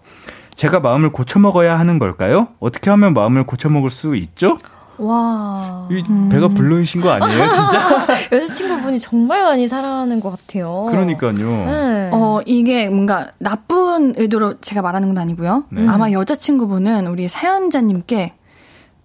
제가 0.55 0.79
마음을 0.79 1.09
고쳐먹어야 1.11 1.77
하는 1.77 1.99
걸까요? 1.99 2.47
어떻게 2.59 2.89
하면 2.89 3.13
마음을 3.13 3.43
고쳐먹을 3.43 3.89
수 3.89 4.15
있죠? 4.15 4.57
와. 4.97 5.87
이 5.91 6.03
배가 6.29 6.47
불르신 6.47 7.01
거 7.01 7.11
아니에요, 7.11 7.51
진짜? 7.51 8.07
여자친구분이 8.31 8.99
정말 8.99 9.43
많이 9.43 9.67
사랑하는 9.67 10.19
것 10.19 10.31
같아요. 10.31 10.87
그러니까요. 10.89 11.33
네. 11.33 12.09
어, 12.13 12.41
이게 12.45 12.89
뭔가 12.89 13.27
나쁜 13.37 14.13
의도로 14.17 14.59
제가 14.61 14.81
말하는 14.81 15.09
건 15.09 15.17
아니고요. 15.17 15.65
네. 15.69 15.87
아마 15.87 16.11
여자친구분은 16.11 17.07
우리 17.07 17.27
사연자님께 17.27 18.33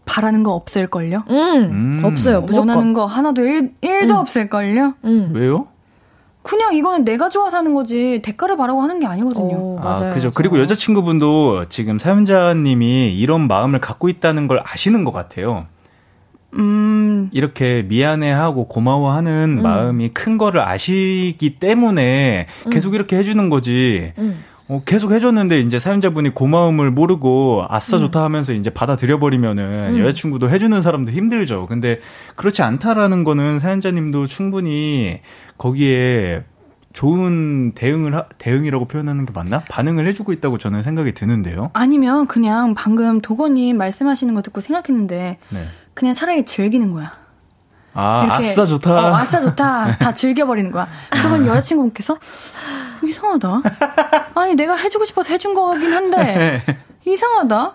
바라는 0.05 0.43
거 0.43 0.53
없을걸요? 0.55 1.25
음, 1.29 1.35
음. 1.37 2.01
없어요. 2.05 2.41
무조건. 2.41 2.69
원하는 2.69 2.93
거 2.95 3.07
하나도 3.07 3.43
일, 3.45 3.73
일도 3.81 4.17
없을걸요? 4.17 4.95
음. 5.05 5.31
왜요? 5.35 5.67
그냥 6.43 6.75
이거는 6.75 7.05
내가 7.05 7.29
좋아서 7.29 7.59
하는 7.59 7.75
거지 7.75 8.21
대가를 8.25 8.57
바라고 8.57 8.81
하는 8.81 8.99
게 8.99 9.07
아니거든요. 9.07 9.57
오, 9.57 9.79
맞아요. 9.79 10.11
아, 10.11 10.15
그죠. 10.15 10.31
그리고 10.35 10.59
여자친구분도 10.59 11.67
지금 11.69 11.99
사연자님이 11.99 13.15
이런 13.15 13.47
마음을 13.47 13.79
갖고 13.79 14.09
있다는 14.09 14.49
걸 14.49 14.61
아시는 14.65 15.05
것 15.05 15.13
같아요. 15.13 15.67
음, 16.55 17.29
이렇게 17.33 17.83
미안해하고 17.89 18.67
고마워하는 18.69 19.63
마음이 19.63 20.11
큰 20.11 20.37
거를 20.39 20.61
아시기 20.61 21.57
때문에 21.61 22.47
계속 22.71 22.95
이렇게 22.95 23.17
해주는 23.17 23.49
거지. 23.51 24.13
음. 24.19 24.45
어, 24.69 24.83
계속 24.87 25.11
해줬는데 25.11 25.59
이제 25.61 25.81
사연자분이 25.81 26.31
고마움을 26.31 26.93
모르고 26.93 27.65
아싸 27.69 27.99
좋다 27.99 28.23
하면서 28.23 28.53
이제 28.53 28.71
받아들여버리면은 28.71 29.99
여자친구도 29.99 30.49
해주는 30.49 30.81
사람도 30.81 31.11
힘들죠. 31.11 31.67
근데 31.67 31.99
그렇지 32.37 32.63
않다라는 32.63 33.25
거는 33.25 33.59
사연자님도 33.59 34.27
충분히 34.27 35.21
거기에 35.59 36.45
좋은 36.93 37.73
대응을 37.75 38.15
하- 38.15 38.25
대응이라고 38.39 38.87
표현하는 38.87 39.25
게 39.27 39.33
맞나? 39.33 39.61
반응을 39.69 40.07
해주고 40.09 40.33
있다고 40.33 40.59
저는 40.59 40.83
생각이 40.83 41.13
드는데요. 41.13 41.71
아니면 41.73 42.27
그냥 42.27 42.75
방금 42.75 43.21
도건님 43.21 43.77
말씀하시는 43.77 44.35
거 44.35 44.43
듣고 44.43 44.61
생각했는데 44.61 45.39
네. 45.51 45.65
그냥 46.01 46.15
차라리 46.15 46.47
즐기는 46.47 46.95
거야. 46.95 47.13
아 47.93 48.23
이렇게, 48.25 48.39
아싸 48.39 48.65
좋다. 48.65 48.91
어, 49.11 49.15
아싸 49.17 49.39
좋다. 49.43 49.99
다 49.99 50.15
즐겨버리는 50.15 50.71
거야. 50.71 50.89
그러면 51.11 51.47
여자친구분께서 51.47 52.17
이상하다. 53.05 53.61
아니 54.35 54.55
내가 54.55 54.77
해주고 54.77 55.05
싶어서 55.05 55.31
해준 55.31 55.53
거긴 55.53 55.93
한데 55.93 56.65
이상하다. 57.05 57.75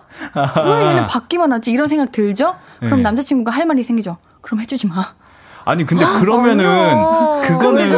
왜 0.64 0.86
얘는 0.88 1.06
받기만 1.06 1.52
하지? 1.52 1.70
이런 1.70 1.86
생각 1.86 2.10
들죠? 2.10 2.56
그럼 2.80 2.96
네. 2.96 3.02
남자친구가 3.02 3.52
할 3.52 3.64
말이 3.64 3.84
생기죠. 3.84 4.16
그럼 4.40 4.60
해주지 4.60 4.88
마. 4.88 5.14
아니 5.66 5.84
근데 5.84 6.04
그러면은 6.20 6.96
그거는 7.42 7.90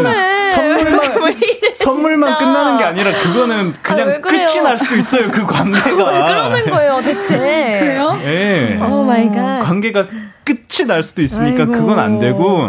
선물만 0.51 1.01
선물만 1.75 2.39
끝나는 2.39 2.77
게 2.79 2.85
아니라 2.85 3.11
그거는 3.23 3.75
그냥 3.83 4.09
왜 4.09 4.21
그래요? 4.23 4.47
끝이 4.47 4.63
날 4.63 4.79
수도 4.79 4.97
있어요 4.97 5.31
그 5.31 5.45
관계가. 5.45 5.87
왜 6.11 6.21
그러는 6.23 6.71
거예요, 6.71 7.01
대체? 7.05 7.37
그래요? 7.37 8.19
예. 8.25 8.79
oh 8.83 9.05
my 9.05 9.29
god. 9.31 9.61
관계가 9.65 10.07
끝이 10.45 10.87
날 10.87 11.03
수도 11.03 11.21
있으니까 11.21 11.65
아이고. 11.65 11.73
그건 11.73 11.99
안 11.99 12.19
되고 12.19 12.67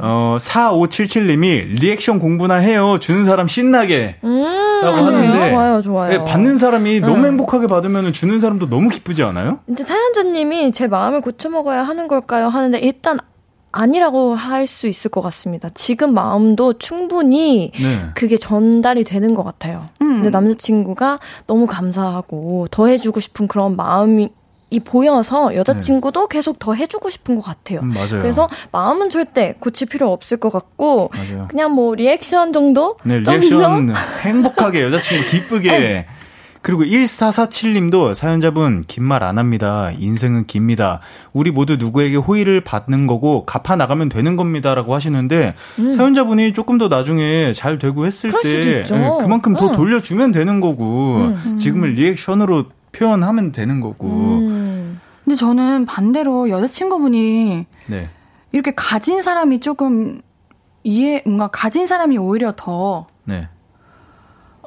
어 0.00 0.36
4577님이 0.38 1.80
리액션 1.80 2.20
공부나 2.20 2.54
해요 2.54 2.98
주는 3.00 3.24
사람 3.24 3.48
신나게 3.48 4.18
라고 4.22 4.96
하는데 4.98 5.26
음, 5.28 5.50
좋아요, 5.50 5.82
좋아요. 5.82 6.12
예, 6.12 6.18
받는 6.24 6.56
사람이 6.58 7.00
너무 7.00 7.26
행복하게 7.26 7.66
받으면 7.66 8.12
주는 8.12 8.38
사람도 8.38 8.68
너무 8.70 8.88
기쁘지 8.90 9.24
않아요? 9.24 9.58
이제 9.68 9.82
사연자님이 9.84 10.70
제 10.70 10.86
마음을 10.86 11.20
고쳐먹어야 11.20 11.82
하는 11.82 12.06
걸까요? 12.06 12.46
하는데 12.48 12.78
일단 12.78 13.18
아니라고 13.74 14.34
할 14.36 14.64
수 14.66 14.86
있을 14.88 15.10
것 15.10 15.20
같습니다. 15.20 15.68
지금 15.74 16.14
마음도 16.14 16.78
충분히 16.78 17.70
네. 17.78 18.00
그게 18.14 18.36
전달이 18.38 19.04
되는 19.04 19.34
것 19.34 19.42
같아요. 19.44 19.88
음. 20.00 20.14
근데 20.22 20.30
남자친구가 20.30 21.18
너무 21.46 21.66
감사하고 21.66 22.68
더 22.70 22.86
해주고 22.86 23.20
싶은 23.20 23.46
그런 23.46 23.76
마음이 23.76 24.30
보여서 24.84 25.54
여자친구도 25.54 26.28
네. 26.28 26.38
계속 26.38 26.58
더 26.58 26.74
해주고 26.74 27.10
싶은 27.10 27.36
것 27.36 27.42
같아요. 27.42 27.80
음, 27.80 27.88
맞아요. 27.92 28.22
그래서 28.22 28.48
마음은 28.72 29.10
절대 29.10 29.54
고칠 29.60 29.86
필요 29.86 30.10
없을 30.10 30.38
것 30.38 30.50
같고 30.50 31.10
맞아요. 31.14 31.46
그냥 31.48 31.72
뭐 31.72 31.94
리액션 31.94 32.52
정도? 32.52 32.96
네, 33.04 33.18
리액션 33.20 33.94
행복하게 34.22 34.82
여자친구 34.84 35.26
기쁘게 35.30 35.70
네. 35.78 36.06
그리고 36.64 36.82
1447님도 36.84 38.14
사연자분 38.14 38.84
긴 38.86 39.04
말 39.04 39.22
안 39.22 39.36
합니다. 39.38 39.90
인생은 39.98 40.46
깁니다. 40.46 41.00
우리 41.34 41.50
모두 41.50 41.76
누구에게 41.76 42.16
호의를 42.16 42.62
받는 42.62 43.06
거고 43.06 43.44
갚아 43.44 43.76
나가면 43.76 44.08
되는 44.08 44.34
겁니다 44.36 44.74
라고 44.74 44.94
하시는데 44.94 45.54
음. 45.78 45.92
사연자분이 45.92 46.54
조금 46.54 46.78
더 46.78 46.88
나중에 46.88 47.52
잘 47.52 47.78
되고 47.78 48.06
했을 48.06 48.32
때 48.42 48.82
네, 48.82 48.96
그만큼 49.20 49.54
더 49.56 49.68
응. 49.68 49.72
돌려주면 49.72 50.32
되는 50.32 50.60
거고 50.60 51.16
음. 51.18 51.56
지금을 51.58 51.94
리액션으로 51.94 52.64
표현하면 52.92 53.52
되는 53.52 53.80
거고. 53.80 54.06
음. 54.08 55.00
근데 55.24 55.36
저는 55.36 55.84
반대로 55.86 56.48
여자친구분이 56.48 57.66
네. 57.88 58.08
이렇게 58.52 58.72
가진 58.74 59.20
사람이 59.22 59.60
조금 59.60 60.20
이해 60.82 61.22
뭔가 61.26 61.48
가진 61.48 61.86
사람이 61.86 62.16
오히려 62.18 62.52
더 62.56 63.06
네. 63.24 63.48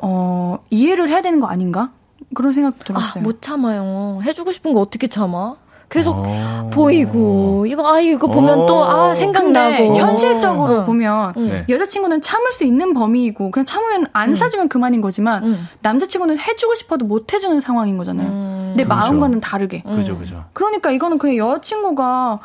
어, 0.02 0.60
이해를 0.70 1.10
해야 1.10 1.22
되는 1.22 1.40
거 1.40 1.48
아닌가? 1.48 1.92
그런 2.34 2.52
생각 2.54 2.78
들었어요. 2.80 3.22
아, 3.22 3.24
못 3.24 3.42
참아요. 3.42 4.20
해주고 4.24 4.52
싶은 4.52 4.74
거 4.74 4.82
어떻게 4.82 5.08
참아? 5.08 5.56
계속 5.90 6.18
오. 6.18 6.70
보이고 6.70 7.66
이거 7.66 7.94
아 7.94 8.02
이거 8.02 8.28
보면 8.28 8.66
또 8.66 8.84
아 8.84 9.16
생각나고 9.16 9.96
현실적으로 9.96 10.80
응. 10.82 10.86
보면 10.86 11.34
응. 11.38 11.48
네. 11.48 11.66
여자친구는 11.70 12.22
참을 12.22 12.52
수 12.52 12.66
있는 12.66 12.94
범위이고 12.94 13.52
그냥 13.52 13.64
참으면 13.66 14.06
안 14.12 14.30
응. 14.32 14.36
사주면 14.36 14.68
그만인 14.68 15.00
거지만 15.00 15.58
남자친구는 15.82 16.40
해주고 16.40 16.76
싶어도 16.76 17.06
못 17.06 17.34
해주는 17.34 17.62
상황인 17.62 17.98
거잖아요. 17.98 18.74
내 18.76 18.84
그렇죠. 18.84 18.90
마음과는 18.90 19.40
다르게. 19.40 19.82
그죠 19.84 20.18
그죠. 20.18 20.44
그러니까 20.52 20.92
이거는 20.92 21.18
그냥 21.18 21.38
여자친구가 21.38 22.40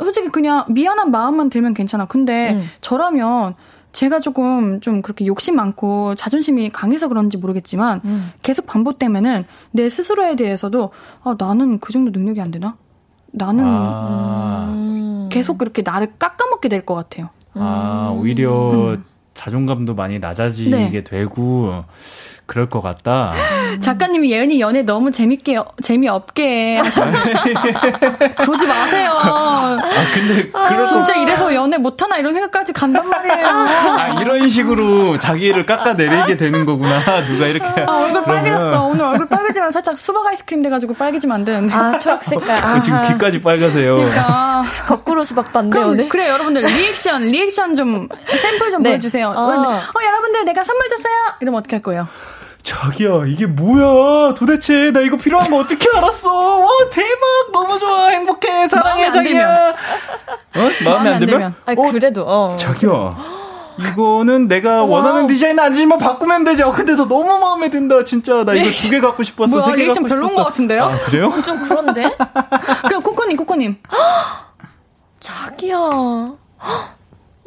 솔직히 0.00 0.28
그냥 0.30 0.64
미안한 0.68 1.10
마음만 1.10 1.50
들면 1.50 1.74
괜찮아. 1.74 2.06
근데 2.06 2.62
저라면 2.80 3.54
제가 3.98 4.20
조금 4.20 4.80
좀 4.80 5.02
그렇게 5.02 5.26
욕심 5.26 5.56
많고 5.56 6.14
자존심이 6.14 6.70
강해서 6.70 7.08
그런지 7.08 7.36
모르겠지만 7.36 8.00
음. 8.04 8.30
계속 8.44 8.64
반복되면은 8.66 9.44
내 9.72 9.90
스스로에 9.90 10.36
대해서도 10.36 10.92
아 11.24 11.34
나는 11.36 11.80
그 11.80 11.92
정도 11.92 12.12
능력이 12.12 12.40
안 12.40 12.52
되나? 12.52 12.76
나는 13.32 13.64
아. 13.66 14.66
음. 14.68 15.28
계속 15.32 15.58
그렇게 15.58 15.82
나를 15.82 16.12
깎아먹게 16.16 16.68
될 16.68 16.86
것 16.86 16.94
같아요. 16.94 17.30
아 17.54 18.14
오히려 18.16 18.92
음. 18.94 19.04
자존감도 19.34 19.96
많이 19.96 20.20
낮아지게 20.20 20.70
네. 20.70 21.02
되고 21.02 21.82
그럴 22.48 22.68
것 22.70 22.80
같다. 22.80 23.34
작가님이 23.82 24.32
예은이 24.32 24.58
연애 24.58 24.82
너무 24.82 25.12
재밌게 25.12 25.58
재미없게 25.82 26.80
그러지 28.38 28.66
마세요. 28.66 29.12
아 29.20 29.78
근데 30.14 30.50
아, 30.54 30.78
진짜 30.78 31.14
이래서 31.16 31.54
연애 31.54 31.76
못하나 31.76 32.16
이런 32.16 32.32
생각까지 32.32 32.72
간단 32.72 33.06
말이에요. 33.06 33.46
아 33.46 34.20
이런 34.22 34.48
식으로 34.48 35.18
자기를 35.18 35.66
깎아내리게 35.66 36.38
되는 36.38 36.64
거구나. 36.64 37.24
누가 37.26 37.46
이렇게. 37.46 37.82
아 37.82 37.98
얼굴 37.98 38.24
빨개졌어. 38.24 38.82
오늘 38.84 39.04
얼굴 39.04 39.28
빨개지면 39.28 39.70
살짝 39.70 39.98
수박 39.98 40.26
아이스크림 40.26 40.62
돼가지고 40.62 40.94
빨개지면 40.94 41.34
안 41.34 41.44
되는데. 41.44 41.74
아 41.74 41.98
초록 41.98 42.24
색깔. 42.24 42.64
아, 42.64 42.80
지금 42.80 43.06
귀까지 43.08 43.42
빨가세요. 43.42 43.96
그러니까 43.96 44.64
거꾸로 44.86 45.22
수박 45.22 45.52
반대 45.52 45.78
오늘. 45.78 46.08
그래 46.08 46.30
여러분들 46.30 46.62
리액션 46.62 47.28
리액션 47.28 47.74
좀 47.74 48.08
샘플 48.40 48.70
좀 48.70 48.82
네. 48.82 48.90
보여주세요. 48.90 49.28
어. 49.28 49.50
어 49.52 50.02
여러분들 50.02 50.46
내가 50.46 50.64
선물 50.64 50.88
줬어요. 50.88 51.12
이러면 51.40 51.58
어떻게 51.58 51.76
할 51.76 51.82
거예요? 51.82 52.08
자기야, 52.62 53.24
이게 53.26 53.46
뭐야? 53.46 54.34
도대체 54.34 54.90
나 54.90 55.00
이거 55.00 55.16
필요한 55.16 55.50
거 55.50 55.58
어떻게 55.58 55.88
알았어? 55.96 56.58
와, 56.58 56.68
대박! 56.90 57.52
너무 57.52 57.78
좋아! 57.78 58.08
행복해! 58.08 58.68
사랑해, 58.68 59.10
자기야! 59.10 59.70
어? 59.70 60.70
마음에 60.84 61.10
안 61.14 61.20
들면? 61.20 61.54
아, 61.64 61.72
어, 61.76 61.90
그래도, 61.90 62.24
어. 62.26 62.56
자기야. 62.58 63.16
이거는 63.80 64.48
내가 64.48 64.82
원하는 64.82 65.28
디자인 65.28 65.58
아니지만 65.58 65.98
바꾸면 65.98 66.42
되죠. 66.44 66.72
근데 66.72 66.94
너 66.96 67.06
너무 67.06 67.38
마음에 67.38 67.70
든다, 67.70 68.02
진짜. 68.04 68.42
나 68.44 68.52
이거 68.54 68.68
두 68.70 68.90
개 68.90 69.00
갖고 69.00 69.22
싶었어. 69.22 69.56
뭐야, 69.60 69.74
리액션 69.76 70.02
별로인 70.04 70.34
것 70.34 70.44
같은데요? 70.44 70.84
아, 70.84 70.98
그래요? 71.04 71.32
좀 71.44 71.62
그런데? 71.62 72.02
그럼 72.88 73.02
코코님, 73.02 73.36
코코님. 73.36 73.76
자기야. 75.20 75.76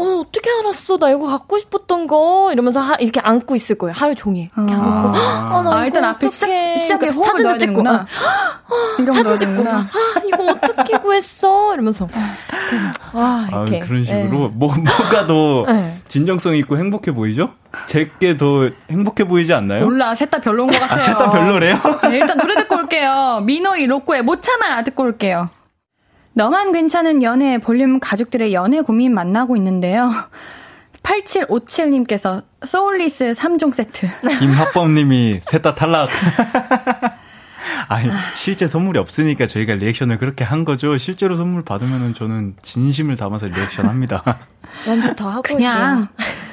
어, 0.01 0.21
어떻게 0.21 0.49
알았어? 0.59 0.97
나 0.97 1.09
이거 1.11 1.27
갖고 1.27 1.57
싶었던 1.59 2.07
거. 2.07 2.49
이러면서 2.51 2.79
하, 2.79 2.95
이렇게 2.95 3.19
안고 3.21 3.55
있을 3.55 3.77
거예요. 3.77 3.93
하루 3.97 4.15
종일. 4.15 4.49
이렇게 4.57 4.73
아. 4.73 4.77
안고. 4.77 5.17
아, 5.17 5.61
나 5.63 5.75
아, 5.77 5.85
일단 5.85 6.03
앞에 6.05 6.27
시작, 6.27 6.47
시작에 6.77 7.09
호흡을 7.09 7.25
사진도 7.43 7.57
찍고. 7.57 7.83
아, 7.87 7.93
아, 8.05 9.13
사진 9.13 9.37
찍고. 9.37 9.69
아, 9.69 9.85
이거 10.25 10.51
어떻게 10.51 10.97
구했어? 10.97 11.73
이러면서. 11.73 12.07
아, 13.13 13.47
이렇게. 13.49 13.81
아, 13.81 13.85
그런 13.85 14.05
식으로. 14.05 14.21
네. 14.23 14.27
뭐, 14.27 14.49
뭐가 14.75 15.27
더 15.27 15.65
네. 15.71 15.97
진정성 16.07 16.55
있고 16.57 16.77
행복해 16.77 17.11
보이죠? 17.13 17.51
제게 17.87 18.37
더 18.37 18.69
행복해 18.89 19.25
보이지 19.25 19.53
않나요? 19.53 19.83
몰라. 19.85 20.15
셋 20.15 20.29
다 20.31 20.39
별로인 20.39 20.71
것 20.71 20.79
같아요. 20.79 20.99
아, 20.99 21.03
셋다 21.03 21.29
별로래요? 21.31 21.77
네, 22.09 22.17
일단 22.19 22.37
노래 22.37 22.55
듣고 22.55 22.75
올게요. 22.75 23.41
미노이 23.43 23.85
로꼬의 23.87 24.23
못 24.23 24.41
참아 24.41 24.83
듣고 24.83 25.03
올게요. 25.03 25.49
너만 26.33 26.71
괜찮은 26.71 27.23
연애 27.23 27.57
볼륨 27.57 27.99
가족들의 27.99 28.53
연애 28.53 28.81
고민 28.81 29.13
만나고 29.13 29.55
있는데요. 29.57 30.09
8757님께서 31.03 32.43
soulless 32.63 33.31
3종 33.31 33.73
세트. 33.73 34.07
김학범님이 34.39 35.39
셋 35.41 35.61
다 35.61 35.75
탈락. 35.75 36.09
아니, 37.87 38.09
실제 38.35 38.67
선물이 38.67 38.99
없으니까 38.99 39.45
저희가 39.45 39.73
리액션을 39.75 40.17
그렇게 40.17 40.43
한 40.43 40.63
거죠. 40.63 40.97
실제로 40.97 41.35
선물 41.35 41.63
받으면 41.63 42.13
저는 42.13 42.55
진심을 42.61 43.17
담아서 43.17 43.47
리액션 43.47 43.87
합니다. 43.87 44.23
연습 44.87 45.15
더 45.15 45.29
하고 45.29 45.41
그냥, 45.41 46.07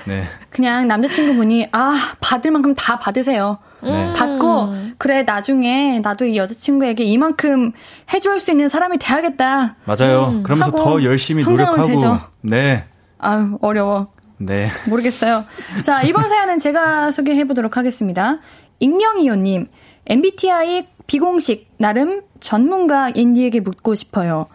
네. 0.08 0.24
그냥 0.50 0.88
남자친구분이, 0.88 1.68
아, 1.72 2.14
받을 2.20 2.50
만큼 2.50 2.74
다 2.74 2.98
받으세요. 2.98 3.58
네. 3.82 4.12
받고 4.14 4.74
그래 4.98 5.22
나중에 5.22 6.00
나도 6.00 6.24
이 6.24 6.36
여자친구에게 6.36 7.04
이만큼 7.04 7.72
해줄 8.12 8.40
수 8.40 8.50
있는 8.50 8.68
사람이 8.68 8.98
돼야겠다. 8.98 9.76
맞아요. 9.84 10.30
음, 10.32 10.42
그러면서 10.42 10.72
더 10.72 11.02
열심히 11.04 11.44
노력하고 11.44 11.86
되죠. 11.86 12.20
네. 12.40 12.84
아유 13.18 13.56
어려워. 13.60 14.08
네. 14.38 14.68
모르겠어요. 14.88 15.44
자 15.82 16.02
이번 16.02 16.26
사연은 16.28 16.58
제가 16.58 17.10
소개해 17.10 17.44
보도록 17.44 17.76
하겠습니다. 17.76 18.38
익명이요님 18.80 19.68
MBTI 20.06 20.88
비공식 21.06 21.70
나름 21.78 22.22
전문가 22.40 23.10
인디에게 23.10 23.60
묻고 23.60 23.94
싶어요. 23.94 24.46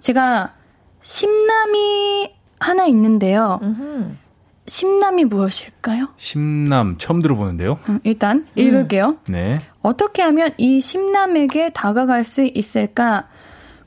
제가 0.00 0.54
심남이 1.00 2.32
하나 2.58 2.86
있는데요. 2.86 3.60
음흠. 3.62 4.16
심남이 4.72 5.26
무엇일까요? 5.26 6.08
심남 6.16 6.96
처음 6.96 7.20
들어보는데요. 7.20 7.78
음, 7.90 8.00
일단 8.04 8.46
읽을게요. 8.54 9.08
음. 9.08 9.16
네. 9.28 9.52
어떻게 9.82 10.22
하면 10.22 10.48
이 10.56 10.80
심남에게 10.80 11.74
다가갈 11.74 12.24
수 12.24 12.42
있을까 12.42 13.28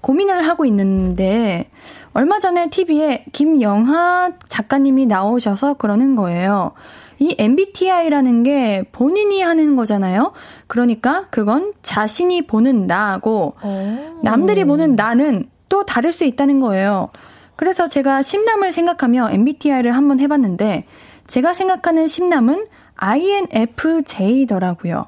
고민을 0.01 0.47
하고 0.47 0.63
있는데 0.65 1.71
얼마 2.13 2.37
전에 2.37 2.69
TV에 2.69 3.25
김영하 3.33 4.33
작가님이 4.47 5.07
나오셔서 5.07 5.73
그러는 5.73 6.15
거예요. 6.15 6.73
이 7.17 7.35
MBTI라는 7.35 8.43
게 8.43 8.83
본인이 8.91 9.41
하는 9.41 9.75
거잖아요. 9.75 10.33
그러니까 10.67 11.25
그건 11.31 11.73
자신이 11.81 12.45
보는 12.45 12.85
나하고 12.85 13.55
오. 13.63 14.19
남들이 14.21 14.65
보는 14.65 14.95
나는 14.95 15.49
또 15.67 15.83
다를 15.83 16.11
수 16.11 16.25
있다는 16.25 16.59
거예요. 16.59 17.09
그래서 17.55 17.87
제가 17.87 18.21
심남을 18.21 18.71
생각하며 18.71 19.31
MBTI를 19.31 19.95
한번 19.95 20.19
해봤는데 20.19 20.85
제가 21.27 21.53
생각하는 21.53 22.07
심남은 22.07 22.65
INFJ더라고요. 22.95 25.07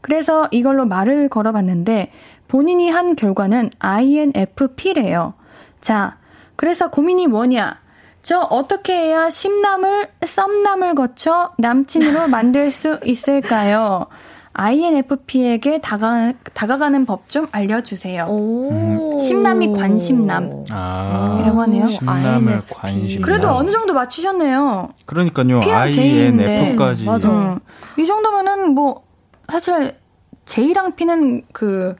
그래서 0.00 0.48
이걸로 0.50 0.86
말을 0.86 1.28
걸어봤는데 1.28 2.10
본인이 2.48 2.90
한 2.90 3.16
결과는 3.16 3.70
INFP래요. 3.78 5.34
자, 5.80 6.18
그래서 6.56 6.90
고민이 6.90 7.26
뭐냐? 7.26 7.82
저 8.22 8.40
어떻게 8.40 8.94
해야 8.94 9.28
심남을 9.28 10.08
썸남을 10.24 10.94
거쳐 10.94 11.52
남친으로 11.58 12.28
만들 12.28 12.70
수 12.70 12.98
있을까요? 13.04 14.06
INFP에게 14.54 15.80
다가, 15.80 16.32
다가가는 16.54 17.04
법 17.06 17.24
좀 17.26 17.46
알려주세요. 17.50 18.26
오. 18.28 19.18
심남이 19.18 19.72
관심남. 19.72 20.64
아. 20.70 21.38
이라고 21.42 21.62
하네요. 21.62 21.88
심남을 21.88 22.62
관심. 22.70 23.22
그래도 23.22 23.48
어느 23.48 23.70
정도 23.72 23.92
맞추셨네요. 23.92 24.90
그러니까요. 25.06 25.60
INF까지. 25.62 27.04
맞아. 27.04 27.28
음. 27.28 27.58
이 27.98 28.06
정도면은 28.06 28.74
뭐, 28.74 29.02
사실, 29.48 29.96
J랑 30.44 30.94
P는 30.94 31.42
그, 31.52 31.96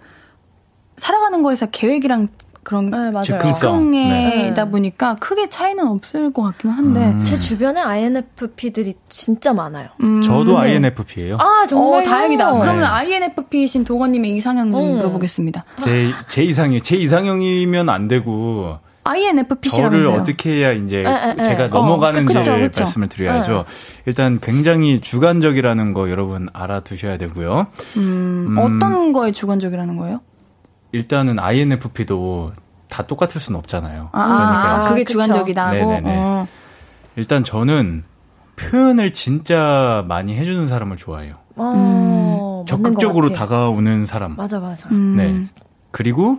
살아가는 0.97 1.43
거에서 1.43 1.67
계획이랑 1.67 2.29
그런 2.65 2.91
네, 2.91 2.97
맞아요. 3.11 3.23
즉흥성. 3.25 3.93
즉흥이다 3.93 4.65
네. 4.65 4.71
보니까 4.71 5.17
크게 5.17 5.51
차이는 5.51 5.87
없을 5.87 6.33
것 6.33 6.43
같긴 6.43 6.71
한데. 6.71 7.09
음. 7.09 7.23
제 7.25 7.39
주변에 7.39 7.81
INFP들이 7.81 8.95
진짜 9.09 9.53
많아요. 9.53 9.89
음, 10.03 10.23
저도 10.23 10.57
근데- 10.57 10.71
INFP예요. 10.73 11.37
아, 11.39 11.67
정말. 11.69 12.03
어, 12.03 12.05
다행이다. 12.09 12.53
네. 12.53 12.59
그러면 12.61 12.85
INFP이신 12.85 13.85
도건님의 13.85 14.35
이상형 14.37 14.73
좀 14.73 14.81
음. 14.93 14.97
물어보겠습니다. 14.97 15.65
제, 15.83 16.11
제 16.29 16.43
이상이, 16.43 16.81
제 16.81 16.97
이상형이면 16.97 17.89
안 17.89 18.09
되고, 18.09 18.79
저를 19.07 19.19
INFP시라면서요? 19.19 20.15
어떻게 20.21 20.51
해야 20.51 20.73
이제 20.73 21.01
에, 21.01 21.35
에, 21.39 21.43
제가 21.43 21.65
에. 21.65 21.69
넘어가는지를 21.69 22.41
어, 22.41 22.45
그쵸, 22.45 22.59
그쵸. 22.63 22.81
말씀을 22.85 23.09
드려야죠. 23.09 23.67
일단 24.07 24.39
굉장히 24.41 24.99
주관적이라는 24.99 25.93
거 25.93 26.09
여러분 26.09 26.49
알아두셔야 26.55 27.19
되고요. 27.19 27.67
음, 27.99 28.47
음. 28.49 28.57
어떤 28.59 29.13
거에 29.13 29.33
주관적이라는 29.33 29.97
거예요? 29.99 30.21
일단은 30.95 31.41
INFP도 31.41 32.53
다 32.89 33.03
똑같을 33.05 33.41
수는 33.41 33.59
없잖아요. 33.59 34.11
아, 34.13 34.27
그러니까 34.27 34.75
아, 34.75 34.89
그게 34.89 35.03
그쵸. 35.03 35.15
주관적이다. 35.15 35.73
네네네. 35.73 36.15
어. 36.17 36.47
일단 37.17 37.43
저는 37.43 38.05
표현을 38.55 39.13
진짜 39.13 40.05
많이 40.07 40.37
해주는 40.37 40.69
사람을 40.69 40.97
좋아해요. 40.97 41.35
어, 41.57 42.65
맞는 42.71 42.85
적극적으로. 42.85 43.33
다가오는 43.33 44.05
사람. 44.07 44.37
맞아, 44.37 44.61
맞아. 44.61 44.89
음. 44.91 45.17
네. 45.17 45.45
그리고 45.91 46.39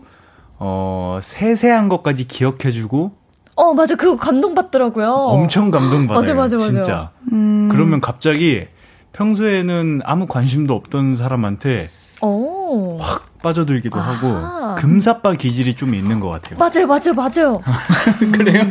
어 0.57 1.19
세세한 1.21 1.89
것까지 1.89 2.25
기억해주고 2.25 3.11
어, 3.57 3.73
맞아. 3.73 3.95
그거 3.95 4.15
감동받더라고요. 4.15 5.11
엄청 5.11 5.69
감동받아요. 5.69 6.17
맞아, 6.17 6.33
맞아, 6.33 6.55
맞아. 6.55 6.67
진짜. 6.69 7.11
음. 7.33 7.67
그러면 7.69 7.99
갑자기 7.99 8.67
평소에는 9.11 10.01
아무 10.05 10.27
관심도 10.27 10.73
없던 10.73 11.17
사람한테 11.17 11.87
어. 12.21 12.54
빠져들기도 13.41 13.99
아하. 13.99 14.13
하고 14.13 14.75
금사빠 14.75 15.33
기질이 15.33 15.75
좀 15.75 15.93
있는 15.93 16.19
것 16.19 16.29
같아요. 16.29 16.57
맞아요, 16.57 16.87
맞아요, 16.87 17.13
맞아요. 17.15 17.61
그래요? 18.33 18.67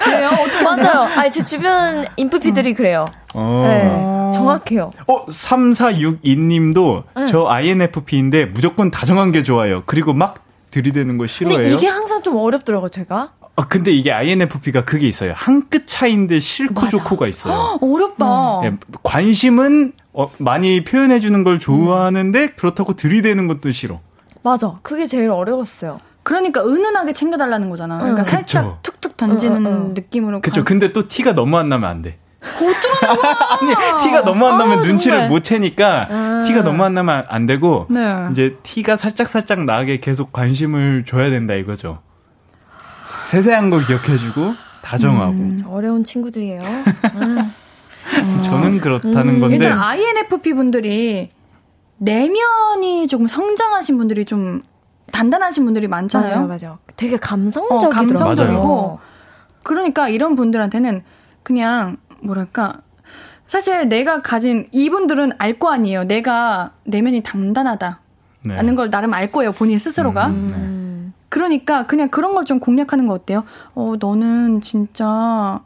그래요? 0.00 0.30
어떻게 0.44 0.62
맞아요. 0.62 1.00
아니, 1.18 1.30
제 1.30 1.42
주변 1.44 2.04
인프피들이 2.16 2.74
그래요. 2.74 3.04
어. 3.34 3.64
네. 3.66 4.32
정확해요. 4.34 4.90
어, 5.06 5.26
3462님도 5.26 7.04
네. 7.16 7.26
저 7.26 7.46
INFP인데 7.46 8.46
무조건 8.46 8.90
다정한 8.90 9.32
게 9.32 9.42
좋아요. 9.42 9.82
그리고 9.86 10.12
막 10.12 10.44
들이대는 10.70 11.16
거 11.18 11.22
근데 11.22 11.32
싫어해요. 11.32 11.74
이게 11.76 11.86
항상 11.88 12.22
좀 12.22 12.36
어렵더라고요, 12.36 12.90
제가. 12.90 13.30
아, 13.58 13.66
근데 13.68 13.90
이게 13.92 14.12
INFP가 14.12 14.84
그게 14.84 15.06
있어요. 15.08 15.32
한 15.34 15.66
끗 15.70 15.86
차이인데 15.86 16.38
싫고 16.40 16.74
맞아. 16.74 16.90
좋고가 16.98 17.26
있어요. 17.26 17.78
어렵다. 17.80 18.60
예, 18.64 18.76
관심은 19.02 19.92
어, 20.16 20.30
많이 20.38 20.82
표현해 20.82 21.20
주는 21.20 21.44
걸 21.44 21.58
좋아하는데 21.58 22.48
그렇다고 22.56 22.94
들이대는 22.94 23.46
것도 23.48 23.70
싫어. 23.70 24.00
맞아. 24.42 24.76
그게 24.82 25.06
제일 25.06 25.30
어려웠어요. 25.30 26.00
그러니까 26.22 26.64
은은하게 26.64 27.12
챙겨달라는 27.12 27.68
거잖아. 27.70 27.98
그러니까 27.98 28.22
응. 28.22 28.24
살짝 28.24 28.64
그쵸. 28.64 28.78
툭툭 28.82 29.16
던지는 29.16 29.56
응, 29.58 29.66
응, 29.66 29.72
응. 29.88 29.94
느낌으로. 29.94 30.40
그쵸. 30.40 30.62
가- 30.62 30.64
근데 30.64 30.92
또 30.92 31.06
티가 31.06 31.34
너무 31.34 31.56
안 31.58 31.68
나면 31.68 31.88
안 31.88 32.02
돼. 32.02 32.18
아니, 33.60 33.74
티가 34.04 34.24
너무 34.24 34.46
안 34.46 34.56
나면 34.58 34.78
아, 34.78 34.82
눈치를 34.82 35.16
정말. 35.18 35.28
못 35.28 35.42
채니까 35.42 36.06
아. 36.10 36.42
티가 36.46 36.62
너무 36.62 36.82
안 36.84 36.94
나면 36.94 37.24
안 37.28 37.44
되고 37.46 37.86
네. 37.90 38.28
이제 38.30 38.56
티가 38.62 38.96
살짝살짝 38.96 39.64
나게 39.64 39.98
계속 40.00 40.32
관심을 40.32 41.04
줘야 41.06 41.28
된다 41.30 41.54
이거죠. 41.54 41.98
세세한 43.24 43.70
거 43.70 43.78
기억해주고 43.78 44.54
다정하고 44.82 45.32
음. 45.32 45.56
저 45.60 45.68
어려운 45.68 46.04
친구들이에요. 46.04 46.60
저는 48.44 48.80
그렇다는 48.80 49.28
음, 49.36 49.40
건데 49.40 49.56
일단 49.56 49.78
INFP 49.80 50.54
분들이 50.54 51.30
내면이 51.98 53.06
조금 53.08 53.26
성장하신 53.26 53.98
분들이 53.98 54.24
좀 54.24 54.62
단단하신 55.12 55.64
분들이 55.64 55.88
많잖아요. 55.88 56.46
맞아요, 56.46 56.58
맞아요. 56.60 56.78
되게 56.96 57.16
감성적이더라고요. 57.16 57.88
어, 57.88 57.90
감성적이고. 57.90 58.62
맞아요. 58.62 58.98
그러니까 59.62 60.08
이런 60.08 60.36
분들한테는 60.36 61.02
그냥 61.42 61.96
뭐랄까 62.22 62.80
사실 63.46 63.88
내가 63.88 64.22
가진 64.22 64.68
이분들은 64.72 65.32
알 65.38 65.58
거 65.58 65.70
아니에요. 65.70 66.04
내가 66.04 66.72
내면이 66.84 67.22
단단하다. 67.22 68.00
네. 68.44 68.54
라는 68.56 68.74
걸 68.76 68.90
나름 68.90 69.14
알 69.14 69.30
거예요. 69.32 69.52
본인 69.52 69.78
스스로가. 69.78 70.26
음, 70.26 70.32
네. 70.50 70.56
음. 70.56 71.12
그러니까 71.28 71.86
그냥 71.86 72.08
그런 72.10 72.34
걸 72.34 72.44
좀 72.44 72.60
공략하는 72.60 73.06
거 73.06 73.14
어때요? 73.14 73.44
어, 73.74 73.94
너는 73.98 74.60
진짜 74.60 75.60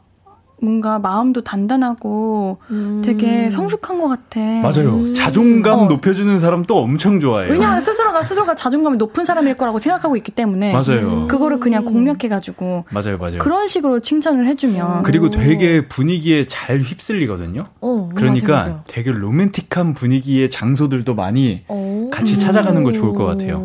뭔가 0.61 0.99
마음도 0.99 1.41
단단하고 1.41 2.59
음. 2.69 3.01
되게 3.03 3.49
성숙한 3.49 3.99
것 3.99 4.07
같아. 4.07 4.39
맞아요. 4.61 5.11
자존감 5.13 5.79
어. 5.79 5.85
높여주는 5.87 6.39
사람 6.39 6.63
또 6.65 6.77
엄청 6.77 7.19
좋아해요. 7.19 7.51
왜냐하면 7.51 7.81
스스로가 7.81 8.21
스스로가 8.21 8.55
자존감이 8.55 8.97
높은 8.97 9.25
사람일 9.25 9.55
거라고 9.55 9.79
생각하고 9.79 10.15
있기 10.17 10.31
때문에 10.31 10.71
맞아요. 10.71 11.27
그거를 11.27 11.59
그냥 11.59 11.83
공략해가지고 11.83 12.85
맞아요, 12.91 13.17
맞아요. 13.17 13.39
그런 13.39 13.67
식으로 13.67 13.99
칭찬을 14.01 14.47
해주면 14.47 15.03
그리고 15.03 15.31
되게 15.31 15.87
분위기에 15.87 16.45
잘 16.45 16.79
휩쓸리거든요. 16.79 17.65
어, 17.81 18.09
그러니까 18.13 18.57
맞아, 18.57 18.69
맞아. 18.69 18.83
되게 18.87 19.11
로맨틱한 19.11 19.95
분위기의 19.95 20.49
장소들도 20.51 21.15
많이 21.15 21.63
오. 21.67 22.09
같이 22.11 22.37
찾아가는 22.37 22.83
거 22.83 22.91
좋을 22.91 23.13
것 23.13 23.25
같아요. 23.25 23.59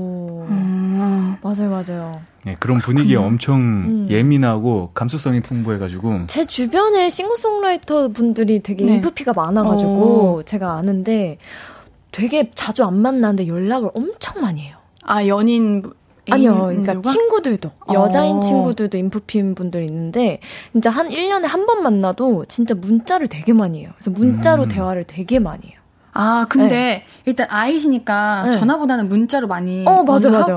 음, 1.59 1.71
맞아요, 1.71 1.85
맞아요. 1.87 2.21
네, 2.45 2.57
그런 2.59 2.79
분위기에 2.79 3.17
엄청 3.17 3.61
음. 3.61 4.09
예민하고 4.11 4.91
감수성이 4.95 5.41
풍부해가지고 5.41 6.27
제 6.29 6.45
주변에 6.45 7.09
싱어송라이터 7.09 8.09
분들이 8.09 8.61
되게 8.61 8.85
네. 8.85 8.95
인프피가 8.97 9.33
많아가지고 9.33 10.43
제가 10.45 10.73
아는데 10.75 11.39
되게 12.13 12.51
자주 12.55 12.85
안 12.85 12.97
만나는데 13.01 13.47
연락을 13.47 13.91
엄청 13.95 14.41
많이 14.43 14.63
해요. 14.63 14.77
아 15.03 15.27
연인 15.27 15.83
아니요, 16.29 16.55
그러니까 16.67 16.95
누가? 16.95 17.09
친구들도 17.11 17.71
어. 17.87 17.95
여자인 17.95 18.41
친구들도 18.41 18.99
인프피인 18.99 19.55
분들 19.55 19.83
있는데 19.85 20.41
진짜 20.73 20.91
한 20.91 21.09
1년에 21.09 21.43
한 21.47 21.67
번 21.67 21.83
만나도 21.85 22.47
진짜 22.49 22.75
문자를 22.75 23.29
되게 23.29 23.53
많이 23.53 23.81
해요. 23.83 23.91
그래서 23.97 24.11
문자로 24.11 24.65
음. 24.65 24.69
대화를 24.69 25.05
되게 25.05 25.39
많이 25.39 25.67
해요. 25.67 25.79
아 26.13 26.47
근데 26.49 27.05
일단 27.27 27.47
아이시니까 27.51 28.43
네. 28.47 28.53
전화보다는 28.59 29.09
문자로 29.09 29.47
많이 29.49 29.85
어, 29.87 30.03
맞아, 30.03 30.31
맞아. 30.31 30.57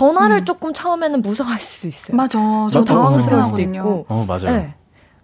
전화를 0.00 0.46
조금 0.46 0.72
처음에는 0.72 1.20
무서워할 1.20 1.60
수도 1.60 1.88
있어요. 1.88 2.16
맞아 2.16 2.38
저. 2.72 2.84
당황스러울 2.84 3.44
수도. 3.44 3.60
있고. 3.60 4.06
어 4.08 4.24
맞아요. 4.26 4.56
네. 4.56 4.74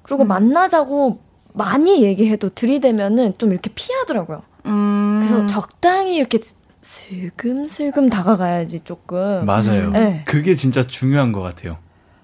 그리고 0.02 0.24
만나자고 0.24 1.18
많이 1.54 2.02
얘기해도 2.02 2.50
들이대면은 2.50 3.38
좀 3.38 3.52
이렇게 3.52 3.70
피하더라고요. 3.74 4.42
음, 4.66 5.24
그래서 5.24 5.46
적당히 5.46 6.16
이렇게 6.16 6.38
슬금슬금 6.82 8.10
다가가야지 8.10 8.80
조금. 8.80 9.46
맞아요. 9.46 9.90
네. 9.90 10.22
그게 10.26 10.54
진짜 10.54 10.86
중요한 10.86 11.32
것 11.32 11.40
같아요. 11.40 11.78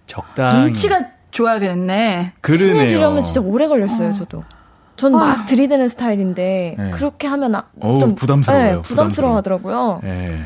적당히 0.06 0.64
눈치가 0.64 1.06
좋아야겠네. 1.30 2.34
그러네요. 2.42 2.66
친해지려면 2.66 3.22
진짜 3.22 3.40
오래 3.40 3.66
걸렸어요, 3.66 4.12
저도. 4.12 4.44
전막 4.96 5.46
들이대는 5.46 5.88
스타일인데 5.88 6.76
네. 6.78 6.90
그렇게 6.90 7.26
하면 7.26 7.54
아, 7.54 7.64
좀 7.98 8.14
부담스러워요, 8.14 8.76
네, 8.76 8.82
부담스러워 8.82 9.36
하더라고요. 9.36 10.00
예. 10.04 10.44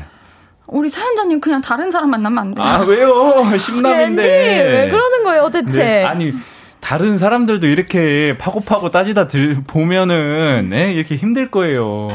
우리 0.67 0.89
사연자님 0.89 1.39
그냥 1.39 1.61
다른 1.61 1.91
사람 1.91 2.11
만나면 2.11 2.37
안 2.37 2.53
돼요? 2.53 2.65
아 2.65 2.79
왜요? 2.79 3.45
심남인데 3.57 4.23
왜 4.23 4.89
그러는 4.89 5.23
거예요, 5.23 5.49
대체? 5.49 5.83
네, 5.83 6.03
아니 6.03 6.33
다른 6.79 7.17
사람들도 7.17 7.67
이렇게 7.67 8.37
파고파고 8.37 8.91
따지다 8.91 9.27
들 9.27 9.57
보면은 9.65 10.67
네, 10.69 10.93
이렇게 10.93 11.15
힘들 11.15 11.49
거예요. 11.49 12.07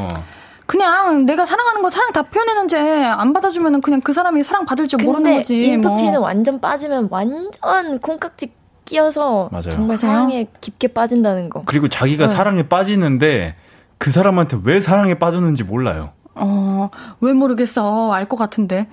그냥 0.67 1.27
내가 1.27 1.45
사랑하는 1.45 1.83
거 1.83 1.91
사랑 1.91 2.13
다 2.13 2.23
표현했는데 2.23 3.05
안 3.05 3.33
받아주면은 3.35 3.81
그냥 3.83 4.01
그 4.01 4.13
사람이 4.15 4.43
사랑 4.43 4.65
받을 4.65 4.89
줄 4.89 5.03
모르는 5.03 5.39
거지. 5.39 5.59
인프피는 5.59 6.13
뭐. 6.15 6.21
완전 6.21 6.61
빠지면 6.61 7.09
완전 7.11 7.99
콩깍지 8.01 8.53
끼어서 8.87 9.51
맞아요. 9.53 9.71
정말 9.71 9.99
사랑에 9.99 10.47
깊게 10.61 10.89
빠진다는 10.89 11.51
거. 11.51 11.63
그리고 11.67 11.89
자기가 11.89 12.27
네. 12.27 12.35
사랑에 12.35 12.69
빠지는데 12.69 13.55
그 13.99 14.11
사람한테 14.11 14.59
왜 14.65 14.81
사랑에 14.81 15.15
빠졌는지 15.15 15.65
몰라요. 15.65 16.13
어, 16.35 16.91
왜 17.21 17.33
모르겠어. 17.33 18.13
알 18.13 18.27
것 18.27 18.37
같은데. 18.37 18.87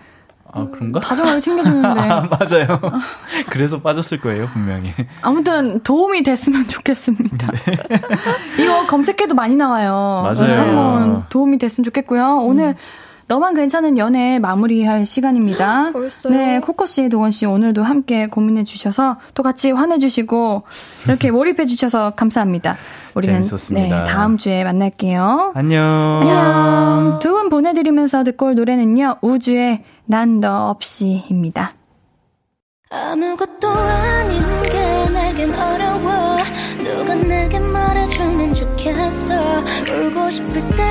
아 0.52 0.66
그런가? 0.72 1.00
다정하게 1.00 1.40
챙겨주는데. 1.40 1.88
아 2.10 2.22
맞아요. 2.28 2.80
그래서 3.52 3.80
빠졌을 3.82 4.20
거예요 4.20 4.48
분명히. 4.48 4.92
아무튼 5.22 5.80
도움이 5.84 6.24
됐으면 6.24 6.68
좋겠습니다. 6.68 7.48
이거 8.60 8.88
검색해도 8.88 9.36
많이 9.36 9.56
나와요. 9.56 10.22
맞아요. 10.24 10.34
그래서 10.38 10.60
한번 10.62 11.26
도움이 11.30 11.60
됐으면 11.60 11.86
좋겠고요. 11.86 12.40
오늘 12.42 12.76
너만 13.30 13.54
괜찮은 13.54 14.00
연애 14.00 14.40
마무리할 14.40 15.06
시간입니다. 15.06 15.92
벌써요? 15.94 16.34
네, 16.34 16.60
코코 16.60 16.88
씨, 16.88 17.10
도건 17.10 17.30
씨 17.30 17.46
오늘도 17.46 17.84
함께 17.84 18.26
고민해 18.26 18.64
주셔서 18.64 19.18
또 19.36 19.44
같이 19.44 19.70
화내 19.72 20.00
주시고 20.00 20.64
이렇게 21.08 21.30
몰입해 21.32 21.66
주셔서 21.68 22.10
감사합니다. 22.16 22.76
우리는 23.14 23.36
재밌었습니다. 23.44 23.98
네, 24.00 24.04
다음 24.04 24.38
주에 24.38 24.64
만날게요. 24.64 25.52
안녕. 25.56 26.20
안녕. 26.24 27.20
두 27.22 27.30
분 27.40 27.50
보내 27.50 27.74
드리면서 27.74 28.24
듣고 28.24 28.48
올 28.48 28.56
노래는요. 28.56 29.18
우주의 29.22 29.84
난 30.06 30.40
너 30.40 30.70
없이입니다. 30.72 31.74
아무것도 32.90 33.70
아닌 33.70 34.40
게 34.64 35.14
내겐 35.14 35.54
어려워 35.54 36.38
누가 36.84 37.14
내게 37.16 37.60
말해주면 37.60 38.56
좋겠어 38.56 39.36
울고 39.92 40.30
싶을 40.32 40.70
땐 40.76 40.89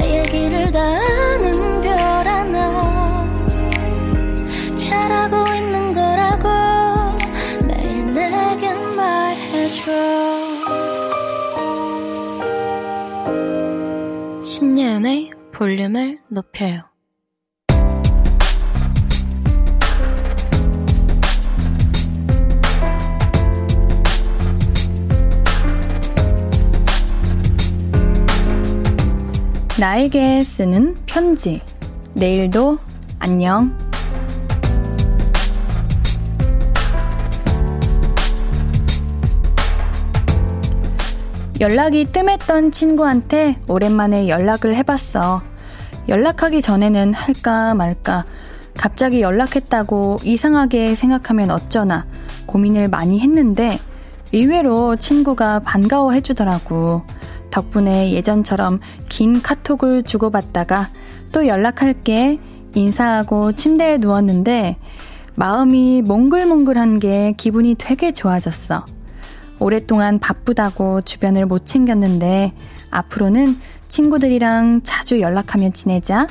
나의 0.00 0.22
길을 0.24 0.72
다 0.72 0.80
아는 0.80 1.82
별 1.82 1.98
하나. 2.26 2.80
잘하고 4.74 5.54
있는 5.54 5.92
거라고 5.92 6.48
매일 7.66 8.14
내게 8.14 8.72
말해줘. 8.96 9.92
신예은의 14.42 15.32
볼륨을 15.52 16.20
높여요 16.28 16.89
나에게 29.80 30.44
쓰는 30.44 30.94
편지. 31.06 31.62
내일도 32.12 32.76
안녕. 33.18 33.74
연락이 41.60 42.04
뜸했던 42.04 42.72
친구한테 42.72 43.56
오랜만에 43.68 44.28
연락을 44.28 44.76
해봤어. 44.76 45.40
연락하기 46.10 46.60
전에는 46.60 47.14
할까 47.14 47.72
말까. 47.72 48.26
갑자기 48.76 49.22
연락했다고 49.22 50.18
이상하게 50.24 50.94
생각하면 50.94 51.50
어쩌나 51.50 52.04
고민을 52.44 52.88
많이 52.88 53.18
했는데 53.20 53.80
의외로 54.34 54.96
친구가 54.96 55.60
반가워해주더라고. 55.60 57.02
덕분에 57.50 58.12
예전처럼 58.12 58.80
긴 59.08 59.42
카톡을 59.42 60.02
주고받다가 60.02 60.90
또 61.32 61.46
연락할게 61.46 62.38
인사하고 62.74 63.52
침대에 63.52 63.98
누웠는데 63.98 64.76
마음이 65.36 66.02
몽글몽글한 66.02 66.98
게 66.98 67.32
기분이 67.36 67.76
되게 67.78 68.12
좋아졌어. 68.12 68.84
오랫동안 69.58 70.18
바쁘다고 70.18 71.02
주변을 71.02 71.46
못 71.46 71.66
챙겼는데 71.66 72.54
앞으로는 72.90 73.58
친구들이랑 73.88 74.80
자주 74.82 75.20
연락하며 75.20 75.70
지내자. 75.70 76.26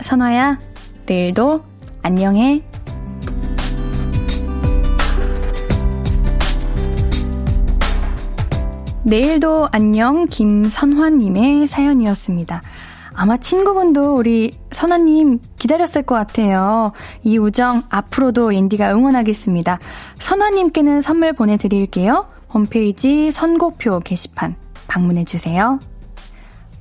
선화야, 0.00 0.58
내일도 1.06 1.62
안녕해. 2.02 2.62
내일도 9.06 9.68
안녕 9.70 10.24
김선화님의 10.24 11.68
사연이었습니다. 11.68 12.60
아마 13.14 13.36
친구분도 13.36 14.16
우리 14.16 14.52
선화님 14.72 15.38
기다렸을 15.60 16.02
것 16.02 16.16
같아요. 16.16 16.90
이 17.22 17.38
우정 17.38 17.84
앞으로도 17.88 18.50
인디가 18.50 18.92
응원하겠습니다. 18.92 19.78
선화님께는 20.18 21.02
선물 21.02 21.34
보내드릴게요. 21.34 22.26
홈페이지 22.52 23.30
선고표 23.30 24.00
게시판 24.00 24.56
방문해주세요. 24.88 25.78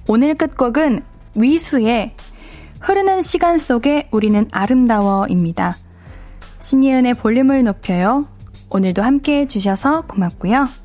오늘 0.08 0.34
끝곡은 0.34 1.02
위수의 1.36 2.16
흐르는 2.80 3.22
시간 3.22 3.60
속에 3.60 4.10
우리는 4.10 4.48
아름다워입니다. 4.52 5.78
신예은의 6.60 7.14
볼륨을 7.14 7.64
높여요. 7.64 8.26
오늘도 8.72 9.04
함께 9.04 9.42
해주셔서 9.42 10.08
고맙고요. 10.08 10.85